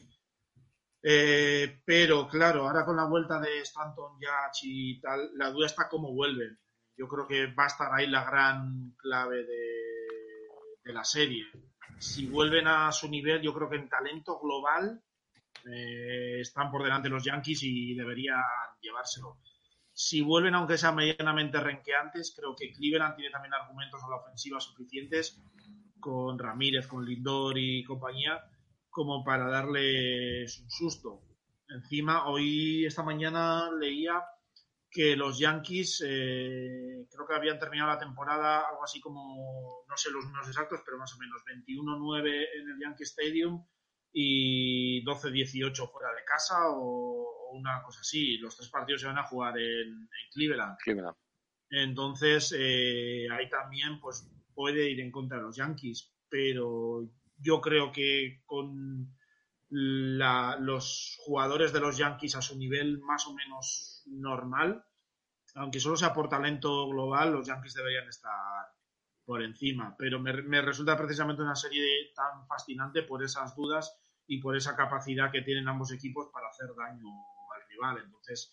Eh, 1.03 1.81
pero 1.85 2.27
claro, 2.29 2.67
ahora 2.67 2.85
con 2.85 2.97
la 2.97 3.05
vuelta 3.05 3.39
de 3.41 3.61
Stanton, 3.61 4.19
Yach 4.21 4.59
y 4.63 5.01
tal, 5.01 5.31
la 5.37 5.51
duda 5.51 5.67
está 5.67 5.89
cómo 5.89 6.13
vuelven. 6.13 6.59
Yo 6.97 7.07
creo 7.07 7.27
que 7.27 7.47
va 7.47 7.65
a 7.65 7.69
estar 7.69 7.93
ahí 7.93 8.09
la 8.09 8.25
gran 8.25 8.95
clave 8.97 9.45
de, 9.45 10.93
la 10.93 11.05
serie. 11.05 11.45
Si 11.99 12.27
vuelven 12.27 12.67
a 12.67 12.91
su 12.93 13.11
nivel, 13.11 13.43
yo 13.43 13.53
creo 13.53 13.69
que 13.69 13.77
en 13.77 13.91
talento 13.91 14.41
global 14.41 15.03
eh, 15.71 16.41
están 16.41 16.71
por 16.71 16.83
delante 16.83 17.11
los 17.11 17.23
Yankees 17.23 17.63
y 17.63 17.95
deberían 17.95 18.41
llevárselo. 18.81 19.37
Si 19.93 20.23
vuelven, 20.23 20.55
aunque 20.55 20.79
sean 20.79 20.97
medianamente 20.97 21.61
renqueantes, 21.61 22.33
creo 22.35 22.57
que 22.57 22.73
Cleveland 22.73 23.17
tiene 23.17 23.31
también 23.31 23.53
argumentos 23.53 24.03
a 24.03 24.09
la 24.09 24.17
ofensiva 24.17 24.59
suficientes 24.61 25.39
con 26.01 26.39
Ramírez, 26.39 26.87
con 26.87 27.05
Lindor 27.05 27.59
y 27.59 27.85
compañía, 27.85 28.43
como 28.91 29.25
para 29.25 29.49
darles 29.49 30.61
un 30.61 30.71
susto. 30.71 31.23
Encima, 31.69 32.29
hoy, 32.29 32.87
esta 32.87 33.03
mañana, 33.03 33.71
leía 33.79 34.23
que 34.91 35.17
los 35.17 35.39
Yankees 35.39 36.03
eh, 36.07 37.07
creo 37.11 37.27
que 37.27 37.35
habían 37.35 37.59
terminado 37.59 37.91
la 37.91 37.99
temporada 37.99 38.67
algo 38.69 38.83
así 38.83 39.01
como, 39.01 39.85
no 39.87 39.97
sé 39.97 40.11
los 40.11 40.25
números 40.25 40.49
exactos, 40.49 40.81
pero 40.85 40.99
más 40.99 41.15
o 41.15 41.19
menos 41.19 41.43
21-9 41.45 42.47
en 42.59 42.71
el 42.71 42.81
Yankee 42.81 43.05
Stadium 43.05 43.65
y 44.13 45.05
12-18 45.05 45.91
fuera 45.91 46.09
de 46.15 46.25
casa 46.25 46.71
o, 46.71 47.51
una 47.53 47.83
cosa 47.83 48.01
así. 48.01 48.39
Los 48.39 48.57
tres 48.57 48.69
partidos 48.69 49.01
se 49.01 49.07
van 49.07 49.19
a 49.19 49.27
jugar 49.27 49.59
en, 49.59 50.09
Cleveland. 50.33 50.77
Entonces, 51.71 52.55
eh, 52.57 53.27
ahí 53.31 53.49
también 53.49 54.01
pues 54.01 54.31
puede 54.59 54.91
ir 54.91 54.99
en 54.99 55.13
contra 55.13 55.37
de 55.37 55.45
los 55.45 55.57
Yankees, 55.57 56.13
pero 56.29 57.09
yo 57.37 57.61
creo 57.61 57.93
que 57.93 58.43
con 58.45 59.17
los 59.71 61.17
jugadores 61.21 61.73
de 61.73 61.79
los 61.79 61.97
Yankees 61.97 62.35
a 62.35 62.43
su 62.43 62.59
nivel 62.59 62.99
más 62.99 63.25
o 63.29 63.35
menos 63.35 64.03
normal, 64.07 64.85
aunque 65.55 65.79
solo 65.79 65.97
sea 65.97 66.13
por 66.13 66.29
talento 66.29 66.89
global, 66.89 67.35
los 67.35 67.47
Yankees 67.47 67.75
deberían 67.75 68.09
estar 68.09 68.67
por 69.25 69.45
encima. 69.45 69.95
Pero 69.97 70.19
me, 70.19 70.33
me, 70.43 70.61
resulta 70.61 70.97
precisamente 70.97 71.43
una 71.43 71.55
serie 71.55 72.13
tan 72.17 72.45
fascinante 72.49 73.05
por 73.05 73.23
esas 73.23 73.55
dudas 73.55 73.97
y 74.27 74.41
por 74.41 74.57
esa 74.57 74.75
capacidad 74.75 75.31
que 75.31 75.43
tienen 75.43 75.69
ambos 75.69 75.93
equipos 75.93 76.31
para 76.33 76.49
hacer 76.49 76.67
daño 76.77 77.07
al 77.55 77.69
rival. 77.69 78.03
Entonces, 78.05 78.53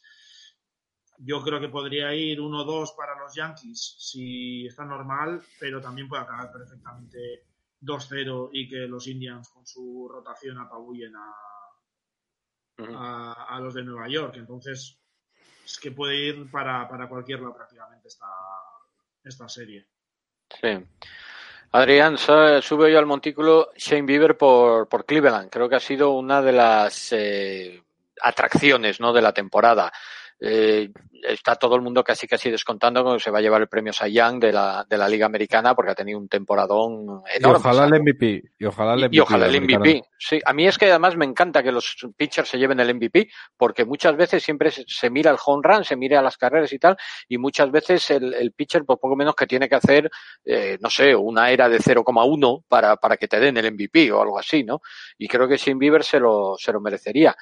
yo 1.17 1.41
creo 1.41 1.59
que 1.59 1.69
podría 1.69 2.13
ir 2.13 2.39
1-2 2.39 2.95
para 2.95 3.17
los 3.17 3.33
Yankees 3.35 3.95
si 3.99 4.65
está 4.67 4.85
normal, 4.85 5.41
pero 5.59 5.81
también 5.81 6.07
puede 6.07 6.23
acabar 6.23 6.51
perfectamente 6.51 7.45
2-0 7.81 8.49
y 8.53 8.67
que 8.67 8.87
los 8.87 9.07
Indians 9.07 9.49
con 9.49 9.65
su 9.65 10.07
rotación 10.11 10.57
apabullen 10.57 11.13
a, 11.15 11.33
a, 13.47 13.59
los 13.59 13.73
de 13.73 13.83
Nueva 13.83 14.07
York. 14.07 14.35
Entonces, 14.37 14.97
es 15.63 15.79
que 15.79 15.91
puede 15.91 16.15
ir 16.15 16.51
para, 16.51 16.87
para 16.87 17.07
cualquier 17.07 17.39
lado 17.39 17.55
prácticamente 17.55 18.07
esta, 18.07 18.27
esta 19.23 19.47
serie. 19.47 19.87
Sí. 20.61 20.85
Adrián, 21.71 22.17
sube 22.17 22.85
hoy 22.85 22.95
al 22.95 23.05
montículo 23.05 23.71
Shane 23.75 24.05
Bieber 24.05 24.37
por, 24.37 24.87
por 24.87 25.05
Cleveland. 25.05 25.49
Creo 25.49 25.67
que 25.67 25.75
ha 25.75 25.79
sido 25.81 26.11
una 26.11 26.41
de 26.41 26.53
las 26.53 27.11
eh, 27.11 27.83
atracciones 28.21 28.99
¿no? 28.99 29.11
de 29.11 29.21
la 29.21 29.33
temporada. 29.33 29.91
Eh, 30.39 30.91
está 31.23 31.55
todo 31.55 31.75
el 31.75 31.81
mundo 31.81 32.03
casi 32.03 32.27
casi 32.27 32.51
descontando 32.51 33.13
que 33.13 33.19
se 33.19 33.31
va 33.31 33.39
a 33.39 33.41
llevar 33.41 33.61
el 33.61 33.67
premio 33.67 33.93
Cy 33.93 34.11
Young 34.11 34.39
de 34.39 34.51
la, 34.51 34.85
de 34.87 34.97
la 34.97 35.07
Liga 35.07 35.25
Americana 35.25 35.73
porque 35.73 35.91
ha 35.91 35.95
tenido 35.95 36.19
un 36.19 36.27
temporadón 36.27 37.21
enorme. 37.33 37.57
Y 37.57 37.67
ojalá 37.67 37.85
el 37.85 38.01
MVP. 38.01 38.43
Y 38.59 38.65
ojalá 38.65 38.93
el 38.93 38.99
MVP. 38.99 39.15
Y, 39.15 39.19
ojalá 39.19 39.47
el 39.47 39.61
MVP. 39.61 40.03
Sí, 40.19 40.39
a 40.45 40.53
mí 40.53 40.67
es 40.67 40.77
que 40.77 40.89
además 40.89 41.15
me 41.15 41.25
encanta 41.25 41.63
que 41.63 41.71
los 41.71 41.95
pitchers 42.17 42.49
se 42.49 42.57
lleven 42.57 42.79
el 42.79 42.93
MVP 42.93 43.29
porque 43.57 43.85
muchas 43.85 44.15
veces 44.15 44.43
siempre 44.43 44.71
se, 44.71 45.09
mira 45.09 45.31
el 45.31 45.37
home 45.43 45.61
run, 45.63 45.83
se 45.83 45.95
mira 45.95 46.19
a 46.19 46.23
las 46.23 46.37
carreras 46.37 46.71
y 46.73 46.79
tal 46.79 46.97
y 47.27 47.37
muchas 47.37 47.71
veces 47.71 48.09
el, 48.11 48.33
el 48.33 48.51
pitcher 48.51 48.83
pues 48.85 48.99
poco 48.99 49.15
menos 49.15 49.35
que 49.35 49.47
tiene 49.47 49.69
que 49.69 49.75
hacer, 49.75 50.09
eh, 50.43 50.77
no 50.81 50.89
sé, 50.89 51.15
una 51.15 51.49
era 51.49 51.69
de 51.69 51.79
0,1 51.79 52.63
para, 52.67 52.97
para 52.97 53.17
que 53.17 53.27
te 53.27 53.39
den 53.39 53.57
el 53.57 53.71
MVP 53.71 54.11
o 54.11 54.21
algo 54.21 54.39
así, 54.39 54.63
¿no? 54.63 54.81
Y 55.17 55.27
creo 55.27 55.47
que 55.47 55.57
Shane 55.57 55.79
Bieber 55.79 56.03
se 56.03 56.19
lo, 56.19 56.55
se 56.57 56.71
lo 56.71 56.81
merecería. 56.81 57.35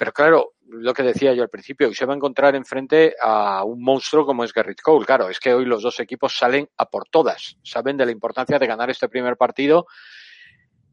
Pero 0.00 0.14
claro, 0.14 0.54
lo 0.66 0.94
que 0.94 1.02
decía 1.02 1.34
yo 1.34 1.42
al 1.42 1.50
principio, 1.50 1.90
que 1.90 1.94
se 1.94 2.06
va 2.06 2.14
a 2.14 2.16
encontrar 2.16 2.56
enfrente 2.56 3.16
a 3.22 3.64
un 3.64 3.82
monstruo 3.82 4.24
como 4.24 4.44
es 4.44 4.54
Garrett 4.54 4.80
Cole. 4.80 5.04
Claro, 5.04 5.28
es 5.28 5.38
que 5.38 5.52
hoy 5.52 5.66
los 5.66 5.82
dos 5.82 6.00
equipos 6.00 6.34
salen 6.34 6.70
a 6.78 6.86
por 6.86 7.06
todas, 7.10 7.58
saben 7.62 7.98
de 7.98 8.06
la 8.06 8.10
importancia 8.10 8.58
de 8.58 8.66
ganar 8.66 8.88
este 8.88 9.10
primer 9.10 9.36
partido 9.36 9.86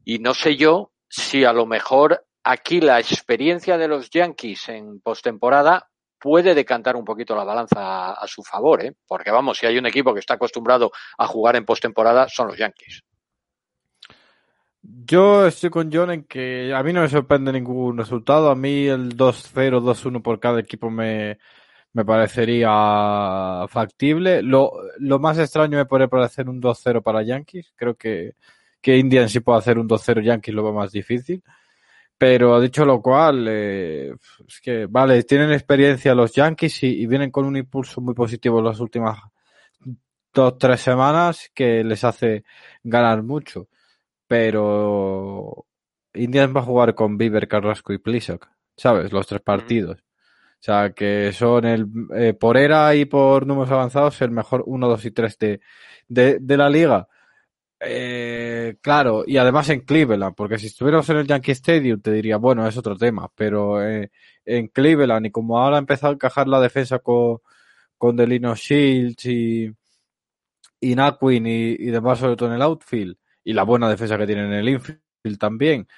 y 0.04 0.18
no 0.18 0.34
sé 0.34 0.56
yo 0.56 0.92
si 1.08 1.46
a 1.46 1.54
lo 1.54 1.64
mejor 1.64 2.26
aquí 2.44 2.82
la 2.82 3.00
experiencia 3.00 3.78
de 3.78 3.88
los 3.88 4.10
Yankees 4.10 4.68
en 4.68 5.00
postemporada 5.00 5.88
puede 6.20 6.54
decantar 6.54 6.94
un 6.94 7.06
poquito 7.06 7.34
la 7.34 7.44
balanza 7.44 8.12
a, 8.12 8.26
su 8.26 8.42
favor, 8.42 8.84
¿eh? 8.84 8.92
porque 9.06 9.30
vamos, 9.30 9.56
si 9.56 9.64
hay 9.64 9.78
un 9.78 9.86
equipo 9.86 10.12
que 10.12 10.20
está 10.20 10.34
acostumbrado 10.34 10.92
a 11.16 11.26
jugar 11.26 11.56
en 11.56 11.64
postemporada 11.64 12.28
son 12.28 12.48
los 12.48 12.58
Yankees. 12.58 13.04
Yo 15.04 15.46
estoy 15.46 15.70
con 15.70 15.90
John 15.92 16.10
en 16.10 16.24
que 16.24 16.74
a 16.74 16.82
mí 16.82 16.92
no 16.92 17.02
me 17.02 17.08
sorprende 17.08 17.52
ningún 17.52 17.96
resultado. 17.98 18.50
A 18.50 18.56
mí 18.56 18.86
el 18.86 19.16
2-0, 19.16 19.80
2-1 19.80 20.22
por 20.22 20.40
cada 20.40 20.60
equipo 20.60 20.90
me, 20.90 21.38
me 21.92 22.04
parecería 22.04 23.66
factible. 23.68 24.42
Lo, 24.42 24.72
lo 24.98 25.18
más 25.20 25.38
extraño 25.38 25.78
me 25.78 25.86
podría 25.86 26.08
parecer 26.08 26.48
un 26.48 26.60
2-0 26.60 27.02
para 27.02 27.22
Yankees. 27.22 27.72
Creo 27.76 27.94
que, 27.96 28.34
que 28.80 28.96
Indian 28.96 29.28
sí 29.28 29.40
puede 29.40 29.58
hacer 29.58 29.78
un 29.78 29.88
2-0 29.88 30.22
Yankees 30.22 30.54
lo 30.54 30.64
veo 30.64 30.72
más 30.72 30.92
difícil. 30.92 31.42
Pero 32.18 32.60
dicho 32.60 32.84
lo 32.84 33.00
cual, 33.02 33.46
eh, 33.48 34.14
es 34.48 34.60
que, 34.60 34.86
vale, 34.86 35.22
tienen 35.24 35.52
experiencia 35.52 36.14
los 36.14 36.32
Yankees 36.32 36.82
y, 36.84 37.02
y 37.02 37.06
vienen 37.06 37.30
con 37.30 37.46
un 37.46 37.56
impulso 37.56 38.00
muy 38.00 38.14
positivo 38.14 38.58
en 38.58 38.64
las 38.66 38.80
últimas 38.80 39.18
dos, 40.34 40.58
tres 40.58 40.80
semanas 40.80 41.50
que 41.54 41.84
les 41.84 42.02
hace 42.04 42.44
ganar 42.82 43.22
mucho 43.22 43.68
pero 44.28 45.66
Indians 46.14 46.54
va 46.54 46.60
a 46.60 46.64
jugar 46.64 46.94
con 46.94 47.18
Bieber, 47.18 47.48
Carrasco 47.48 47.92
y 47.92 47.98
Plisak, 47.98 48.48
¿sabes? 48.76 49.12
Los 49.12 49.26
tres 49.26 49.40
partidos. 49.40 49.98
O 50.00 50.62
sea, 50.62 50.92
que 50.92 51.32
son 51.32 51.64
el, 51.64 51.86
eh, 52.14 52.34
por 52.34 52.56
era 52.56 52.94
y 52.94 53.04
por 53.04 53.46
números 53.46 53.70
avanzados 53.70 54.20
el 54.22 54.30
mejor 54.32 54.64
1, 54.66 54.88
2 54.88 55.04
y 55.06 55.10
3 55.12 55.38
de, 55.38 55.60
de, 56.08 56.38
de 56.40 56.56
la 56.56 56.68
liga. 56.68 57.08
Eh, 57.80 58.76
claro, 58.80 59.22
y 59.26 59.36
además 59.36 59.68
en 59.70 59.80
Cleveland, 59.82 60.34
porque 60.34 60.58
si 60.58 60.66
estuviéramos 60.66 61.08
en 61.10 61.18
el 61.18 61.26
Yankee 61.28 61.52
Stadium 61.52 62.00
te 62.00 62.10
diría, 62.12 62.36
bueno, 62.36 62.66
es 62.66 62.76
otro 62.76 62.96
tema, 62.96 63.30
pero 63.36 63.80
eh, 63.86 64.10
en 64.44 64.66
Cleveland 64.68 65.26
y 65.26 65.30
como 65.30 65.58
ahora 65.58 65.76
ha 65.76 65.78
empezado 65.78 66.10
a 66.12 66.14
encajar 66.14 66.48
la 66.48 66.60
defensa 66.60 66.98
con, 66.98 67.38
con 67.96 68.16
Delino 68.16 68.54
Shields 68.56 69.26
y, 69.26 69.72
y 70.80 70.94
Naquin 70.96 71.46
y, 71.46 71.70
y 71.78 71.86
demás, 71.90 72.18
sobre 72.18 72.36
todo 72.36 72.48
en 72.48 72.56
el 72.56 72.62
outfield, 72.62 73.16
y 73.48 73.54
la 73.54 73.62
buena 73.62 73.88
defensa 73.88 74.18
que 74.18 74.26
tiene 74.26 74.44
en 74.44 74.52
el 74.52 74.68
infield 74.68 75.38
también. 75.38 75.88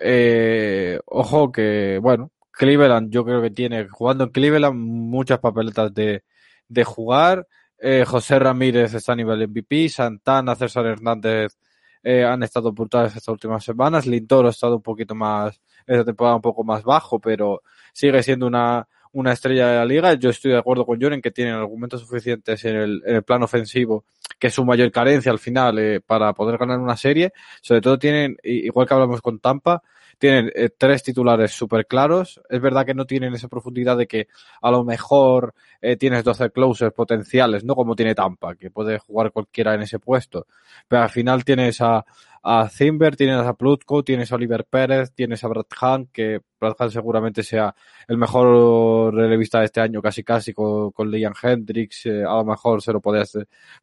Eh, 0.00 0.98
ojo 1.06 1.52
que, 1.52 2.00
bueno, 2.02 2.32
Cleveland 2.50 3.12
yo 3.12 3.24
creo 3.24 3.40
que 3.40 3.50
tiene, 3.50 3.86
jugando 3.88 4.24
en 4.24 4.30
Cleveland, 4.30 4.74
muchas 4.76 5.38
papeletas 5.38 5.94
de, 5.94 6.24
de 6.66 6.82
jugar. 6.82 7.46
Eh, 7.78 8.04
José 8.04 8.40
Ramírez 8.40 8.92
está 8.92 9.12
a 9.12 9.16
nivel 9.16 9.46
MVP, 9.48 9.88
Santana, 9.88 10.56
César 10.56 10.84
Hernández 10.86 11.56
eh, 12.02 12.24
han 12.24 12.42
estado 12.42 12.72
brutales 12.72 13.14
estas 13.14 13.28
últimas 13.28 13.62
semanas, 13.62 14.04
Lintoro 14.04 14.48
ha 14.48 14.50
estado 14.50 14.76
un 14.76 14.82
poquito 14.82 15.14
más, 15.14 15.60
esta 15.86 16.04
temporada 16.04 16.34
un 16.36 16.42
poco 16.42 16.64
más 16.64 16.82
bajo, 16.82 17.20
pero 17.20 17.62
sigue 17.92 18.20
siendo 18.24 18.48
una, 18.48 18.88
una 19.12 19.32
estrella 19.32 19.68
de 19.68 19.76
la 19.76 19.84
liga. 19.84 20.14
Yo 20.14 20.30
estoy 20.30 20.52
de 20.52 20.58
acuerdo 20.58 20.84
con 20.84 20.98
John 21.00 21.14
en 21.14 21.22
que 21.22 21.30
tienen 21.30 21.54
argumentos 21.54 22.00
suficientes 22.00 22.64
en 22.64 22.76
el, 22.76 23.02
en 23.06 23.16
el 23.16 23.22
plan 23.22 23.42
ofensivo, 23.42 24.04
que 24.38 24.48
es 24.48 24.54
su 24.54 24.64
mayor 24.64 24.90
carencia 24.90 25.32
al 25.32 25.38
final 25.38 25.78
eh, 25.78 26.00
para 26.00 26.32
poder 26.32 26.58
ganar 26.58 26.78
una 26.78 26.96
serie. 26.96 27.32
Sobre 27.60 27.80
todo 27.80 27.98
tienen, 27.98 28.36
igual 28.42 28.86
que 28.86 28.94
hablamos 28.94 29.20
con 29.22 29.38
Tampa, 29.38 29.82
tienen 30.18 30.50
eh, 30.54 30.70
tres 30.76 31.02
titulares 31.02 31.52
súper 31.52 31.86
claros. 31.86 32.40
Es 32.48 32.60
verdad 32.60 32.86
que 32.86 32.94
no 32.94 33.04
tienen 33.04 33.34
esa 33.34 33.48
profundidad 33.48 33.96
de 33.96 34.06
que 34.06 34.28
a 34.62 34.70
lo 34.70 34.84
mejor 34.84 35.54
eh, 35.80 35.96
tienes 35.96 36.24
12 36.24 36.50
closers 36.50 36.92
potenciales, 36.92 37.64
no 37.64 37.74
como 37.74 37.94
tiene 37.94 38.14
Tampa, 38.14 38.54
que 38.56 38.70
puede 38.70 38.98
jugar 38.98 39.32
cualquiera 39.32 39.74
en 39.74 39.82
ese 39.82 39.98
puesto. 39.98 40.46
Pero 40.88 41.02
al 41.02 41.10
final 41.10 41.44
tienes 41.44 41.80
a, 41.80 42.04
a 42.42 42.68
Zimber, 42.68 43.16
tienes 43.16 43.44
a 43.44 43.54
Plutko, 43.54 44.04
tienes 44.04 44.30
a 44.32 44.36
Oliver 44.36 44.64
Pérez, 44.64 45.12
tienes 45.12 45.42
a 45.44 45.48
Brad 45.48 45.66
Hunt, 45.82 46.10
que 46.12 46.40
Brad 46.60 46.76
Hunt 46.78 46.92
seguramente 46.92 47.42
sea 47.42 47.74
el 48.08 48.16
mejor 48.16 49.14
relevista 49.14 49.58
de 49.58 49.66
este 49.66 49.80
año, 49.80 50.00
casi 50.00 50.22
casi 50.22 50.52
con, 50.52 50.92
con 50.92 51.10
Liam 51.10 51.34
Hendricks, 51.42 52.06
eh, 52.06 52.22
a 52.24 52.36
lo 52.36 52.44
mejor 52.44 52.80
se 52.82 52.92
lo, 52.92 53.02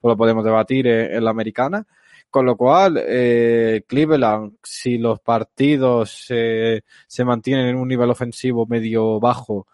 lo 0.02 0.18
podemos 0.18 0.46
debatir 0.46 0.88
en, 0.88 1.14
en 1.14 1.24
la 1.24 1.32
americana. 1.32 1.86
Con 2.34 2.48
lo 2.48 2.58
cual, 2.58 2.98
eh, 2.98 3.84
Cleveland, 3.88 4.54
si 4.64 4.98
los 4.98 5.20
partidos 5.20 6.10
se 6.10 6.82
mantienen 7.24 7.68
en 7.68 7.76
un 7.76 7.88
nivel 7.88 8.10
ofensivo 8.10 8.66
medio 8.66 9.20
bajo 9.20 9.68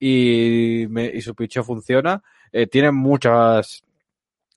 y, 0.00 0.86
me, 0.90 1.06
y 1.06 1.20
su 1.20 1.36
picho 1.36 1.62
funciona, 1.62 2.20
eh, 2.50 2.66
tienen 2.66 2.96
muchas, 2.96 3.84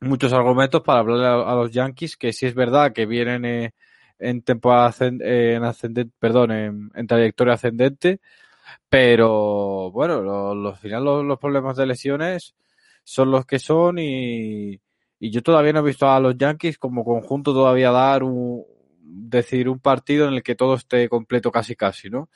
muchos 0.02 0.34
argumentos 0.34 0.82
para 0.82 1.02
hablarle 1.02 1.28
a, 1.28 1.54
los 1.54 1.72
Yankees 1.72 2.18
que 2.18 2.34
si 2.34 2.48
es 2.48 2.56
verdad 2.56 2.92
que 2.92 3.06
vienen 3.06 3.46
eh, 3.46 3.74
en 4.18 4.42
temporada 4.42 4.92
en 5.00 5.64
ascendente, 5.64 6.12
perdón, 6.18 6.52
en, 6.52 7.08
trayectoria 7.08 7.54
ascendente, 7.54 8.20
pero 8.90 9.92
bueno, 9.92 10.24
los, 10.24 10.58
los, 10.58 10.80
final 10.80 11.04
los 11.04 11.38
problemas 11.38 11.78
de 11.78 11.86
lesiones 11.86 12.56
son 13.04 13.30
los 13.30 13.46
que 13.46 13.60
son 13.60 14.00
y, 14.00 14.80
y 15.24 15.30
yo 15.32 15.42
todavía 15.42 15.72
no 15.72 15.80
he 15.80 15.84
visto 15.84 16.10
a 16.10 16.20
los 16.20 16.38
Yankees 16.38 16.78
como 16.78 17.06
conjunto 17.06 17.54
todavía 17.54 17.92
dar 17.92 18.24
un, 18.24 18.66
decir 19.02 19.70
un 19.70 19.80
partido 19.80 20.28
en 20.28 20.34
el 20.34 20.44
que 20.44 20.54
todo 20.54 20.74
esté 20.74 21.08
completo 21.08 21.50
casi 21.50 21.78
casi, 21.78 22.10
¿no? 22.10 22.28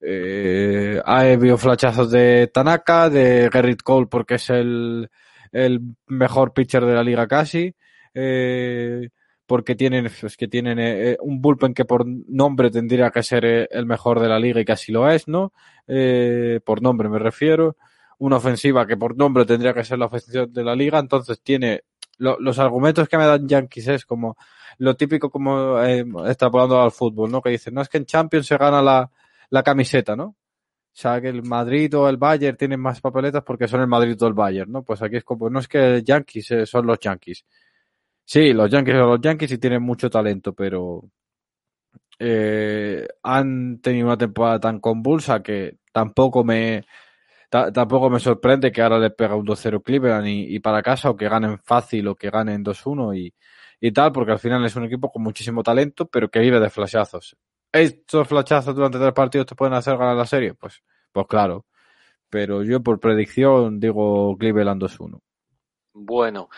Eh, 0.00 1.00
hay 1.04 1.34
habido 1.34 1.56
flachazos 1.56 2.10
de 2.10 2.50
Tanaka, 2.52 3.08
de 3.08 3.48
Gerrit 3.52 3.82
Cole 3.82 4.08
porque 4.10 4.34
es 4.34 4.50
el, 4.50 5.08
el 5.52 5.80
mejor 6.08 6.52
pitcher 6.52 6.84
de 6.84 6.94
la 6.94 7.04
liga 7.04 7.28
casi, 7.28 7.72
eh, 8.12 9.10
porque 9.46 9.76
tienen, 9.76 10.06
es 10.06 10.36
que 10.36 10.48
tienen 10.48 10.80
eh, 10.80 11.16
un 11.20 11.40
bullpen 11.40 11.72
que 11.72 11.84
por 11.84 12.04
nombre 12.04 12.72
tendría 12.72 13.12
que 13.12 13.22
ser 13.22 13.44
eh, 13.44 13.68
el 13.70 13.86
mejor 13.86 14.18
de 14.18 14.28
la 14.28 14.40
liga 14.40 14.60
y 14.60 14.64
casi 14.64 14.90
lo 14.90 15.08
es, 15.08 15.28
¿no? 15.28 15.52
Eh, 15.86 16.58
por 16.64 16.82
nombre 16.82 17.08
me 17.08 17.20
refiero. 17.20 17.76
Una 18.18 18.38
ofensiva 18.38 18.84
que 18.88 18.96
por 18.96 19.16
nombre 19.16 19.44
tendría 19.46 19.72
que 19.72 19.84
ser 19.84 20.00
la 20.00 20.06
ofensiva 20.06 20.46
de 20.46 20.64
la 20.64 20.74
liga, 20.74 20.98
entonces 20.98 21.40
tiene 21.40 21.84
lo, 22.18 22.38
los 22.40 22.58
argumentos 22.58 23.08
que 23.08 23.18
me 23.18 23.26
dan 23.26 23.48
Yankees 23.48 23.88
es 23.88 24.06
como 24.06 24.36
lo 24.78 24.96
típico 24.96 25.30
como 25.30 25.82
eh, 25.82 26.04
extrapolando 26.26 26.80
al 26.80 26.92
fútbol, 26.92 27.30
¿no? 27.30 27.42
Que 27.42 27.50
dicen, 27.50 27.74
no 27.74 27.82
es 27.82 27.88
que 27.88 27.98
en 27.98 28.06
Champions 28.06 28.46
se 28.46 28.56
gana 28.56 28.80
la, 28.82 29.10
la 29.50 29.62
camiseta, 29.62 30.14
¿no? 30.16 30.24
O 30.26 31.00
sea, 31.00 31.20
que 31.20 31.28
el 31.28 31.42
Madrid 31.44 31.96
o 31.96 32.08
el 32.08 32.16
Bayern 32.16 32.56
tienen 32.56 32.80
más 32.80 33.00
papeletas 33.00 33.42
porque 33.44 33.68
son 33.68 33.80
el 33.80 33.86
Madrid 33.86 34.20
o 34.20 34.26
el 34.26 34.34
Bayern, 34.34 34.70
¿no? 34.70 34.82
Pues 34.82 35.02
aquí 35.02 35.16
es 35.16 35.24
como, 35.24 35.48
no 35.50 35.60
es 35.60 35.68
que 35.68 36.02
Yankees 36.04 36.50
eh, 36.52 36.66
son 36.66 36.86
los 36.86 36.98
Yankees. 37.00 37.44
Sí, 38.24 38.52
los 38.52 38.70
Yankees 38.70 38.96
son 38.96 39.08
los 39.10 39.20
Yankees 39.20 39.52
y 39.52 39.58
tienen 39.58 39.82
mucho 39.82 40.10
talento, 40.10 40.52
pero 40.54 41.02
eh, 42.18 43.06
han 43.22 43.80
tenido 43.80 44.06
una 44.06 44.18
temporada 44.18 44.60
tan 44.60 44.80
convulsa 44.80 45.42
que 45.42 45.78
tampoco 45.92 46.44
me, 46.44 46.84
tampoco 47.48 48.10
me 48.10 48.20
sorprende 48.20 48.70
que 48.70 48.82
ahora 48.82 48.98
le 48.98 49.10
pega 49.10 49.34
un 49.34 49.46
2-0 49.46 49.82
Cleveland 49.82 50.26
y, 50.26 50.56
y, 50.56 50.60
para 50.60 50.82
casa 50.82 51.10
o 51.10 51.16
que 51.16 51.28
ganen 51.28 51.58
fácil 51.58 52.08
o 52.08 52.14
que 52.14 52.30
ganen 52.30 52.64
2-1 52.64 53.16
y, 53.16 53.34
y 53.80 53.92
tal, 53.92 54.12
porque 54.12 54.32
al 54.32 54.38
final 54.38 54.64
es 54.64 54.76
un 54.76 54.84
equipo 54.84 55.10
con 55.10 55.22
muchísimo 55.22 55.62
talento, 55.62 56.06
pero 56.06 56.30
que 56.30 56.40
vive 56.40 56.60
de 56.60 56.70
flashazos. 56.70 57.36
¿Estos 57.72 58.26
flashazos 58.26 58.74
durante 58.74 58.98
tres 58.98 59.12
partidos 59.12 59.46
te 59.46 59.54
pueden 59.54 59.74
hacer 59.74 59.96
ganar 59.96 60.16
la 60.16 60.26
serie? 60.26 60.54
Pues, 60.54 60.82
pues 61.12 61.26
claro. 61.26 61.66
Pero 62.30 62.62
yo 62.62 62.82
por 62.82 63.00
predicción 63.00 63.80
digo 63.80 64.36
Cleveland 64.38 64.82
2-1. 64.82 65.20
Bueno, 65.94 66.48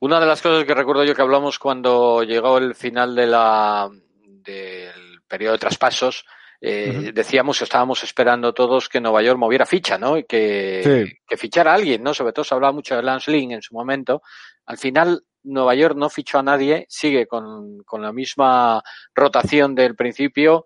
una 0.00 0.20
de 0.20 0.26
las 0.26 0.42
cosas 0.42 0.64
que 0.64 0.74
recuerdo 0.74 1.04
yo 1.04 1.14
que 1.14 1.22
hablamos 1.22 1.58
cuando 1.58 2.22
llegó 2.22 2.58
el 2.58 2.74
final 2.74 3.14
de 3.14 3.26
la, 3.26 3.90
del 4.26 5.22
periodo 5.26 5.52
de 5.52 5.58
traspasos, 5.58 6.24
eh, 6.66 6.88
uh 6.88 6.94
-huh. 6.94 7.12
decíamos 7.12 7.60
estábamos 7.60 8.02
esperando 8.04 8.54
todos 8.54 8.88
que 8.88 8.98
Nueva 8.98 9.20
York 9.20 9.38
moviera 9.38 9.66
ficha, 9.66 9.98
¿no? 9.98 10.16
Y 10.16 10.24
que, 10.24 10.80
sí. 10.82 11.18
que 11.26 11.36
fichara 11.36 11.72
a 11.72 11.74
alguien, 11.74 12.02
¿no? 12.02 12.14
Sobre 12.14 12.32
todo 12.32 12.42
se 12.42 12.54
hablaba 12.54 12.72
mucho 12.72 12.96
de 12.96 13.02
Lance 13.02 13.30
Lynn 13.30 13.52
en 13.52 13.60
su 13.60 13.74
momento. 13.74 14.22
Al 14.64 14.78
final, 14.78 15.24
Nueva 15.42 15.74
York 15.74 15.94
no 15.94 16.08
fichó 16.08 16.38
a 16.38 16.42
nadie, 16.42 16.86
sigue 16.88 17.26
con, 17.26 17.82
con 17.84 18.00
la 18.00 18.12
misma 18.12 18.82
rotación 19.14 19.74
del 19.74 19.94
principio. 19.94 20.64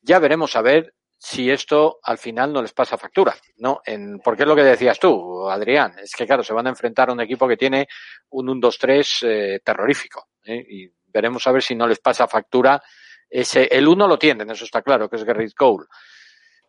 Ya 0.00 0.20
veremos 0.20 0.54
a 0.54 0.62
ver 0.62 0.94
si 1.18 1.50
esto 1.50 1.98
al 2.04 2.18
final 2.18 2.52
no 2.52 2.62
les 2.62 2.72
pasa 2.72 2.96
factura, 2.96 3.34
¿no? 3.56 3.80
En, 3.84 4.20
porque 4.20 4.44
es 4.44 4.48
lo 4.48 4.54
que 4.54 4.62
decías 4.62 5.00
tú, 5.00 5.48
Adrián, 5.50 5.96
es 6.00 6.12
que 6.14 6.24
claro, 6.24 6.44
se 6.44 6.52
van 6.52 6.68
a 6.68 6.70
enfrentar 6.70 7.10
a 7.10 7.12
un 7.12 7.20
equipo 7.20 7.48
que 7.48 7.56
tiene 7.56 7.88
un 8.30 8.46
1-2-3 8.60 9.26
eh, 9.26 9.60
terrorífico, 9.64 10.28
¿eh? 10.44 10.64
y 10.68 10.88
veremos 11.06 11.44
a 11.48 11.52
ver 11.52 11.62
si 11.62 11.74
no 11.74 11.88
les 11.88 11.98
pasa 11.98 12.28
factura 12.28 12.80
ese, 13.32 13.64
el 13.64 13.88
uno 13.88 14.06
lo 14.06 14.18
tienen, 14.18 14.50
eso 14.50 14.64
está 14.64 14.82
claro, 14.82 15.08
que 15.08 15.16
es 15.16 15.24
Gerrit 15.24 15.54
Cole. 15.54 15.86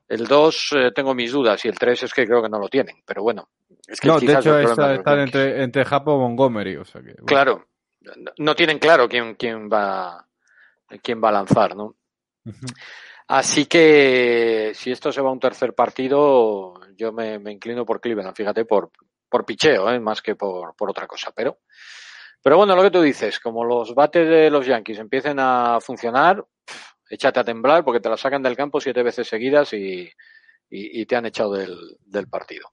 El 0.07 0.27
2 0.27 0.69
eh, 0.75 0.91
tengo 0.93 1.13
mis 1.13 1.31
dudas 1.31 1.63
y 1.65 1.67
el 1.67 1.77
3 1.77 2.03
es 2.03 2.13
que 2.13 2.25
creo 2.25 2.41
que 2.41 2.49
no 2.49 2.59
lo 2.59 2.69
tienen, 2.69 2.97
pero 3.05 3.23
bueno. 3.23 3.49
Es 3.87 3.99
que 3.99 4.07
no, 4.07 4.19
de 4.19 4.33
hecho 4.33 4.59
está, 4.59 4.93
están 4.93 5.19
entre, 5.19 5.63
entre 5.63 5.85
Japo 5.85 6.15
y 6.15 6.19
Montgomery. 6.19 6.77
O 6.77 6.85
sea 6.85 7.01
que, 7.01 7.13
bueno. 7.13 7.25
Claro, 7.25 7.67
no 8.37 8.55
tienen 8.55 8.79
claro 8.79 9.07
quién, 9.09 9.35
quién, 9.35 9.69
va, 9.69 10.25
quién 11.01 11.21
va 11.23 11.29
a 11.29 11.33
lanzar, 11.33 11.75
¿no? 11.75 11.95
Uh 12.45 12.51
-huh. 12.51 12.73
Así 13.27 13.65
que 13.65 14.71
si 14.75 14.91
esto 14.91 15.11
se 15.11 15.21
va 15.21 15.29
a 15.29 15.33
un 15.33 15.39
tercer 15.39 15.73
partido, 15.73 16.73
yo 16.95 17.11
me, 17.11 17.39
me 17.39 17.51
inclino 17.51 17.85
por 17.85 18.01
Cleveland, 18.01 18.35
fíjate, 18.35 18.65
por, 18.65 18.91
por 19.29 19.45
picheo, 19.45 19.89
¿eh? 19.89 19.99
más 19.99 20.21
que 20.21 20.35
por, 20.35 20.75
por 20.75 20.89
otra 20.89 21.07
cosa. 21.07 21.31
Pero, 21.35 21.59
pero 22.43 22.57
bueno, 22.57 22.75
lo 22.75 22.83
que 22.83 22.91
tú 22.91 23.01
dices, 23.01 23.39
como 23.39 23.63
los 23.63 23.95
bates 23.95 24.27
de 24.27 24.49
los 24.49 24.65
Yankees 24.65 24.99
empiecen 24.99 25.37
a 25.39 25.79
funcionar, 25.79 26.43
échate 27.09 27.39
a 27.39 27.43
temblar 27.43 27.85
porque 27.85 28.01
te 28.01 28.09
la 28.09 28.17
sacan 28.17 28.43
del 28.43 28.57
campo 28.57 28.81
siete 28.81 29.01
veces 29.01 29.27
seguidas 29.27 29.71
y, 29.73 30.09
y, 30.69 31.01
y 31.01 31.05
te 31.05 31.15
han 31.15 31.25
echado 31.25 31.53
del, 31.53 31.77
del, 32.05 32.27
partido. 32.27 32.67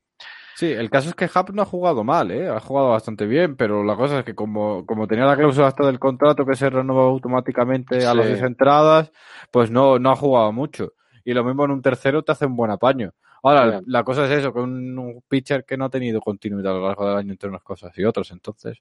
Sí, 0.57 0.73
el 0.73 0.91
caso 0.91 1.11
es 1.11 1.15
que 1.15 1.27
Hub 1.27 1.55
no 1.55 1.63
ha 1.63 1.67
jugado 1.67 2.03
mal, 2.03 2.33
¿eh? 2.33 2.49
ha 2.49 2.59
jugado 2.59 2.91
bastante 2.91 3.27
bien, 3.27 3.57
pero 3.57 3.85
la 3.85 3.97
cosa 3.97 4.19
es 4.19 4.25
que 4.25 4.35
como, 4.35 4.85
como 4.87 5.07
tenía 5.07 5.25
la 5.25 5.37
cláusula 5.37 5.69
hasta 5.69 5.87
del 5.87 6.01
contrato 6.01 6.45
que 6.45 6.57
se 6.57 6.69
renueva 6.69 7.05
automáticamente 7.05 8.05
a 8.05 8.13
las 8.13 8.27
seis 8.27 8.43
entradas, 8.43 9.13
pues 9.53 9.71
no, 9.71 10.01
no 10.01 10.11
ha 10.11 10.17
jugado 10.17 10.53
mucho. 10.53 10.95
Y 11.25 11.33
lo 11.33 11.45
mismo 11.45 11.65
en 11.65 11.71
un 11.71 11.83
tercero 11.83 12.23
te 12.25 12.33
hace 12.33 12.47
un 12.47 12.57
buen 12.57 12.73
apaño. 12.73 13.13
Ahora, 13.43 13.81
la 13.87 14.05
cosa 14.05 14.25
es 14.27 14.31
eso, 14.31 14.53
que 14.53 14.61
un, 14.61 14.99
un, 14.99 15.23
pitcher 15.27 15.65
que 15.65 15.77
no 15.77 15.87
ha 15.87 15.91
tenido 15.91 16.21
continuidad 16.21 16.73
a 16.73 16.79
lo 16.79 16.87
largo 16.87 17.09
del 17.09 17.17
año 17.17 17.33
entre 17.33 17.49
unas 17.49 17.63
cosas 17.63 17.97
y 17.97 18.05
otras. 18.05 18.31
Entonces, 18.31 18.79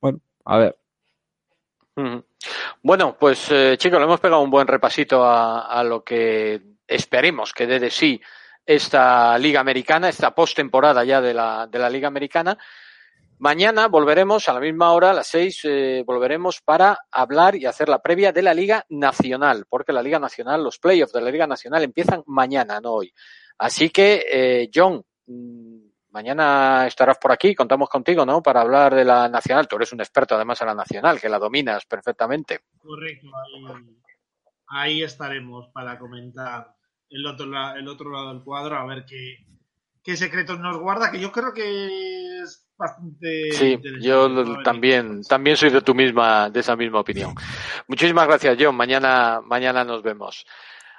bueno, 0.00 0.20
a 0.44 0.58
ver. 0.58 0.76
Bueno, 2.82 3.16
pues 3.18 3.50
eh, 3.50 3.76
chicos, 3.78 3.98
le 3.98 4.04
hemos 4.04 4.20
pegado 4.20 4.42
un 4.42 4.50
buen 4.50 4.66
repasito 4.66 5.24
a, 5.24 5.66
a 5.66 5.84
lo 5.84 6.02
que 6.02 6.60
esperemos 6.86 7.52
que 7.52 7.66
dé 7.66 7.78
de 7.78 7.90
sí 7.90 8.20
esta 8.66 9.36
Liga 9.38 9.60
Americana, 9.60 10.08
esta 10.08 10.34
postemporada 10.34 11.04
ya 11.04 11.20
de 11.20 11.34
la, 11.34 11.66
de 11.66 11.78
la 11.78 11.90
Liga 11.90 12.08
Americana. 12.08 12.58
Mañana 13.38 13.88
volveremos 13.88 14.48
a 14.48 14.54
la 14.54 14.60
misma 14.60 14.92
hora, 14.92 15.10
a 15.10 15.14
las 15.14 15.26
seis, 15.26 15.60
eh, 15.64 16.02
volveremos 16.06 16.60
para 16.62 16.98
hablar 17.10 17.56
y 17.56 17.66
hacer 17.66 17.88
la 17.88 18.00
previa 18.00 18.32
de 18.32 18.42
la 18.42 18.54
Liga 18.54 18.86
Nacional, 18.88 19.66
porque 19.68 19.92
la 19.92 20.02
Liga 20.02 20.18
Nacional, 20.18 20.62
los 20.62 20.78
playoffs 20.78 21.12
de 21.12 21.20
la 21.20 21.30
Liga 21.30 21.46
Nacional 21.46 21.82
empiezan 21.82 22.22
mañana, 22.26 22.80
no 22.80 22.92
hoy. 22.92 23.12
Así 23.58 23.90
que, 23.90 24.24
eh, 24.30 24.70
John, 24.72 25.04
mm, 25.26 25.84
mañana 26.10 26.86
estarás 26.86 27.18
por 27.18 27.32
aquí, 27.32 27.54
contamos 27.54 27.88
contigo, 27.88 28.24
¿no? 28.24 28.42
Para 28.42 28.60
hablar 28.60 28.94
de 28.94 29.04
la 29.04 29.28
Nacional. 29.28 29.68
Tú 29.68 29.76
eres 29.76 29.92
un 29.92 30.00
experto 30.00 30.34
además 30.34 30.60
en 30.60 30.68
la 30.68 30.74
Nacional, 30.74 31.20
que 31.20 31.28
la 31.28 31.38
dominas 31.38 31.84
perfectamente. 31.86 32.60
Correcto, 32.78 33.28
ahí, 33.36 33.96
ahí 34.68 35.02
estaremos 35.02 35.68
para 35.72 35.98
comentar 35.98 36.74
el 37.10 37.26
otro, 37.26 37.46
el 37.76 37.88
otro 37.88 38.10
lado 38.10 38.32
del 38.32 38.42
cuadro, 38.42 38.76
a 38.76 38.86
ver 38.86 39.04
qué, 39.06 39.38
qué 40.02 40.16
secretos 40.16 40.58
nos 40.60 40.78
guarda, 40.78 41.10
que 41.10 41.20
yo 41.20 41.32
creo 41.32 41.52
que 41.52 42.42
es 42.42 42.68
bastante. 42.76 43.52
Sí, 43.52 43.78
yo 44.00 44.62
también, 44.62 45.22
también 45.22 45.56
soy 45.56 45.70
de 45.70 45.80
tu 45.80 45.94
misma, 45.94 46.50
de 46.50 46.60
esa 46.60 46.76
misma 46.76 47.00
opinión. 47.00 47.34
Muchísimas 47.88 48.26
gracias, 48.26 48.56
John. 48.58 48.76
Mañana, 48.76 49.40
mañana 49.44 49.84
nos 49.84 50.02
vemos. 50.02 50.44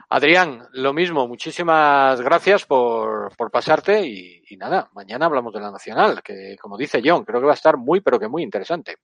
Adrián, 0.10 0.68
lo 0.74 0.94
mismo, 0.94 1.28
muchísimas 1.28 2.22
gracias 2.22 2.66
por, 2.66 3.36
por 3.36 3.50
pasarte 3.50 4.06
y, 4.06 4.44
y, 4.50 4.58
nada, 4.58 4.90
mañana 4.94 5.26
hablamos 5.26 5.54
de 5.54 5.60
la 5.60 5.72
Nacional, 5.72 6.22
que 6.24 6.56
como 6.62 6.78
dice 6.78 7.02
John, 7.04 7.24
creo 7.24 7.40
que 7.40 7.48
va 7.48 7.54
a 7.54 7.56
estar 7.56 7.78
muy, 7.78 8.02
pero 8.02 8.20
que 8.20 8.28
muy 8.28 8.44
interesante. 8.44 8.98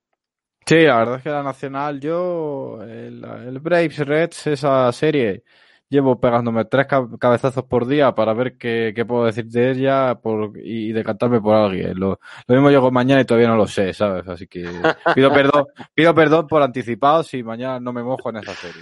Sí, 0.65 0.81
la 0.83 0.97
verdad 0.97 1.15
es 1.17 1.23
que 1.23 1.29
la 1.29 1.43
Nacional, 1.43 1.99
yo, 1.99 2.79
el, 2.83 3.23
el 3.23 3.59
Braves 3.59 3.97
Reds, 3.97 4.47
esa 4.47 4.91
serie, 4.91 5.43
llevo 5.91 6.19
pegándome 6.19 6.63
tres 6.65 6.87
cabezazos 7.19 7.65
por 7.65 7.85
día 7.85 8.15
para 8.15 8.33
ver 8.33 8.57
qué, 8.57 8.93
qué 8.95 9.03
puedo 9.03 9.25
decir 9.25 9.45
de 9.47 9.71
ella 9.71 10.15
por, 10.15 10.53
y 10.55 10.93
decantarme 10.93 11.41
por 11.41 11.55
alguien. 11.55 11.99
Lo, 11.99 12.19
lo 12.47 12.55
mismo 12.55 12.69
llego 12.69 12.91
mañana 12.91 13.21
y 13.21 13.25
todavía 13.25 13.49
no 13.49 13.57
lo 13.57 13.67
sé, 13.67 13.93
¿sabes? 13.93 14.25
Así 14.27 14.47
que 14.47 14.63
pido 15.15 15.33
perdón, 15.33 15.65
pido 15.93 16.15
perdón 16.15 16.47
por 16.47 16.63
anticipado 16.63 17.23
si 17.23 17.43
mañana 17.43 17.79
no 17.79 17.91
me 17.91 18.03
mojo 18.03 18.29
en 18.29 18.37
esa 18.37 18.53
serie. 18.53 18.81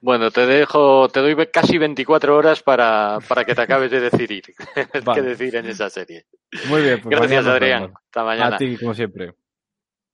Bueno, 0.00 0.30
te 0.30 0.46
dejo, 0.46 1.08
te 1.08 1.20
doy 1.20 1.34
casi 1.52 1.76
24 1.76 2.36
horas 2.36 2.62
para, 2.62 3.18
para 3.26 3.44
que 3.44 3.54
te 3.54 3.62
acabes 3.62 3.90
de 3.90 4.00
decidir 4.00 4.44
vale. 5.04 5.20
qué 5.20 5.28
decir 5.28 5.56
en 5.56 5.66
esa 5.66 5.90
serie. 5.90 6.26
Muy 6.68 6.82
bien, 6.82 7.00
pues 7.00 7.18
Gracias, 7.18 7.46
Adrián. 7.46 7.92
Hasta 7.94 8.24
mañana. 8.24 8.56
A 8.56 8.58
ti, 8.58 8.76
como 8.76 8.94
siempre. 8.94 9.34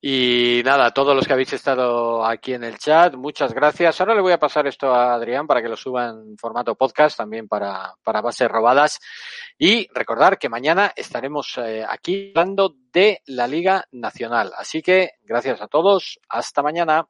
Y 0.06 0.60
nada, 0.66 0.90
todos 0.90 1.16
los 1.16 1.26
que 1.26 1.32
habéis 1.32 1.54
estado 1.54 2.26
aquí 2.26 2.52
en 2.52 2.62
el 2.62 2.76
chat, 2.76 3.14
muchas 3.14 3.54
gracias. 3.54 3.98
Ahora 3.98 4.14
le 4.14 4.20
voy 4.20 4.32
a 4.34 4.38
pasar 4.38 4.66
esto 4.66 4.92
a 4.92 5.14
Adrián 5.14 5.46
para 5.46 5.62
que 5.62 5.68
lo 5.70 5.76
suba 5.76 6.10
en 6.10 6.36
formato 6.36 6.74
podcast 6.74 7.16
también 7.16 7.48
para, 7.48 7.94
para 8.02 8.20
bases 8.20 8.50
robadas. 8.50 9.00
Y 9.56 9.88
recordar 9.94 10.38
que 10.38 10.50
mañana 10.50 10.92
estaremos 10.94 11.56
eh, 11.56 11.82
aquí 11.88 12.32
hablando 12.34 12.74
de 12.92 13.22
la 13.28 13.46
Liga 13.46 13.86
Nacional. 13.92 14.52
Así 14.58 14.82
que 14.82 15.12
gracias 15.22 15.62
a 15.62 15.68
todos. 15.68 16.20
Hasta 16.28 16.62
mañana. 16.62 17.06